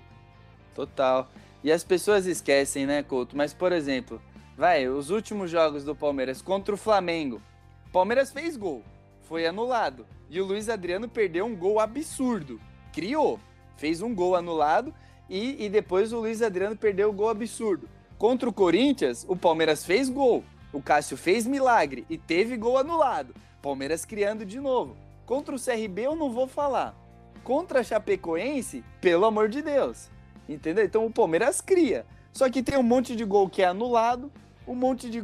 Total. 0.73 1.29
E 1.63 1.71
as 1.71 1.83
pessoas 1.83 2.25
esquecem, 2.25 2.85
né, 2.85 3.01
Couto? 3.03 3.35
Mas, 3.35 3.53
por 3.53 3.71
exemplo, 3.71 4.21
vai, 4.57 4.87
os 4.87 5.09
últimos 5.09 5.49
jogos 5.49 5.83
do 5.83 5.95
Palmeiras 5.95 6.41
contra 6.41 6.73
o 6.73 6.77
Flamengo. 6.77 7.41
O 7.87 7.91
Palmeiras 7.91 8.31
fez 8.31 8.55
gol, 8.55 8.83
foi 9.23 9.47
anulado. 9.47 10.05
E 10.29 10.39
o 10.39 10.45
Luiz 10.45 10.69
Adriano 10.69 11.07
perdeu 11.07 11.45
um 11.45 11.55
gol 11.55 11.79
absurdo. 11.79 12.59
Criou, 12.93 13.39
fez 13.75 14.01
um 14.01 14.13
gol 14.13 14.35
anulado 14.35 14.93
e, 15.29 15.65
e 15.65 15.69
depois 15.69 16.13
o 16.13 16.19
Luiz 16.19 16.41
Adriano 16.41 16.75
perdeu 16.75 17.09
o 17.09 17.13
gol 17.13 17.29
absurdo. 17.29 17.89
Contra 18.17 18.49
o 18.49 18.53
Corinthians, 18.53 19.25
o 19.27 19.35
Palmeiras 19.35 19.85
fez 19.85 20.09
gol. 20.09 20.43
O 20.71 20.81
Cássio 20.81 21.17
fez 21.17 21.45
milagre 21.45 22.05
e 22.09 22.17
teve 22.17 22.57
gol 22.57 22.77
anulado. 22.77 23.33
Palmeiras 23.61 24.05
criando 24.05 24.45
de 24.45 24.59
novo. 24.59 24.95
Contra 25.25 25.55
o 25.55 25.59
CRB 25.59 26.03
eu 26.03 26.15
não 26.15 26.31
vou 26.31 26.47
falar. 26.47 26.95
Contra 27.43 27.79
a 27.79 27.83
Chapecoense, 27.83 28.83
pelo 29.01 29.25
amor 29.25 29.49
de 29.49 29.61
Deus. 29.61 30.09
Entendeu? 30.47 30.85
Então 30.85 31.05
o 31.05 31.11
Palmeiras 31.11 31.61
cria. 31.61 32.05
Só 32.31 32.49
que 32.49 32.61
tem 32.61 32.77
um 32.77 32.83
monte 32.83 33.15
de 33.15 33.25
gol 33.25 33.49
que 33.49 33.61
é 33.61 33.65
anulado, 33.65 34.31
um 34.67 34.75
monte 34.75 35.09
de. 35.09 35.23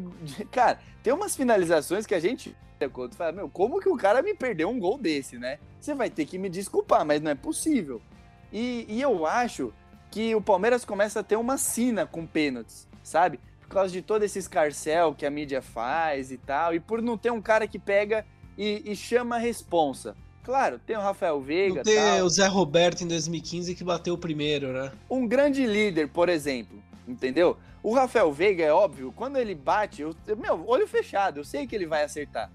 Cara, 0.52 0.80
tem 1.02 1.14
umas 1.14 1.36
finalizações 1.36 2.06
que 2.06 2.16
a 2.16 2.20
gente. 2.20 2.56
Fala, 3.12 3.32
meu, 3.32 3.50
como 3.50 3.80
que 3.80 3.88
o 3.88 3.96
cara 3.96 4.22
me 4.22 4.34
perdeu 4.34 4.68
um 4.68 4.78
gol 4.78 4.98
desse, 4.98 5.38
né? 5.38 5.58
Você 5.80 5.94
vai 5.94 6.10
ter 6.10 6.26
que 6.26 6.38
me 6.38 6.50
desculpar, 6.50 7.06
mas 7.06 7.22
não 7.22 7.32
é 7.32 7.36
possível. 7.36 8.02
E, 8.52 8.86
e 8.90 9.02
eu 9.02 9.26
acho 9.26 9.74
que 10.12 10.36
o 10.36 10.42
Palmeiras 10.42 10.84
começa 10.84 11.22
a 11.22 11.24
ter 11.24 11.38
uma 11.38 11.58
sina 11.58 12.06
com 12.06 12.26
pênaltis, 12.26 12.86
sabe? 13.02 13.40
Por 13.74 13.80
causa 13.80 13.92
de 13.92 14.04
todo 14.04 14.22
esse 14.22 14.38
escarcel 14.38 15.16
que 15.16 15.26
a 15.26 15.32
mídia 15.32 15.60
faz 15.60 16.32
e 16.32 16.38
tal, 16.38 16.76
e 16.76 16.80
por 16.80 17.02
não 17.02 17.18
ter 17.18 17.32
um 17.32 17.42
cara 17.42 17.68
que 17.68 17.80
pega 17.80 18.24
e, 18.56 18.84
e 18.86 18.96
chama 18.96 19.38
a 19.38 19.40
responsa. 19.40 20.16
Claro, 20.44 20.78
tem 20.78 20.96
o 20.96 21.00
Rafael 21.00 21.42
Veiga. 21.42 21.78
Não 21.78 21.84
tem 21.84 21.96
tal. 21.96 22.24
o 22.24 22.30
Zé 22.30 22.46
Roberto 22.46 23.02
em 23.04 23.08
2015 23.08 23.74
que 23.74 23.84
bateu 23.84 24.14
o 24.14 24.18
primeiro, 24.18 24.72
né? 24.72 24.92
Um 25.10 25.28
grande 25.28 25.66
líder, 25.66 26.08
por 26.10 26.30
exemplo, 26.30 26.84
entendeu? 27.08 27.58
O 27.82 27.96
Rafael 27.96 28.32
Veiga 28.32 28.64
é 28.64 28.72
óbvio, 28.72 29.12
quando 29.12 29.38
ele 29.38 29.56
bate, 29.56 30.04
eu, 30.04 30.16
meu, 30.38 30.64
olho 30.68 30.88
fechado, 30.88 31.40
eu 31.40 31.44
sei 31.44 31.66
que 31.66 31.76
ele 31.76 31.88
vai 31.88 32.04
acertar, 32.04 32.52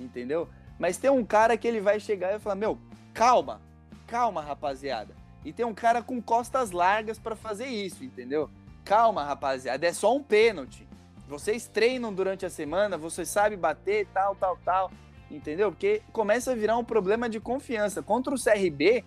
entendeu? 0.00 0.48
Mas 0.78 0.96
tem 0.96 1.10
um 1.10 1.22
cara 1.22 1.54
que 1.54 1.68
ele 1.68 1.82
vai 1.82 2.00
chegar 2.00 2.28
e 2.28 2.30
vai 2.30 2.40
falar: 2.40 2.56
Meu, 2.56 2.78
calma, 3.12 3.60
calma, 4.06 4.40
rapaziada. 4.40 5.14
E 5.44 5.52
tem 5.52 5.66
um 5.66 5.74
cara 5.74 6.00
com 6.00 6.22
costas 6.22 6.70
largas 6.70 7.18
para 7.18 7.36
fazer 7.36 7.66
isso, 7.66 8.02
entendeu? 8.02 8.48
Calma, 8.84 9.24
rapaziada, 9.24 9.86
é 9.86 9.92
só 9.92 10.14
um 10.14 10.22
pênalti. 10.22 10.86
Vocês 11.28 11.66
treinam 11.66 12.12
durante 12.12 12.44
a 12.44 12.50
semana, 12.50 12.98
vocês 12.98 13.28
sabem 13.28 13.56
bater, 13.56 14.06
tal, 14.12 14.34
tal, 14.34 14.58
tal, 14.64 14.90
entendeu? 15.30 15.70
Porque 15.70 16.02
começa 16.12 16.52
a 16.52 16.54
virar 16.54 16.76
um 16.76 16.84
problema 16.84 17.28
de 17.28 17.40
confiança. 17.40 18.02
Contra 18.02 18.34
o 18.34 18.42
CRB, 18.42 19.04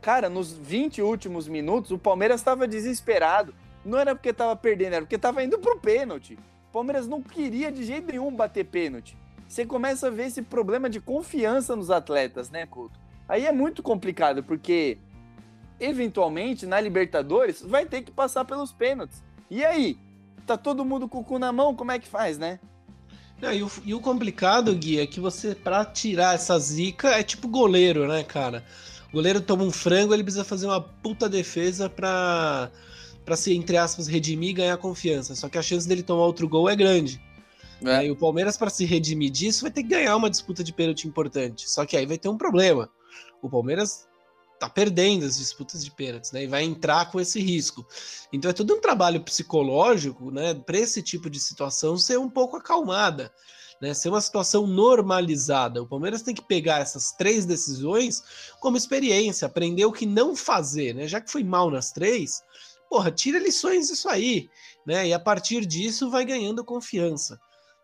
cara, 0.00 0.28
nos 0.28 0.52
20 0.52 1.02
últimos 1.02 1.46
minutos, 1.46 1.90
o 1.90 1.98
Palmeiras 1.98 2.40
estava 2.40 2.66
desesperado. 2.66 3.54
Não 3.84 3.98
era 3.98 4.14
porque 4.14 4.30
estava 4.30 4.56
perdendo, 4.56 4.94
era 4.94 5.02
porque 5.02 5.16
estava 5.16 5.44
indo 5.44 5.58
pro 5.58 5.78
pênalti. 5.78 6.38
O 6.68 6.72
Palmeiras 6.72 7.06
não 7.06 7.22
queria 7.22 7.70
de 7.70 7.84
jeito 7.84 8.10
nenhum 8.10 8.34
bater 8.34 8.64
pênalti. 8.64 9.16
Você 9.46 9.64
começa 9.64 10.08
a 10.08 10.10
ver 10.10 10.26
esse 10.26 10.42
problema 10.42 10.90
de 10.90 11.00
confiança 11.00 11.76
nos 11.76 11.90
atletas, 11.90 12.50
né, 12.50 12.66
Couto? 12.66 12.98
Aí 13.28 13.46
é 13.46 13.52
muito 13.52 13.82
complicado, 13.82 14.42
porque 14.42 14.98
eventualmente, 15.80 16.66
na 16.66 16.80
Libertadores, 16.80 17.62
vai 17.62 17.86
ter 17.86 18.02
que 18.02 18.10
passar 18.10 18.44
pelos 18.44 18.72
pênaltis. 18.72 19.22
E 19.50 19.64
aí? 19.64 19.98
Tá 20.46 20.56
todo 20.56 20.84
mundo 20.84 21.08
com 21.08 21.18
o 21.18 21.24
cu 21.24 21.38
na 21.38 21.52
mão, 21.52 21.74
como 21.74 21.92
é 21.92 21.98
que 21.98 22.08
faz, 22.08 22.38
né? 22.38 22.58
Não, 23.40 23.52
e, 23.52 23.62
o, 23.62 23.70
e 23.84 23.94
o 23.94 24.00
complicado, 24.00 24.74
Gui, 24.74 24.98
é 24.98 25.06
que 25.06 25.20
você, 25.20 25.54
para 25.54 25.84
tirar 25.84 26.34
essa 26.34 26.58
zica, 26.58 27.10
é 27.10 27.22
tipo 27.22 27.46
goleiro, 27.46 28.08
né, 28.08 28.24
cara? 28.24 28.64
O 29.10 29.12
goleiro 29.12 29.40
toma 29.40 29.62
um 29.62 29.70
frango, 29.70 30.12
ele 30.12 30.24
precisa 30.24 30.44
fazer 30.44 30.66
uma 30.66 30.80
puta 30.80 31.28
defesa 31.28 31.88
pra, 31.88 32.70
pra 33.24 33.36
se, 33.36 33.54
entre 33.54 33.76
aspas, 33.76 34.08
redimir 34.08 34.50
e 34.50 34.54
ganhar 34.54 34.76
confiança. 34.78 35.34
Só 35.34 35.48
que 35.48 35.56
a 35.56 35.62
chance 35.62 35.86
dele 35.86 36.02
tomar 36.02 36.24
outro 36.24 36.48
gol 36.48 36.68
é 36.68 36.74
grande. 36.74 37.20
É. 37.84 38.06
E 38.06 38.10
o 38.10 38.16
Palmeiras, 38.16 38.56
para 38.56 38.70
se 38.70 38.84
redimir 38.84 39.30
disso, 39.30 39.62
vai 39.62 39.70
ter 39.70 39.82
que 39.82 39.88
ganhar 39.90 40.16
uma 40.16 40.28
disputa 40.28 40.64
de 40.64 40.72
pênalti 40.72 41.06
importante. 41.06 41.70
Só 41.70 41.86
que 41.86 41.96
aí 41.96 42.06
vai 42.06 42.18
ter 42.18 42.28
um 42.28 42.36
problema. 42.36 42.90
O 43.40 43.48
Palmeiras 43.48 44.07
tá 44.58 44.68
perdendo 44.68 45.24
as 45.24 45.38
disputas 45.38 45.84
de 45.84 45.90
pênaltis, 45.90 46.32
né? 46.32 46.44
E 46.44 46.46
vai 46.46 46.64
entrar 46.64 47.10
com 47.10 47.20
esse 47.20 47.40
risco. 47.40 47.86
Então 48.32 48.50
é 48.50 48.54
todo 48.54 48.74
um 48.74 48.80
trabalho 48.80 49.22
psicológico, 49.22 50.30
né? 50.30 50.54
Para 50.54 50.78
esse 50.78 51.02
tipo 51.02 51.30
de 51.30 51.38
situação 51.38 51.96
ser 51.96 52.18
um 52.18 52.28
pouco 52.28 52.56
acalmada, 52.56 53.32
né? 53.80 53.94
Ser 53.94 54.08
uma 54.08 54.20
situação 54.20 54.66
normalizada. 54.66 55.82
O 55.82 55.86
Palmeiras 55.86 56.22
tem 56.22 56.34
que 56.34 56.42
pegar 56.42 56.80
essas 56.80 57.12
três 57.12 57.46
decisões 57.46 58.22
como 58.60 58.76
experiência, 58.76 59.46
aprender 59.46 59.84
o 59.84 59.92
que 59.92 60.06
não 60.06 60.34
fazer, 60.34 60.94
né? 60.94 61.06
Já 61.06 61.20
que 61.20 61.30
foi 61.30 61.44
mal 61.44 61.70
nas 61.70 61.92
três, 61.92 62.42
porra, 62.90 63.10
tira 63.10 63.38
lições 63.38 63.86
disso 63.86 64.08
aí, 64.08 64.50
né? 64.86 65.06
E 65.06 65.12
a 65.12 65.20
partir 65.20 65.64
disso 65.64 66.10
vai 66.10 66.24
ganhando 66.24 66.64
confiança. 66.64 67.38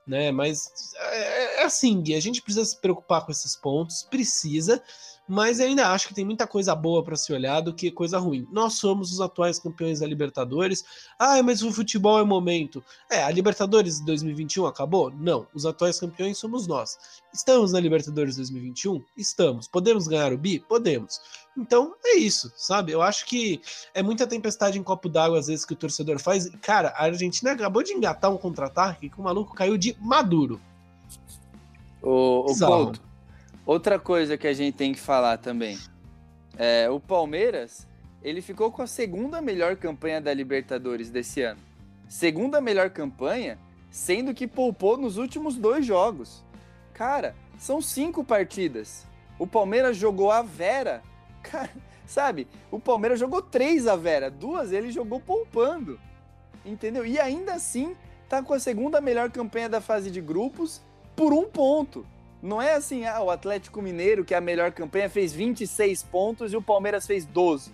Né, 0.06 0.30
mas 0.30 0.70
é, 0.96 1.62
é 1.62 1.64
assim, 1.64 2.02
Gui, 2.02 2.14
a 2.14 2.20
gente 2.20 2.42
precisa 2.42 2.62
se 2.62 2.78
preocupar 2.78 3.24
com 3.24 3.32
esses 3.32 3.56
pontos, 3.56 4.02
precisa, 4.02 4.82
mas 5.26 5.58
ainda 5.58 5.88
acho 5.88 6.08
que 6.08 6.14
tem 6.14 6.24
muita 6.24 6.46
coisa 6.46 6.74
boa 6.74 7.02
para 7.02 7.16
se 7.16 7.32
olhar 7.32 7.60
do 7.60 7.72
que 7.72 7.90
coisa 7.90 8.18
ruim. 8.18 8.46
Nós 8.52 8.74
somos 8.74 9.10
os 9.10 9.20
atuais 9.20 9.58
campeões 9.58 10.00
da 10.00 10.06
Libertadores. 10.06 10.84
Ah, 11.18 11.42
mas 11.42 11.62
o 11.62 11.72
futebol 11.72 12.20
é 12.20 12.24
momento. 12.24 12.84
É, 13.10 13.22
a 13.22 13.30
Libertadores 13.30 14.00
2021 14.00 14.66
acabou? 14.66 15.10
Não, 15.10 15.46
os 15.54 15.64
atuais 15.64 15.98
campeões 15.98 16.36
somos 16.36 16.66
nós. 16.66 16.98
Estamos 17.32 17.72
na 17.72 17.80
Libertadores 17.80 18.36
2021? 18.36 19.02
Estamos. 19.16 19.66
Podemos 19.66 20.06
ganhar 20.06 20.32
o 20.32 20.38
bi? 20.38 20.60
Podemos. 20.60 21.20
Então 21.56 21.94
é 22.04 22.16
isso, 22.16 22.52
sabe? 22.56 22.92
Eu 22.92 23.00
acho 23.00 23.24
que 23.26 23.62
é 23.94 24.02
muita 24.02 24.26
tempestade 24.26 24.78
em 24.78 24.82
copo 24.82 25.08
d'água 25.08 25.38
às 25.38 25.46
vezes 25.46 25.64
que 25.64 25.72
o 25.72 25.76
torcedor 25.76 26.18
faz. 26.18 26.50
Cara, 26.60 26.90
a 26.90 27.04
Argentina 27.04 27.52
acabou 27.52 27.82
de 27.82 27.92
engatar 27.92 28.30
um 28.30 28.36
contra-ataque 28.36 29.08
que 29.08 29.20
o 29.20 29.22
maluco 29.22 29.54
caiu 29.54 29.78
de 29.78 29.96
maduro. 30.00 30.60
O, 32.02 32.50
o 32.50 32.58
Couto, 32.58 33.00
Outra 33.66 33.98
coisa 33.98 34.36
que 34.36 34.46
a 34.46 34.52
gente 34.52 34.76
tem 34.76 34.92
que 34.92 35.00
falar 35.00 35.38
também. 35.38 35.78
É, 36.58 36.88
o 36.90 37.00
Palmeiras, 37.00 37.88
ele 38.22 38.42
ficou 38.42 38.70
com 38.70 38.82
a 38.82 38.86
segunda 38.86 39.40
melhor 39.40 39.76
campanha 39.76 40.20
da 40.20 40.34
Libertadores 40.34 41.10
desse 41.10 41.40
ano. 41.40 41.60
Segunda 42.06 42.60
melhor 42.60 42.90
campanha, 42.90 43.58
sendo 43.90 44.34
que 44.34 44.46
poupou 44.46 44.98
nos 44.98 45.16
últimos 45.16 45.56
dois 45.56 45.86
jogos. 45.86 46.44
Cara, 46.92 47.34
são 47.58 47.80
cinco 47.80 48.22
partidas. 48.22 49.06
O 49.38 49.46
Palmeiras 49.46 49.96
jogou 49.96 50.30
a 50.30 50.42
Vera. 50.42 51.02
Cara, 51.42 51.70
sabe? 52.06 52.46
O 52.70 52.78
Palmeiras 52.78 53.18
jogou 53.18 53.40
três 53.40 53.86
a 53.86 53.96
Vera. 53.96 54.30
Duas 54.30 54.72
ele 54.72 54.92
jogou 54.92 55.20
poupando. 55.20 55.98
Entendeu? 56.66 57.06
E 57.06 57.18
ainda 57.18 57.54
assim, 57.54 57.96
tá 58.28 58.42
com 58.42 58.52
a 58.52 58.60
segunda 58.60 59.00
melhor 59.00 59.30
campanha 59.30 59.70
da 59.70 59.80
fase 59.80 60.10
de 60.10 60.20
grupos 60.20 60.82
por 61.16 61.32
um 61.32 61.44
ponto. 61.44 62.06
Não 62.44 62.60
é 62.60 62.74
assim, 62.74 63.06
ah, 63.06 63.22
o 63.22 63.30
Atlético 63.30 63.80
Mineiro, 63.80 64.22
que 64.22 64.34
é 64.34 64.36
a 64.36 64.40
melhor 64.40 64.70
campanha, 64.70 65.08
fez 65.08 65.32
26 65.32 66.02
pontos 66.02 66.52
e 66.52 66.56
o 66.58 66.60
Palmeiras 66.60 67.06
fez 67.06 67.24
12. 67.24 67.72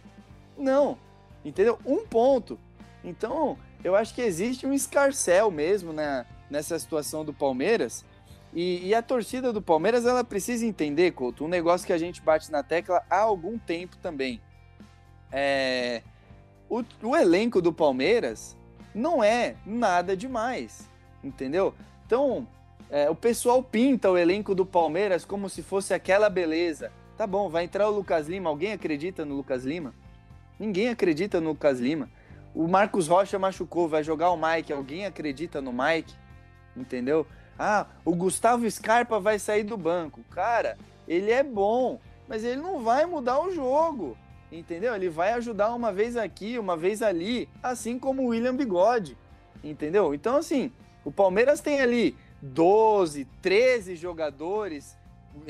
Não, 0.57 0.97
entendeu? 1.45 1.77
Um 1.85 2.07
ponto. 2.07 2.57
Então, 3.03 3.59
eu 3.83 3.97
acho 3.97 4.15
que 4.15 4.23
existe 4.23 4.65
um 4.69 4.73
escarcel 4.73 5.51
mesmo 5.51 5.93
né, 5.93 6.25
nessa 6.49 6.79
situação 6.79 7.25
do 7.25 7.35
Palmeiras. 7.35 8.05
E, 8.55 8.87
e, 8.87 8.95
a 8.95 9.03
torcida 9.03 9.53
do 9.53 9.61
Palmeiras, 9.61 10.07
ela 10.07 10.23
precisa 10.23 10.65
entender, 10.65 11.15
Couto, 11.15 11.45
um 11.45 11.49
negócio 11.49 11.85
que 11.85 11.93
a 11.93 11.99
gente 11.99 12.23
bate 12.23 12.53
na 12.53 12.63
tecla 12.63 13.03
há 13.11 13.19
algum 13.19 13.59
tempo 13.59 13.97
também. 13.97 14.41
É, 15.33 16.01
o, 16.69 16.85
o 17.03 17.17
elenco 17.17 17.61
do 17.61 17.73
Palmeiras 17.73 18.57
não 18.95 19.23
é 19.23 19.57
nada 19.67 20.17
demais, 20.17 20.89
entendeu? 21.25 21.75
Então, 22.07 22.47
é, 22.91 23.09
o 23.09 23.15
pessoal 23.15 23.63
pinta 23.63 24.11
o 24.11 24.19
elenco 24.19 24.53
do 24.55 24.67
Palmeiras 24.67 25.25
como 25.25 25.49
se 25.49 25.63
fosse 25.63 25.95
aquela 25.95 26.29
beleza. 26.29 26.91
Tá 27.17 27.25
bom, 27.27 27.49
vai 27.49 27.65
entrar 27.65 27.89
o 27.89 27.93
Lucas 27.93 28.27
Lima. 28.27 28.51
Alguém 28.51 28.73
acredita 28.73 29.25
no 29.25 29.37
Lucas 29.37 29.65
Lima? 29.65 29.95
Ninguém 30.59 30.89
acredita 30.89 31.41
no 31.41 31.51
Lucas 31.51 31.79
Lima. 31.79 32.11
O 32.53 32.67
Marcos 32.67 33.07
Rocha 33.07 33.39
machucou, 33.39 33.89
vai 33.89 34.03
jogar 34.03 34.31
o 34.31 34.37
Mike. 34.37 34.73
Alguém 34.73 35.07
acredita 35.07 35.61
no 35.61 35.73
Mike? 35.73 36.13
Entendeu? 36.77 37.27
Ah, 37.57 37.87
o 38.05 38.15
Gustavo 38.15 38.69
Scarpa 38.69 39.21
vai 39.21 39.39
sair 39.39 39.63
do 39.63 39.77
banco. 39.77 40.25
Cara, 40.31 40.77
ele 41.07 41.31
é 41.31 41.45
bom, 41.45 42.01
mas 42.27 42.43
ele 42.43 42.61
não 42.61 42.83
vai 42.83 43.07
mudar 43.07 43.41
o 43.41 43.53
jogo. 43.53 44.17
Entendeu? 44.51 44.97
Ele 44.97 45.09
vai 45.09 45.33
ajudar 45.35 45.73
uma 45.75 45.93
vez 45.93 46.17
aqui, 46.17 46.59
uma 46.59 46.77
vez 46.77 47.03
ali, 47.03 47.49
assim 47.63 48.01
como 48.01 48.23
o 48.23 48.27
William 48.29 48.57
Bigode. 48.57 49.17
Entendeu? 49.63 50.13
Então, 50.13 50.37
assim, 50.37 50.73
o 51.05 51.13
Palmeiras 51.13 51.61
tem 51.61 51.81
ali 51.81 52.17
12, 52.43 53.27
13 53.43 53.97
jogadores, 53.97 54.97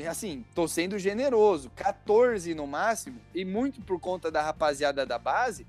assim, 0.09 0.45
tô 0.53 0.67
sendo 0.67 0.99
generoso, 0.99 1.69
14 1.75 2.53
no 2.53 2.67
máximo, 2.67 3.19
e 3.33 3.45
muito 3.45 3.81
por 3.81 3.99
conta 3.99 4.29
da 4.29 4.41
rapaziada 4.41 5.05
da 5.05 5.17
base, 5.17 5.65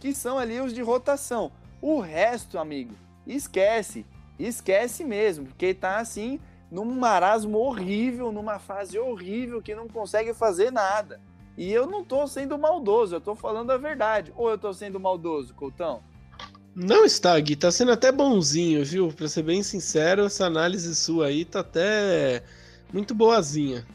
que 0.00 0.14
são 0.14 0.38
ali 0.38 0.60
os 0.60 0.72
de 0.72 0.82
rotação. 0.82 1.52
O 1.80 2.00
resto, 2.00 2.58
amigo, 2.58 2.94
esquece, 3.26 4.04
esquece 4.38 5.04
mesmo, 5.04 5.46
porque 5.46 5.74
tá 5.74 5.98
assim 5.98 6.40
num 6.70 6.84
marasmo 6.84 7.58
horrível, 7.58 8.32
numa 8.32 8.58
fase 8.58 8.98
horrível 8.98 9.62
que 9.62 9.74
não 9.74 9.86
consegue 9.86 10.34
fazer 10.34 10.72
nada. 10.72 11.20
E 11.56 11.72
eu 11.72 11.86
não 11.86 12.04
tô 12.04 12.26
sendo 12.26 12.58
maldoso, 12.58 13.14
eu 13.14 13.20
tô 13.20 13.36
falando 13.36 13.70
a 13.70 13.76
verdade. 13.76 14.32
Ou 14.36 14.50
eu 14.50 14.58
tô 14.58 14.72
sendo 14.72 14.98
maldoso, 14.98 15.54
Coutão? 15.54 16.02
Não 16.74 17.04
está, 17.04 17.38
Gui. 17.38 17.54
Tá 17.54 17.70
sendo 17.70 17.92
até 17.92 18.10
bonzinho, 18.10 18.84
viu? 18.84 19.12
Pra 19.12 19.28
ser 19.28 19.42
bem 19.42 19.62
sincero, 19.62 20.24
essa 20.24 20.46
análise 20.46 20.94
sua 20.94 21.26
aí 21.26 21.44
tá 21.44 21.60
até 21.60 22.42
muito 22.92 23.14
boazinha. 23.14 23.86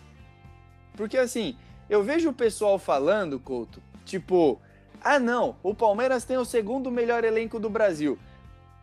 Porque 0.95 1.17
assim, 1.17 1.57
eu 1.89 2.01
vejo 2.03 2.30
o 2.30 2.34
pessoal 2.34 2.80
falando, 2.80 3.39
Couto, 3.39 3.82
tipo, 4.05 4.59
ah 5.01 5.19
não, 5.19 5.55
o 5.61 5.73
Palmeiras 5.73 6.23
tem 6.23 6.38
o 6.38 6.45
segundo 6.45 6.89
melhor 6.91 7.23
elenco 7.23 7.59
do 7.59 7.69
Brasil. 7.69 8.17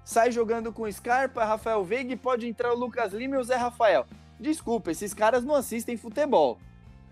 sai 0.04 0.30
jogando 0.30 0.72
com 0.72 0.90
Scarpa, 0.90 1.44
Rafael 1.44 1.84
Veiga 1.84 2.12
e 2.12 2.16
pode 2.16 2.46
entrar 2.46 2.72
o 2.72 2.78
Lucas 2.78 3.12
Lima 3.12 3.36
e 3.36 3.38
o 3.38 3.44
Zé 3.44 3.56
Rafael. 3.56 4.06
Desculpa, 4.38 4.90
esses 4.90 5.12
caras 5.12 5.42
não 5.42 5.54
assistem 5.54 5.96
futebol. 5.96 6.58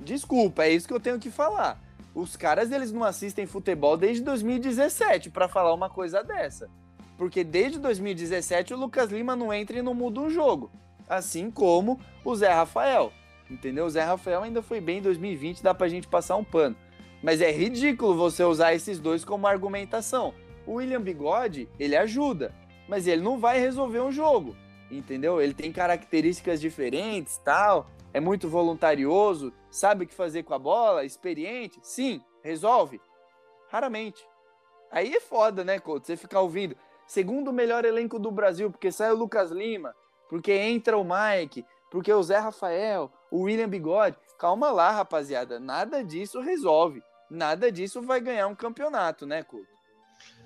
Desculpa, 0.01 0.65
é 0.65 0.71
isso 0.71 0.87
que 0.87 0.95
eu 0.95 1.01
tenho 1.01 1.19
que 1.19 1.31
falar. 1.31 1.81
Os 2.15 2.37
caras 2.37 2.71
eles 2.71 2.93
não 2.93 3.03
assistem 3.03 3.47
futebol 3.47 3.97
desde 3.97 4.23
2017 4.23 5.31
para 5.31 5.49
falar 5.49 5.75
uma 5.75 5.91
coisa 5.91 6.23
dessa. 6.23 6.71
Porque 7.19 7.43
desde 7.43 7.79
2017 7.79 8.75
o 8.75 8.77
Lucas 8.77 9.11
Lima 9.11 9.35
não 9.35 9.53
entra 9.53 9.79
e 9.79 9.83
não 9.83 9.95
muda 9.95 10.21
um 10.21 10.31
jogo. 10.31 10.71
Assim 11.09 11.51
como 11.51 11.99
o 12.25 12.35
Zé 12.35 12.53
Rafael. 12.53 13.13
Entendeu? 13.51 13.87
O 13.87 13.91
Zé 13.91 14.03
Rafael 14.03 14.43
ainda 14.43 14.63
foi 14.63 14.81
bem 14.81 14.99
em 14.99 15.03
2020, 15.03 15.63
dá 15.63 15.75
pra 15.75 15.89
gente 15.89 16.09
passar 16.09 16.37
um 16.37 16.45
pano. 16.45 16.77
Mas 17.23 17.41
é 17.41 17.51
ridículo 17.51 18.17
você 18.17 18.45
usar 18.45 18.75
esses 18.75 18.99
dois 18.99 19.25
como 19.25 19.47
argumentação. 19.47 20.33
O 20.67 20.75
William 20.75 21.01
Bigode, 21.01 21.69
ele 21.79 21.97
ajuda, 21.97 22.55
mas 22.89 23.07
ele 23.07 23.23
não 23.23 23.39
vai 23.39 23.59
resolver 23.59 24.01
um 24.01 24.13
jogo. 24.13 24.57
Entendeu? 24.91 25.41
Ele 25.41 25.55
tem 25.55 25.73
características 25.73 26.61
diferentes, 26.61 27.39
tal 27.39 27.91
é 28.15 28.21
muito 28.21 28.49
voluntarioso, 28.49 29.53
sabe 29.75 30.05
o 30.05 30.07
que 30.07 30.15
fazer 30.15 30.45
com 30.45 30.55
a 30.55 30.59
bola, 30.59 31.05
experiente? 31.05 31.81
Sim, 31.83 32.23
resolve? 32.43 33.01
Raramente. 33.69 34.25
Aí 34.91 35.13
é 35.13 35.21
foda, 35.21 35.65
né, 35.65 35.81
Couto? 35.81 36.07
Você 36.07 36.17
ficar 36.17 36.41
ouvindo. 36.41 36.77
Segundo 37.09 37.53
melhor 37.53 37.85
elenco 37.85 38.19
do 38.19 38.31
Brasil, 38.31 38.71
porque 38.71 38.93
sai 38.93 39.11
o 39.11 39.17
Lucas 39.17 39.51
Lima, 39.51 39.95
porque 40.29 40.53
entra 40.53 40.97
o 40.97 41.05
Mike, 41.05 41.67
porque 41.91 42.13
o 42.13 42.23
Zé 42.23 42.39
Rafael, 42.39 43.11
o 43.33 43.43
William 43.43 43.69
Bigode. 43.69 44.17
Calma 44.39 44.71
lá, 44.71 44.93
rapaziada. 44.93 45.59
Nada 45.59 46.05
disso 46.05 46.41
resolve. 46.41 47.03
Nada 47.29 47.73
disso 47.73 48.01
vai 48.01 48.21
ganhar 48.21 48.47
um 48.47 48.55
campeonato, 48.55 49.27
né, 49.27 49.43
Couto? 49.43 49.67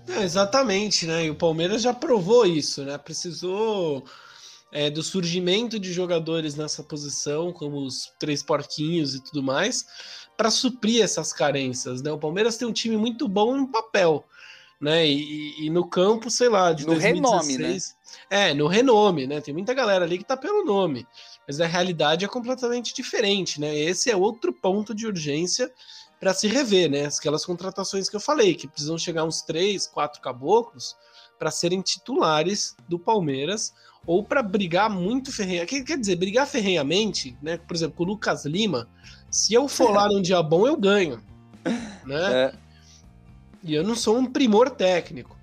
É, 0.08 0.22
exatamente, 0.22 1.06
né? 1.06 1.26
E 1.26 1.30
o 1.30 1.34
Palmeiras 1.34 1.82
já 1.82 1.92
provou 1.92 2.46
isso, 2.46 2.82
né? 2.82 2.96
Precisou 2.96 4.04
é, 4.70 4.90
do 4.90 5.02
surgimento 5.02 5.78
de 5.78 5.92
jogadores 5.92 6.54
nessa 6.54 6.82
posição, 6.82 7.52
como 7.52 7.78
os 7.78 8.12
três 8.18 8.42
porquinhos 8.42 9.14
e 9.14 9.22
tudo 9.22 9.42
mais, 9.42 9.86
para 10.36 10.50
suprir 10.50 11.02
essas 11.02 11.32
carências. 11.32 12.02
Né? 12.02 12.12
O 12.12 12.18
Palmeiras 12.18 12.56
tem 12.56 12.68
um 12.68 12.72
time 12.72 12.96
muito 12.96 13.26
bom 13.26 13.56
no 13.56 13.68
papel, 13.68 14.24
né? 14.80 15.06
E, 15.06 15.66
e 15.66 15.70
no 15.70 15.88
campo, 15.88 16.30
sei 16.30 16.48
lá, 16.48 16.72
de 16.72 16.86
no 16.86 16.92
2016. 16.92 17.48
renome, 17.48 17.58
né? 17.58 17.78
É, 18.30 18.54
no 18.54 18.68
renome, 18.68 19.26
né? 19.26 19.40
Tem 19.40 19.52
muita 19.52 19.74
galera 19.74 20.04
ali 20.04 20.18
que 20.18 20.24
tá 20.24 20.36
pelo 20.36 20.64
nome, 20.64 21.06
mas 21.46 21.60
a 21.60 21.66
realidade 21.66 22.24
é 22.24 22.28
completamente 22.28 22.94
diferente, 22.94 23.60
né? 23.60 23.76
Esse 23.76 24.10
é 24.10 24.16
outro 24.16 24.52
ponto 24.52 24.94
de 24.94 25.06
urgência 25.06 25.72
para 26.20 26.34
se 26.34 26.46
rever, 26.46 26.90
né? 26.90 27.06
Aquelas 27.06 27.44
contratações 27.44 28.08
que 28.08 28.16
eu 28.16 28.20
falei, 28.20 28.54
que 28.54 28.68
precisam 28.68 28.98
chegar 28.98 29.24
uns 29.24 29.42
três, 29.42 29.86
quatro 29.86 30.20
caboclos 30.20 30.96
para 31.38 31.50
serem 31.50 31.80
titulares 31.80 32.76
do 32.88 32.98
Palmeiras 32.98 33.72
ou 34.08 34.24
para 34.24 34.42
brigar 34.42 34.88
muito 34.88 35.30
ferrenhamente. 35.30 35.84
Quer 35.84 35.98
dizer, 35.98 36.16
brigar 36.16 36.46
ferrenhamente, 36.46 37.36
né? 37.42 37.58
Por 37.58 37.76
exemplo, 37.76 37.94
com 37.94 38.04
o 38.04 38.06
Lucas 38.06 38.46
Lima, 38.46 38.88
se 39.30 39.52
eu 39.52 39.68
for 39.68 39.90
lá 39.90 40.08
num 40.08 40.22
dia 40.22 40.42
bom, 40.42 40.66
eu 40.66 40.76
ganho. 40.76 41.22
Né? 42.06 42.32
É. 42.32 42.54
E 43.62 43.74
eu 43.74 43.84
não 43.84 43.94
sou 43.94 44.16
um 44.16 44.24
primor 44.24 44.70
técnico. 44.70 45.36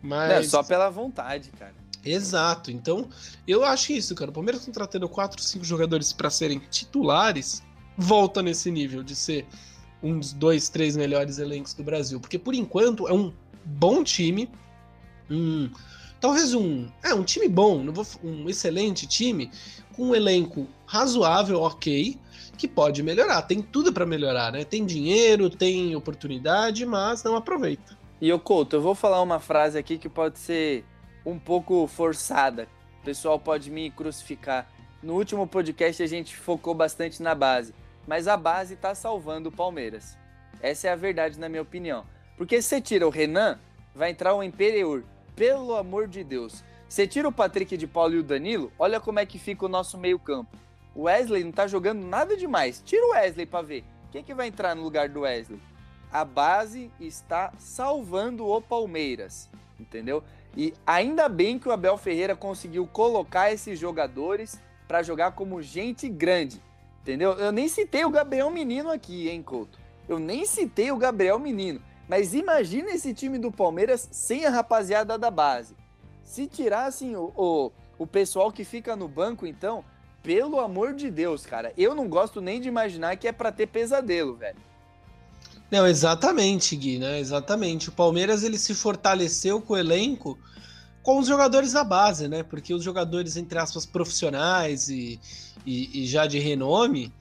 Mas... 0.00 0.30
É 0.30 0.42
só 0.42 0.62
pela 0.62 0.88
vontade, 0.88 1.50
cara. 1.50 1.74
Exato. 2.02 2.70
Então, 2.70 3.10
eu 3.46 3.62
acho 3.62 3.92
isso, 3.92 4.14
cara. 4.14 4.30
O 4.30 4.32
Palmeiras 4.32 4.64
contratando 4.64 5.06
quatro, 5.06 5.42
cinco 5.42 5.66
jogadores 5.66 6.10
para 6.10 6.30
serem 6.30 6.60
titulares, 6.70 7.62
volta 7.94 8.40
nesse 8.40 8.70
nível 8.70 9.02
de 9.02 9.14
ser 9.14 9.46
um 10.02 10.18
dos 10.18 10.32
dois, 10.32 10.70
três 10.70 10.96
melhores 10.96 11.36
elencos 11.38 11.74
do 11.74 11.84
Brasil. 11.84 12.18
Porque, 12.18 12.38
por 12.38 12.54
enquanto, 12.54 13.06
é 13.06 13.12
um 13.12 13.30
bom 13.66 14.02
time, 14.02 14.50
um 15.30 15.68
Talvez 16.20 16.52
um, 16.52 16.88
é, 17.02 17.14
um 17.14 17.22
time 17.22 17.48
bom, 17.48 17.84
um 18.24 18.48
excelente 18.48 19.06
time, 19.06 19.50
com 19.94 20.06
um 20.06 20.14
elenco 20.14 20.66
razoável, 20.84 21.60
ok, 21.60 22.18
que 22.56 22.66
pode 22.66 23.02
melhorar. 23.02 23.42
Tem 23.42 23.62
tudo 23.62 23.92
para 23.92 24.04
melhorar, 24.04 24.52
né? 24.52 24.64
Tem 24.64 24.84
dinheiro, 24.84 25.48
tem 25.48 25.94
oportunidade, 25.94 26.84
mas 26.84 27.22
não 27.22 27.36
aproveita. 27.36 27.96
E 28.20 28.32
o 28.32 28.38
Couto, 28.38 28.76
eu 28.76 28.80
vou 28.80 28.96
falar 28.96 29.22
uma 29.22 29.38
frase 29.38 29.78
aqui 29.78 29.96
que 29.96 30.08
pode 30.08 30.40
ser 30.40 30.84
um 31.24 31.38
pouco 31.38 31.86
forçada. 31.86 32.68
O 33.00 33.04
pessoal 33.04 33.38
pode 33.38 33.70
me 33.70 33.90
crucificar. 33.90 34.68
No 35.00 35.14
último 35.14 35.46
podcast 35.46 36.02
a 36.02 36.06
gente 36.06 36.36
focou 36.36 36.74
bastante 36.74 37.22
na 37.22 37.32
base, 37.32 37.72
mas 38.08 38.26
a 38.26 38.36
base 38.36 38.74
está 38.74 38.92
salvando 38.92 39.50
o 39.50 39.52
Palmeiras. 39.52 40.18
Essa 40.60 40.88
é 40.88 40.90
a 40.90 40.96
verdade 40.96 41.38
na 41.38 41.48
minha 41.48 41.62
opinião. 41.62 42.04
Porque 42.36 42.60
se 42.60 42.68
você 42.68 42.80
tira 42.80 43.06
o 43.06 43.10
Renan, 43.10 43.58
vai 43.94 44.10
entrar 44.10 44.34
o 44.34 44.42
Imperiur 44.42 45.04
pelo 45.38 45.76
amor 45.76 46.08
de 46.08 46.24
Deus. 46.24 46.64
Você 46.88 47.06
tira 47.06 47.28
o 47.28 47.32
Patrick 47.32 47.76
de 47.76 47.86
Paulo 47.86 48.14
e 48.14 48.18
o 48.18 48.22
Danilo, 48.24 48.72
olha 48.76 48.98
como 48.98 49.20
é 49.20 49.24
que 49.24 49.38
fica 49.38 49.64
o 49.64 49.68
nosso 49.68 49.96
meio-campo. 49.96 50.50
O 50.96 51.02
Wesley 51.02 51.44
não 51.44 51.52
tá 51.52 51.68
jogando 51.68 52.04
nada 52.04 52.36
demais. 52.36 52.82
Tira 52.84 53.06
o 53.06 53.10
Wesley 53.10 53.46
para 53.46 53.64
ver. 53.64 53.84
Quem 54.10 54.24
que 54.24 54.34
vai 54.34 54.48
entrar 54.48 54.74
no 54.74 54.82
lugar 54.82 55.08
do 55.08 55.20
Wesley? 55.20 55.60
A 56.10 56.24
base 56.24 56.90
está 56.98 57.52
salvando 57.56 58.48
o 58.48 58.60
Palmeiras, 58.60 59.48
entendeu? 59.78 60.24
E 60.56 60.74
ainda 60.84 61.28
bem 61.28 61.56
que 61.56 61.68
o 61.68 61.72
Abel 61.72 61.96
Ferreira 61.96 62.34
conseguiu 62.34 62.84
colocar 62.86 63.52
esses 63.52 63.78
jogadores 63.78 64.58
para 64.88 65.04
jogar 65.04 65.32
como 65.32 65.62
gente 65.62 66.08
grande, 66.08 66.60
entendeu? 67.02 67.34
Eu 67.34 67.52
nem 67.52 67.68
citei 67.68 68.04
o 68.04 68.10
Gabriel 68.10 68.50
Menino 68.50 68.90
aqui, 68.90 69.28
hein, 69.28 69.42
Couto? 69.42 69.78
Eu 70.08 70.18
nem 70.18 70.44
citei 70.46 70.90
o 70.90 70.96
Gabriel 70.96 71.38
Menino. 71.38 71.80
Mas 72.08 72.32
imagina 72.32 72.90
esse 72.90 73.12
time 73.12 73.38
do 73.38 73.52
Palmeiras 73.52 74.08
sem 74.10 74.46
a 74.46 74.50
rapaziada 74.50 75.18
da 75.18 75.30
base. 75.30 75.76
Se 76.24 76.46
tirassem 76.46 77.14
o, 77.14 77.32
o, 77.36 77.72
o 77.98 78.06
pessoal 78.06 78.50
que 78.50 78.64
fica 78.64 78.96
no 78.96 79.06
banco, 79.06 79.46
então, 79.46 79.84
pelo 80.22 80.58
amor 80.58 80.94
de 80.94 81.10
Deus, 81.10 81.44
cara, 81.44 81.72
eu 81.76 81.94
não 81.94 82.08
gosto 82.08 82.40
nem 82.40 82.60
de 82.60 82.68
imaginar 82.68 83.16
que 83.16 83.28
é 83.28 83.32
para 83.32 83.52
ter 83.52 83.66
pesadelo, 83.66 84.36
velho. 84.36 84.56
Não, 85.70 85.86
exatamente, 85.86 86.74
Gui, 86.74 86.98
né? 86.98 87.20
Exatamente. 87.20 87.90
O 87.90 87.92
Palmeiras 87.92 88.42
ele 88.42 88.56
se 88.56 88.74
fortaleceu 88.74 89.60
com 89.60 89.74
o 89.74 89.76
elenco 89.76 90.38
com 91.02 91.18
os 91.18 91.26
jogadores 91.26 91.72
da 91.72 91.84
base, 91.84 92.26
né? 92.26 92.42
Porque 92.42 92.72
os 92.72 92.82
jogadores, 92.82 93.36
entre 93.36 93.58
aspas, 93.58 93.84
profissionais 93.84 94.88
e, 94.88 95.20
e, 95.64 96.02
e 96.02 96.06
já 96.06 96.26
de 96.26 96.38
renome, 96.38 97.12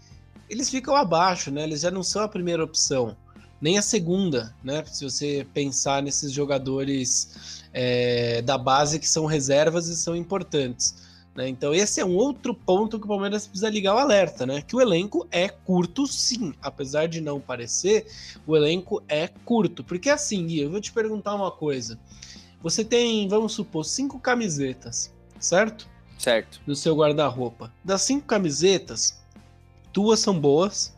eles 0.49 0.69
ficam 0.69 0.95
abaixo, 0.95 1.51
né? 1.51 1.63
Eles 1.63 1.81
já 1.81 1.91
não 1.91 2.03
são 2.03 2.21
a 2.21 2.27
primeira 2.27 2.63
opção 2.63 3.17
nem 3.59 3.77
a 3.77 3.81
segunda, 3.81 4.53
né? 4.63 4.83
Se 4.85 5.03
você 5.03 5.47
pensar 5.53 6.01
nesses 6.03 6.31
jogadores 6.31 7.63
é, 7.73 8.41
da 8.41 8.57
base 8.57 8.99
que 8.99 9.07
são 9.07 9.25
reservas 9.25 9.87
e 9.87 9.95
são 9.95 10.15
importantes. 10.15 11.07
Né? 11.35 11.47
Então, 11.47 11.73
esse 11.73 12.01
é 12.01 12.05
um 12.05 12.15
outro 12.15 12.53
ponto 12.53 12.97
que 12.97 13.05
o 13.05 13.07
Palmeiras 13.07 13.45
precisa 13.45 13.69
ligar 13.69 13.93
o 13.93 13.99
alerta, 13.99 14.45
né? 14.45 14.61
Que 14.61 14.75
o 14.75 14.81
elenco 14.81 15.27
é 15.31 15.47
curto, 15.47 16.07
sim. 16.07 16.53
Apesar 16.61 17.07
de 17.07 17.21
não 17.21 17.39
parecer, 17.39 18.07
o 18.45 18.55
elenco 18.55 19.03
é 19.07 19.27
curto. 19.27 19.83
Porque 19.83 20.09
assim, 20.09 20.47
Gui, 20.47 20.61
eu 20.61 20.71
vou 20.71 20.81
te 20.81 20.91
perguntar 20.91 21.35
uma 21.35 21.51
coisa. 21.51 21.99
Você 22.61 22.83
tem, 22.83 23.27
vamos 23.27 23.53
supor, 23.53 23.85
cinco 23.85 24.19
camisetas, 24.19 25.13
certo? 25.39 25.87
Certo. 26.17 26.59
Do 26.65 26.75
seu 26.75 26.95
guarda-roupa. 26.95 27.71
Das 27.83 28.01
cinco 28.01 28.25
camisetas, 28.25 29.19
duas 29.93 30.19
são 30.19 30.39
boas. 30.39 30.95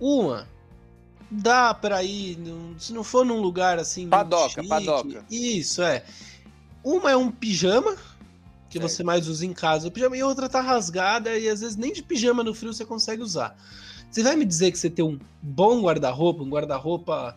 Uma 0.00 0.48
dá 1.32 1.72
para 1.72 2.02
ir, 2.02 2.38
se 2.78 2.92
não 2.92 3.02
for 3.02 3.24
num 3.24 3.40
lugar 3.40 3.78
assim. 3.78 4.08
Padoca, 4.08 4.60
chique, 4.62 4.68
padoca. 4.68 5.24
Isso, 5.30 5.82
é. 5.82 6.04
Uma 6.84 7.12
é 7.12 7.16
um 7.16 7.30
pijama, 7.30 7.96
que 8.68 8.78
certo. 8.78 8.90
você 8.90 9.02
mais 9.02 9.28
usa 9.28 9.46
em 9.46 9.52
casa, 9.52 9.88
o 9.88 9.90
pijama, 9.90 10.16
e 10.16 10.22
outra 10.22 10.48
tá 10.48 10.60
rasgada, 10.60 11.36
e 11.38 11.48
às 11.48 11.60
vezes 11.60 11.76
nem 11.76 11.92
de 11.92 12.02
pijama 12.02 12.44
no 12.44 12.54
frio 12.54 12.72
você 12.72 12.84
consegue 12.84 13.22
usar. 13.22 13.56
Você 14.10 14.22
vai 14.22 14.36
me 14.36 14.44
dizer 14.44 14.70
que 14.72 14.78
você 14.78 14.90
tem 14.90 15.04
um 15.04 15.18
bom 15.40 15.80
guarda-roupa, 15.80 16.42
um 16.42 16.50
guarda-roupa 16.50 17.36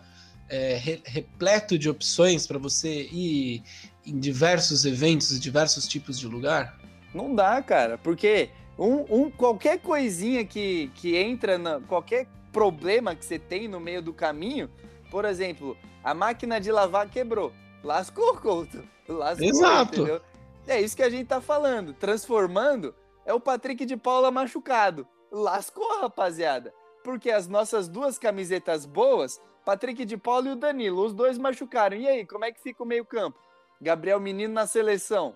é, 0.50 0.76
re, 0.76 1.02
repleto 1.06 1.80
de 1.80 1.89
opções 1.89 2.46
para 2.46 2.58
você 2.58 3.04
ir 3.04 3.64
em 4.06 4.20
diversos 4.20 4.86
eventos 4.86 5.39
diversos 5.39 5.88
tipos 5.88 6.20
de 6.20 6.28
lugar? 6.28 6.78
Não 7.14 7.34
dá, 7.34 7.62
cara, 7.62 7.98
porque 7.98 8.50
um, 8.78 9.06
um, 9.10 9.32
qualquer 9.32 9.80
coisinha 9.80 10.43
que, 10.43 10.91
que 10.96 11.16
entra 11.16 11.58
na. 11.58 11.80
qualquer 11.80 12.28
problema 12.56 13.14
que 13.14 13.26
você 13.26 13.38
tem 13.38 13.68
no 13.68 13.82
meio 13.82 14.01
do 14.01 14.14
caminho, 14.14 14.72
por 15.12 15.26
exemplo, 15.26 15.78
a 16.01 16.14
máquina 16.14 16.58
de 16.58 16.72
lavar 16.72 17.10
quebrou. 17.10 17.51
Lascou, 17.84 18.38
Couto. 18.38 18.82
Lascou, 19.10 19.45
Exato. 19.45 19.95
Entendeu? 19.95 20.22
É 20.66 20.80
isso 20.80 20.95
que 20.95 21.03
a 21.03 21.10
gente 21.10 21.28
tá 21.28 21.41
falando. 21.41 21.93
Transformando 21.93 22.95
é 23.26 23.34
o 23.34 23.41
Patrick 23.41 23.86
de 23.86 23.97
Paula 23.97 24.32
machucado. 24.32 25.06
Lascou, 25.30 25.99
rapaziada. 25.99 26.74
Porque 27.03 27.30
as 27.30 27.45
nossas 27.45 27.89
duas 27.89 28.18
camisetas 28.18 28.86
boas, 28.86 29.41
Patrick 29.66 30.06
de 30.06 30.16
Paula 30.16 30.47
e 30.47 30.51
o 30.51 30.56
Danilo, 30.56 31.03
os 31.03 31.14
dois 31.14 31.38
machucaram. 31.38 31.97
E 31.97 32.08
aí, 32.08 32.26
como 32.26 32.45
é 32.45 32.53
que 32.53 32.62
fica 32.62 32.82
o 32.82 32.88
meio-campo? 32.88 33.38
Gabriel 33.82 34.20
Menino 34.20 34.53
na 34.53 34.66
seleção. 34.66 35.36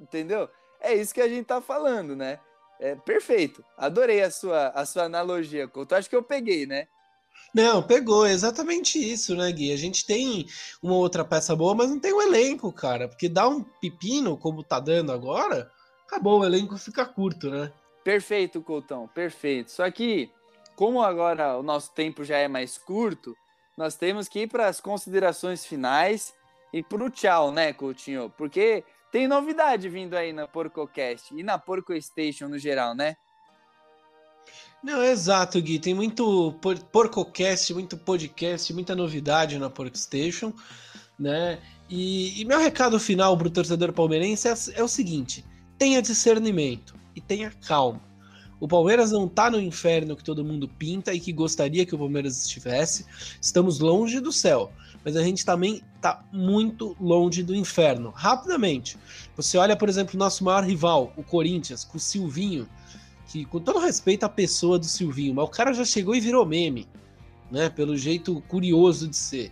Entendeu? 0.00 0.50
É 0.80 0.92
isso 0.92 1.14
que 1.14 1.20
a 1.20 1.28
gente 1.28 1.46
tá 1.46 1.60
falando, 1.60 2.16
né? 2.16 2.40
É 2.78 2.94
perfeito. 2.94 3.64
Adorei 3.76 4.22
a 4.22 4.30
sua, 4.30 4.68
a 4.68 4.84
sua 4.84 5.04
analogia, 5.04 5.66
Couto. 5.66 5.94
Acho 5.94 6.10
que 6.10 6.16
eu 6.16 6.22
peguei, 6.22 6.66
né? 6.66 6.86
Não, 7.54 7.82
pegou, 7.82 8.26
é 8.26 8.32
exatamente 8.32 8.98
isso, 8.98 9.34
né, 9.34 9.50
Gui? 9.50 9.72
A 9.72 9.76
gente 9.76 10.04
tem 10.04 10.46
uma 10.82 10.94
outra 10.94 11.24
peça 11.24 11.56
boa, 11.56 11.74
mas 11.74 11.88
não 11.88 11.98
tem 11.98 12.12
um 12.12 12.20
elenco, 12.20 12.70
cara. 12.70 13.08
Porque 13.08 13.28
dá 13.28 13.48
um 13.48 13.62
pepino, 13.62 14.36
como 14.36 14.62
tá 14.62 14.78
dando 14.78 15.10
agora, 15.10 15.70
acabou, 16.06 16.40
o 16.40 16.44
elenco 16.44 16.76
fica 16.76 17.06
curto, 17.06 17.48
né? 17.48 17.72
Perfeito, 18.04 18.60
Coutão, 18.60 19.08
perfeito. 19.08 19.70
Só 19.70 19.90
que, 19.90 20.30
como 20.74 21.02
agora 21.02 21.56
o 21.56 21.62
nosso 21.62 21.92
tempo 21.92 22.24
já 22.24 22.36
é 22.36 22.46
mais 22.46 22.76
curto, 22.76 23.34
nós 23.76 23.96
temos 23.96 24.28
que 24.28 24.40
ir 24.40 24.48
para 24.48 24.68
as 24.68 24.80
considerações 24.80 25.64
finais 25.64 26.34
e 26.72 26.82
pro 26.82 27.10
tchau, 27.10 27.50
né, 27.50 27.72
Coutinho? 27.72 28.30
Porque 28.36 28.84
tem 29.10 29.28
novidade 29.28 29.88
vindo 29.88 30.14
aí 30.14 30.32
na 30.32 30.46
PorcoCast 30.46 31.34
e 31.34 31.42
na 31.42 31.58
Porco 31.58 31.94
Station 32.00 32.48
no 32.48 32.58
geral, 32.58 32.94
né? 32.94 33.16
Não, 34.82 35.02
exato, 35.02 35.60
Gui. 35.60 35.78
Tem 35.78 35.94
muito 35.94 36.52
por 36.60 36.78
PorcoCast, 36.78 37.74
muito 37.74 37.96
podcast, 37.96 38.72
muita 38.72 38.94
novidade 38.94 39.58
na 39.58 39.70
PorcoStation, 39.70 40.52
né? 41.18 41.58
E, 41.88 42.40
e, 42.40 42.44
meu 42.44 42.58
recado 42.58 42.98
final 42.98 43.36
para 43.36 43.48
o 43.48 43.50
torcedor 43.50 43.92
palmeirense 43.92 44.48
é, 44.48 44.54
é, 44.74 44.82
o 44.82 44.88
seguinte: 44.88 45.44
tenha 45.78 46.02
discernimento 46.02 46.94
e 47.14 47.20
tenha 47.20 47.50
calma. 47.66 48.00
O 48.58 48.66
Palmeiras 48.66 49.12
não 49.12 49.26
está 49.26 49.50
no 49.50 49.60
inferno 49.60 50.16
que 50.16 50.24
todo 50.24 50.44
mundo 50.44 50.66
pinta 50.66 51.12
e 51.12 51.20
que 51.20 51.32
gostaria 51.32 51.84
que 51.84 51.94
o 51.94 51.98
Palmeiras 51.98 52.40
estivesse. 52.40 53.04
Estamos 53.40 53.80
longe 53.80 54.18
do 54.18 54.32
céu, 54.32 54.72
mas 55.04 55.14
a 55.14 55.22
gente 55.22 55.44
também 55.44 55.82
está 56.06 56.24
muito 56.32 56.96
longe 57.00 57.42
do 57.42 57.54
inferno. 57.54 58.10
Rapidamente, 58.10 58.96
você 59.36 59.58
olha, 59.58 59.76
por 59.76 59.88
exemplo, 59.88 60.14
o 60.14 60.18
nosso 60.18 60.44
maior 60.44 60.62
rival, 60.62 61.12
o 61.16 61.22
Corinthians, 61.22 61.84
com 61.84 61.96
o 61.96 62.00
Silvinho 62.00 62.68
que, 63.26 63.44
com 63.44 63.58
todo 63.58 63.80
respeito 63.80 64.24
à 64.24 64.28
pessoa 64.28 64.78
do 64.78 64.86
Silvinho, 64.86 65.34
mas 65.34 65.44
o 65.44 65.48
cara 65.48 65.72
já 65.72 65.84
chegou 65.84 66.14
e 66.14 66.20
virou 66.20 66.46
meme, 66.46 66.88
né? 67.50 67.68
Pelo 67.68 67.96
jeito 67.96 68.40
curioso 68.42 69.08
de 69.08 69.16
ser. 69.16 69.50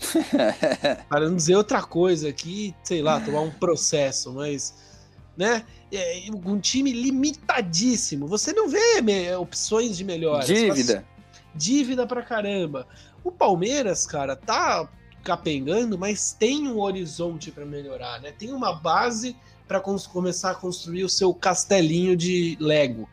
Para 1.11 1.29
não 1.29 1.35
dizer 1.35 1.57
outra 1.57 1.83
coisa 1.83 2.29
aqui, 2.29 2.73
sei 2.85 3.03
lá, 3.03 3.21
tomar 3.21 3.41
um 3.41 3.51
processo, 3.51 4.33
mas. 4.33 4.95
Né? 5.37 5.65
É, 5.91 6.27
um 6.47 6.61
time 6.61 6.93
limitadíssimo. 6.93 8.29
Você 8.29 8.53
não 8.53 8.69
vê 8.69 9.35
opções 9.35 9.97
de 9.97 10.05
melhora. 10.05 10.45
Dívida. 10.45 11.05
Dívida 11.53 12.07
pra 12.07 12.23
caramba. 12.23 12.87
O 13.25 13.33
Palmeiras, 13.33 14.07
cara, 14.07 14.37
tá 14.37 14.89
capengando, 15.25 15.99
mas 15.99 16.33
tem 16.33 16.69
um 16.69 16.79
horizonte 16.79 17.51
para 17.51 17.65
melhorar, 17.65 18.21
né? 18.21 18.31
Tem 18.31 18.53
uma 18.53 18.75
base 18.75 19.35
para 19.67 19.81
começar 19.81 20.51
a 20.51 20.55
construir 20.55 21.05
o 21.05 21.09
seu 21.09 21.33
castelinho 21.33 22.17
de 22.17 22.57
Lego. 22.61 23.09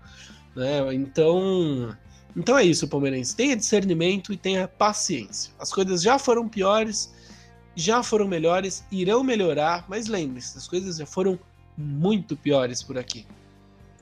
Né? 0.55 0.93
Então, 0.93 1.95
então 2.35 2.57
é 2.57 2.63
isso, 2.63 2.87
palmeirense. 2.87 3.35
Tenha 3.35 3.55
discernimento 3.55 4.33
e 4.33 4.37
tenha 4.37 4.67
paciência. 4.67 5.53
As 5.57 5.71
coisas 5.71 6.01
já 6.01 6.19
foram 6.19 6.47
piores, 6.47 7.13
já 7.75 8.03
foram 8.03 8.27
melhores, 8.27 8.83
irão 8.91 9.23
melhorar, 9.23 9.85
mas 9.87 10.07
lembre-se, 10.07 10.57
as 10.57 10.67
coisas 10.67 10.97
já 10.97 11.05
foram 11.05 11.39
muito 11.77 12.35
piores 12.35 12.83
por 12.83 12.97
aqui. 12.97 13.25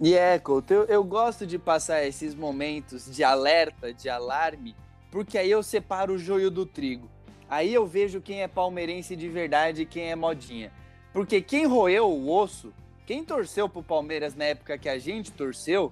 E 0.01 0.13
é, 0.13 0.39
Couto, 0.39 0.73
eu, 0.73 0.85
eu 0.85 1.03
gosto 1.03 1.45
de 1.45 1.59
passar 1.59 2.05
esses 2.05 2.33
momentos 2.33 3.13
de 3.13 3.23
alerta, 3.23 3.93
de 3.93 4.09
alarme, 4.09 4.75
porque 5.11 5.37
aí 5.37 5.51
eu 5.51 5.61
separo 5.61 6.13
o 6.13 6.17
joio 6.17 6.49
do 6.49 6.65
trigo. 6.65 7.09
Aí 7.49 7.73
eu 7.73 7.87
vejo 7.87 8.21
quem 8.21 8.43
é 8.43 8.47
palmeirense 8.47 9.15
de 9.15 9.27
verdade 9.27 9.81
e 9.81 9.85
quem 9.85 10.11
é 10.11 10.15
modinha. 10.15 10.71
Porque 11.11 11.41
quem 11.41 11.65
roeu 11.65 12.07
o 12.07 12.31
osso, 12.31 12.71
quem 13.05 13.23
torceu 13.23 13.67
pro 13.67 13.81
Palmeiras 13.81 14.35
na 14.35 14.45
época 14.45 14.77
que 14.77 14.87
a 14.87 14.99
gente 14.99 15.31
torceu, 15.31 15.91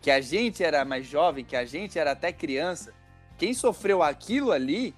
que 0.00 0.10
a 0.10 0.20
gente 0.20 0.62
era 0.62 0.84
mais 0.84 1.06
jovem, 1.06 1.44
que 1.44 1.56
a 1.56 1.64
gente 1.64 1.98
era 1.98 2.12
até 2.12 2.32
criança, 2.32 2.94
quem 3.36 3.52
sofreu 3.52 4.02
aquilo 4.02 4.52
ali 4.52 4.94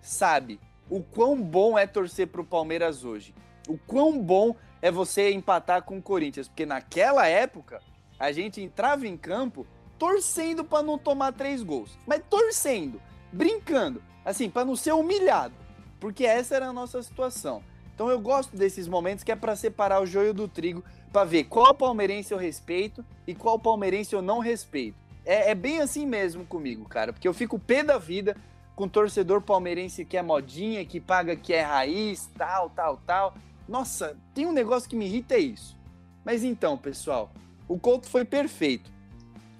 sabe 0.00 0.60
o 0.88 1.02
quão 1.02 1.40
bom 1.40 1.76
é 1.76 1.86
torcer 1.86 2.28
para 2.28 2.40
o 2.40 2.44
Palmeiras 2.44 3.04
hoje. 3.04 3.34
O 3.68 3.76
quão 3.76 4.18
bom 4.18 4.54
é 4.80 4.90
você 4.90 5.32
empatar 5.32 5.82
com 5.82 5.98
o 5.98 6.02
Corinthians, 6.02 6.48
porque 6.48 6.64
naquela 6.64 7.26
época 7.26 7.82
a 8.18 8.32
gente 8.32 8.60
entrava 8.60 9.06
em 9.06 9.16
campo 9.16 9.66
torcendo 9.98 10.64
para 10.64 10.82
não 10.82 10.96
tomar 10.96 11.32
três 11.32 11.62
gols, 11.62 11.98
mas 12.06 12.22
torcendo, 12.30 13.02
brincando, 13.32 14.02
assim, 14.28 14.50
para 14.50 14.64
não 14.64 14.76
ser 14.76 14.92
humilhado, 14.92 15.54
porque 15.98 16.24
essa 16.24 16.54
era 16.54 16.68
a 16.68 16.72
nossa 16.72 17.02
situação. 17.02 17.62
Então 17.94 18.10
eu 18.10 18.20
gosto 18.20 18.56
desses 18.56 18.86
momentos 18.86 19.24
que 19.24 19.32
é 19.32 19.36
para 19.36 19.56
separar 19.56 20.00
o 20.00 20.06
joio 20.06 20.32
do 20.34 20.46
trigo, 20.46 20.84
para 21.12 21.24
ver 21.24 21.44
qual 21.44 21.74
palmeirense 21.74 22.32
eu 22.32 22.38
respeito 22.38 23.04
e 23.26 23.34
qual 23.34 23.58
palmeirense 23.58 24.14
eu 24.14 24.22
não 24.22 24.38
respeito. 24.38 24.96
É, 25.24 25.50
é, 25.50 25.54
bem 25.54 25.80
assim 25.80 26.06
mesmo 26.06 26.44
comigo, 26.44 26.84
cara, 26.88 27.12
porque 27.12 27.26
eu 27.26 27.34
fico 27.34 27.58
pé 27.58 27.82
da 27.82 27.98
vida 27.98 28.36
com 28.76 28.86
torcedor 28.86 29.40
palmeirense 29.40 30.04
que 30.04 30.16
é 30.16 30.22
modinha, 30.22 30.84
que 30.84 31.00
paga 31.00 31.34
que 31.34 31.52
é 31.52 31.62
raiz, 31.62 32.30
tal, 32.36 32.70
tal, 32.70 32.98
tal. 33.04 33.34
Nossa, 33.66 34.16
tem 34.32 34.46
um 34.46 34.52
negócio 34.52 34.88
que 34.88 34.94
me 34.94 35.06
irrita 35.06 35.34
é 35.34 35.40
isso. 35.40 35.76
Mas 36.24 36.44
então, 36.44 36.76
pessoal, 36.76 37.32
o 37.66 37.78
Couto 37.78 38.08
foi 38.08 38.24
perfeito. 38.24 38.90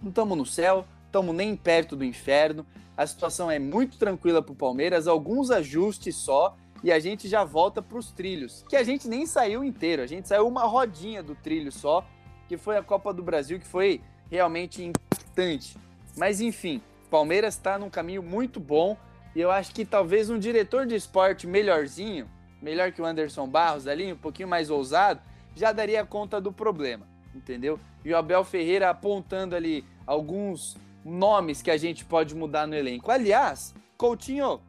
Não 0.01 0.11
estamos 0.11 0.39
no 0.39 0.47
céu, 0.47 0.87
estamos 1.07 1.35
nem 1.35 1.57
perto 1.57 1.97
do 1.97 2.05
inferno. 2.05 2.65
A 2.99 3.07
situação 3.07 3.49
é 3.49 3.61
muito 3.61 3.97
tranquila 3.97 4.43
para 4.43 4.53
o 4.53 4.57
Palmeiras, 4.57 5.07
alguns 5.07 5.53
ajustes 5.53 6.17
só 6.17 6.57
e 6.83 6.91
a 6.91 6.99
gente 6.99 7.29
já 7.29 7.45
volta 7.45 7.81
para 7.81 7.97
os 7.97 8.11
trilhos, 8.11 8.65
que 8.69 8.75
a 8.75 8.83
gente 8.83 9.07
nem 9.07 9.25
saiu 9.25 9.63
inteiro, 9.63 10.03
a 10.03 10.07
gente 10.07 10.27
saiu 10.27 10.49
uma 10.49 10.65
rodinha 10.65 11.23
do 11.23 11.37
trilho 11.37 11.71
só, 11.71 12.05
que 12.49 12.57
foi 12.57 12.77
a 12.77 12.83
Copa 12.83 13.15
do 13.15 13.23
Brasil, 13.23 13.61
que 13.61 13.67
foi 13.69 14.01
realmente 14.29 14.83
impactante. 14.83 15.77
Mas 16.17 16.41
enfim, 16.41 16.83
Palmeiras 17.09 17.55
está 17.55 17.79
num 17.79 17.89
caminho 17.89 18.21
muito 18.21 18.59
bom 18.59 18.97
e 19.33 19.41
eu 19.41 19.53
acho 19.53 19.73
que 19.73 19.85
talvez 19.85 20.29
um 20.29 20.39
diretor 20.39 20.85
de 20.85 20.97
esporte 20.97 21.47
melhorzinho, 21.47 22.29
melhor 22.61 22.91
que 22.91 23.01
o 23.01 23.07
Anderson 23.07 23.47
Barros 23.47 23.87
ali, 23.87 24.13
um 24.13 24.17
pouquinho 24.17 24.49
mais 24.49 24.71
ousado, 24.71 25.21
já 25.55 25.71
daria 25.71 26.05
conta 26.05 26.41
do 26.41 26.53
problema, 26.53 27.07
entendeu? 27.33 27.79
E 28.05 28.13
o 28.13 28.17
Abel 28.17 28.43
Ferreira 28.43 28.91
apontando 28.91 29.55
ali 29.55 29.85
alguns 30.05 30.77
nomes 31.09 31.63
que 31.63 31.71
a 31.71 31.77
gente 31.77 32.05
pode 32.05 32.35
mudar 32.35 32.67
no 32.67 32.75
elenco. 32.75 33.11
Aliás, 33.11 33.75
Coutinho, 33.97 34.61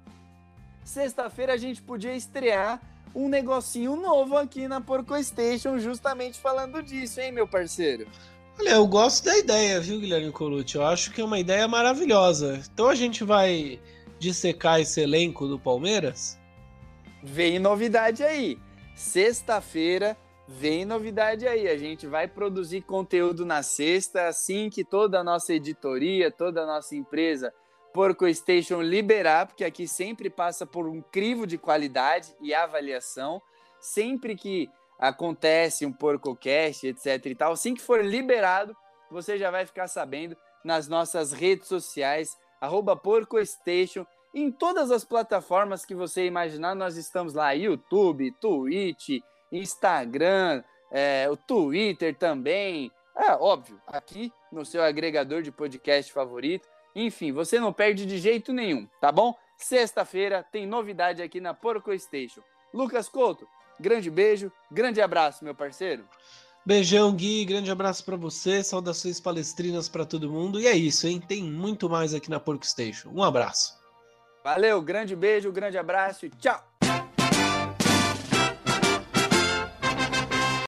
sexta-feira 0.83 1.53
a 1.53 1.57
gente 1.57 1.81
podia 1.81 2.15
estrear 2.15 2.81
um 3.13 3.27
negocinho 3.27 3.95
novo 3.95 4.37
aqui 4.37 4.67
na 4.67 4.79
Porco 4.79 5.21
Station, 5.23 5.79
justamente 5.79 6.39
falando 6.39 6.81
disso, 6.81 7.19
hein, 7.19 7.31
meu 7.31 7.47
parceiro? 7.47 8.07
Olha, 8.59 8.71
eu 8.71 8.87
gosto 8.87 9.25
da 9.25 9.37
ideia, 9.37 9.79
viu, 9.79 9.99
Guilherme 9.99 10.31
Colucci? 10.31 10.75
Eu 10.75 10.85
acho 10.85 11.11
que 11.11 11.21
é 11.21 11.23
uma 11.23 11.39
ideia 11.39 11.67
maravilhosa. 11.67 12.61
Então 12.73 12.89
a 12.89 12.95
gente 12.95 13.23
vai 13.23 13.79
dissecar 14.19 14.81
esse 14.81 14.99
elenco 15.01 15.47
do 15.47 15.57
Palmeiras? 15.57 16.37
Vem 17.23 17.57
novidade 17.57 18.23
aí. 18.23 18.59
Sexta-feira 18.95 20.17
vem 20.51 20.83
novidade 20.83 21.47
aí. 21.47 21.67
A 21.67 21.77
gente 21.77 22.07
vai 22.07 22.27
produzir 22.27 22.81
conteúdo 22.81 23.45
na 23.45 23.61
sexta, 23.61 24.27
assim 24.27 24.67
que 24.69 24.83
toda 24.83 25.19
a 25.19 25.23
nossa 25.23 25.53
editoria, 25.53 26.31
toda 26.31 26.63
a 26.63 26.65
nossa 26.65 26.95
empresa 26.95 27.53
Porco 27.93 28.27
Station 28.33 28.81
liberar, 28.81 29.45
porque 29.45 29.63
aqui 29.63 29.87
sempre 29.87 30.29
passa 30.29 30.65
por 30.65 30.87
um 30.87 31.01
crivo 31.01 31.45
de 31.45 31.57
qualidade 31.57 32.35
e 32.41 32.53
avaliação. 32.53 33.39
Sempre 33.79 34.35
que 34.35 34.69
acontece 34.99 35.85
um 35.85 35.93
PorcoCast, 35.93 36.87
etc 36.87 37.25
e 37.27 37.35
tal, 37.35 37.53
assim 37.53 37.73
que 37.73 37.81
for 37.81 38.03
liberado, 38.03 38.75
você 39.09 39.37
já 39.37 39.49
vai 39.49 39.65
ficar 39.65 39.87
sabendo 39.87 40.35
nas 40.65 40.87
nossas 40.87 41.31
redes 41.31 41.67
sociais, 41.67 42.35
PorcoStation, 43.01 44.05
em 44.33 44.51
todas 44.51 44.91
as 44.91 45.05
plataformas 45.05 45.85
que 45.85 45.95
você 45.95 46.25
imaginar, 46.25 46.75
nós 46.75 46.97
estamos 46.97 47.33
lá, 47.33 47.51
YouTube, 47.51 48.31
Twitch, 48.41 49.21
Instagram, 49.51 50.63
é, 50.91 51.27
o 51.29 51.37
Twitter 51.37 52.15
também, 52.15 52.91
é 53.15 53.31
óbvio, 53.33 53.79
aqui 53.87 54.31
no 54.51 54.65
seu 54.65 54.83
agregador 54.83 55.41
de 55.41 55.51
podcast 55.51 56.11
favorito, 56.11 56.67
enfim, 56.95 57.31
você 57.31 57.59
não 57.59 57.71
perde 57.71 58.05
de 58.05 58.17
jeito 58.17 58.51
nenhum, 58.51 58.87
tá 58.99 59.11
bom? 59.11 59.35
Sexta-feira 59.57 60.45
tem 60.51 60.65
novidade 60.65 61.21
aqui 61.21 61.39
na 61.39 61.53
Porco 61.53 61.97
Station. 61.97 62.41
Lucas 62.73 63.09
Couto, 63.09 63.47
grande 63.79 64.09
beijo, 64.09 64.51
grande 64.71 65.01
abraço, 65.01 65.43
meu 65.43 65.53
parceiro. 65.53 66.03
Beijão, 66.65 67.13
Gui, 67.13 67.45
grande 67.45 67.71
abraço 67.71 68.03
para 68.05 68.15
você, 68.15 68.63
saudações 68.63 69.19
palestrinas 69.19 69.89
para 69.89 70.05
todo 70.05 70.29
mundo. 70.29 70.59
E 70.59 70.67
é 70.67 70.75
isso, 70.75 71.07
hein? 71.07 71.19
Tem 71.19 71.43
muito 71.43 71.89
mais 71.89 72.13
aqui 72.13 72.29
na 72.29 72.39
Porco 72.39 72.65
Station. 72.65 73.09
Um 73.09 73.23
abraço. 73.23 73.77
Valeu, 74.43 74.81
grande 74.81 75.15
beijo, 75.15 75.51
grande 75.51 75.77
abraço 75.77 76.25
e 76.25 76.29
tchau! 76.29 76.68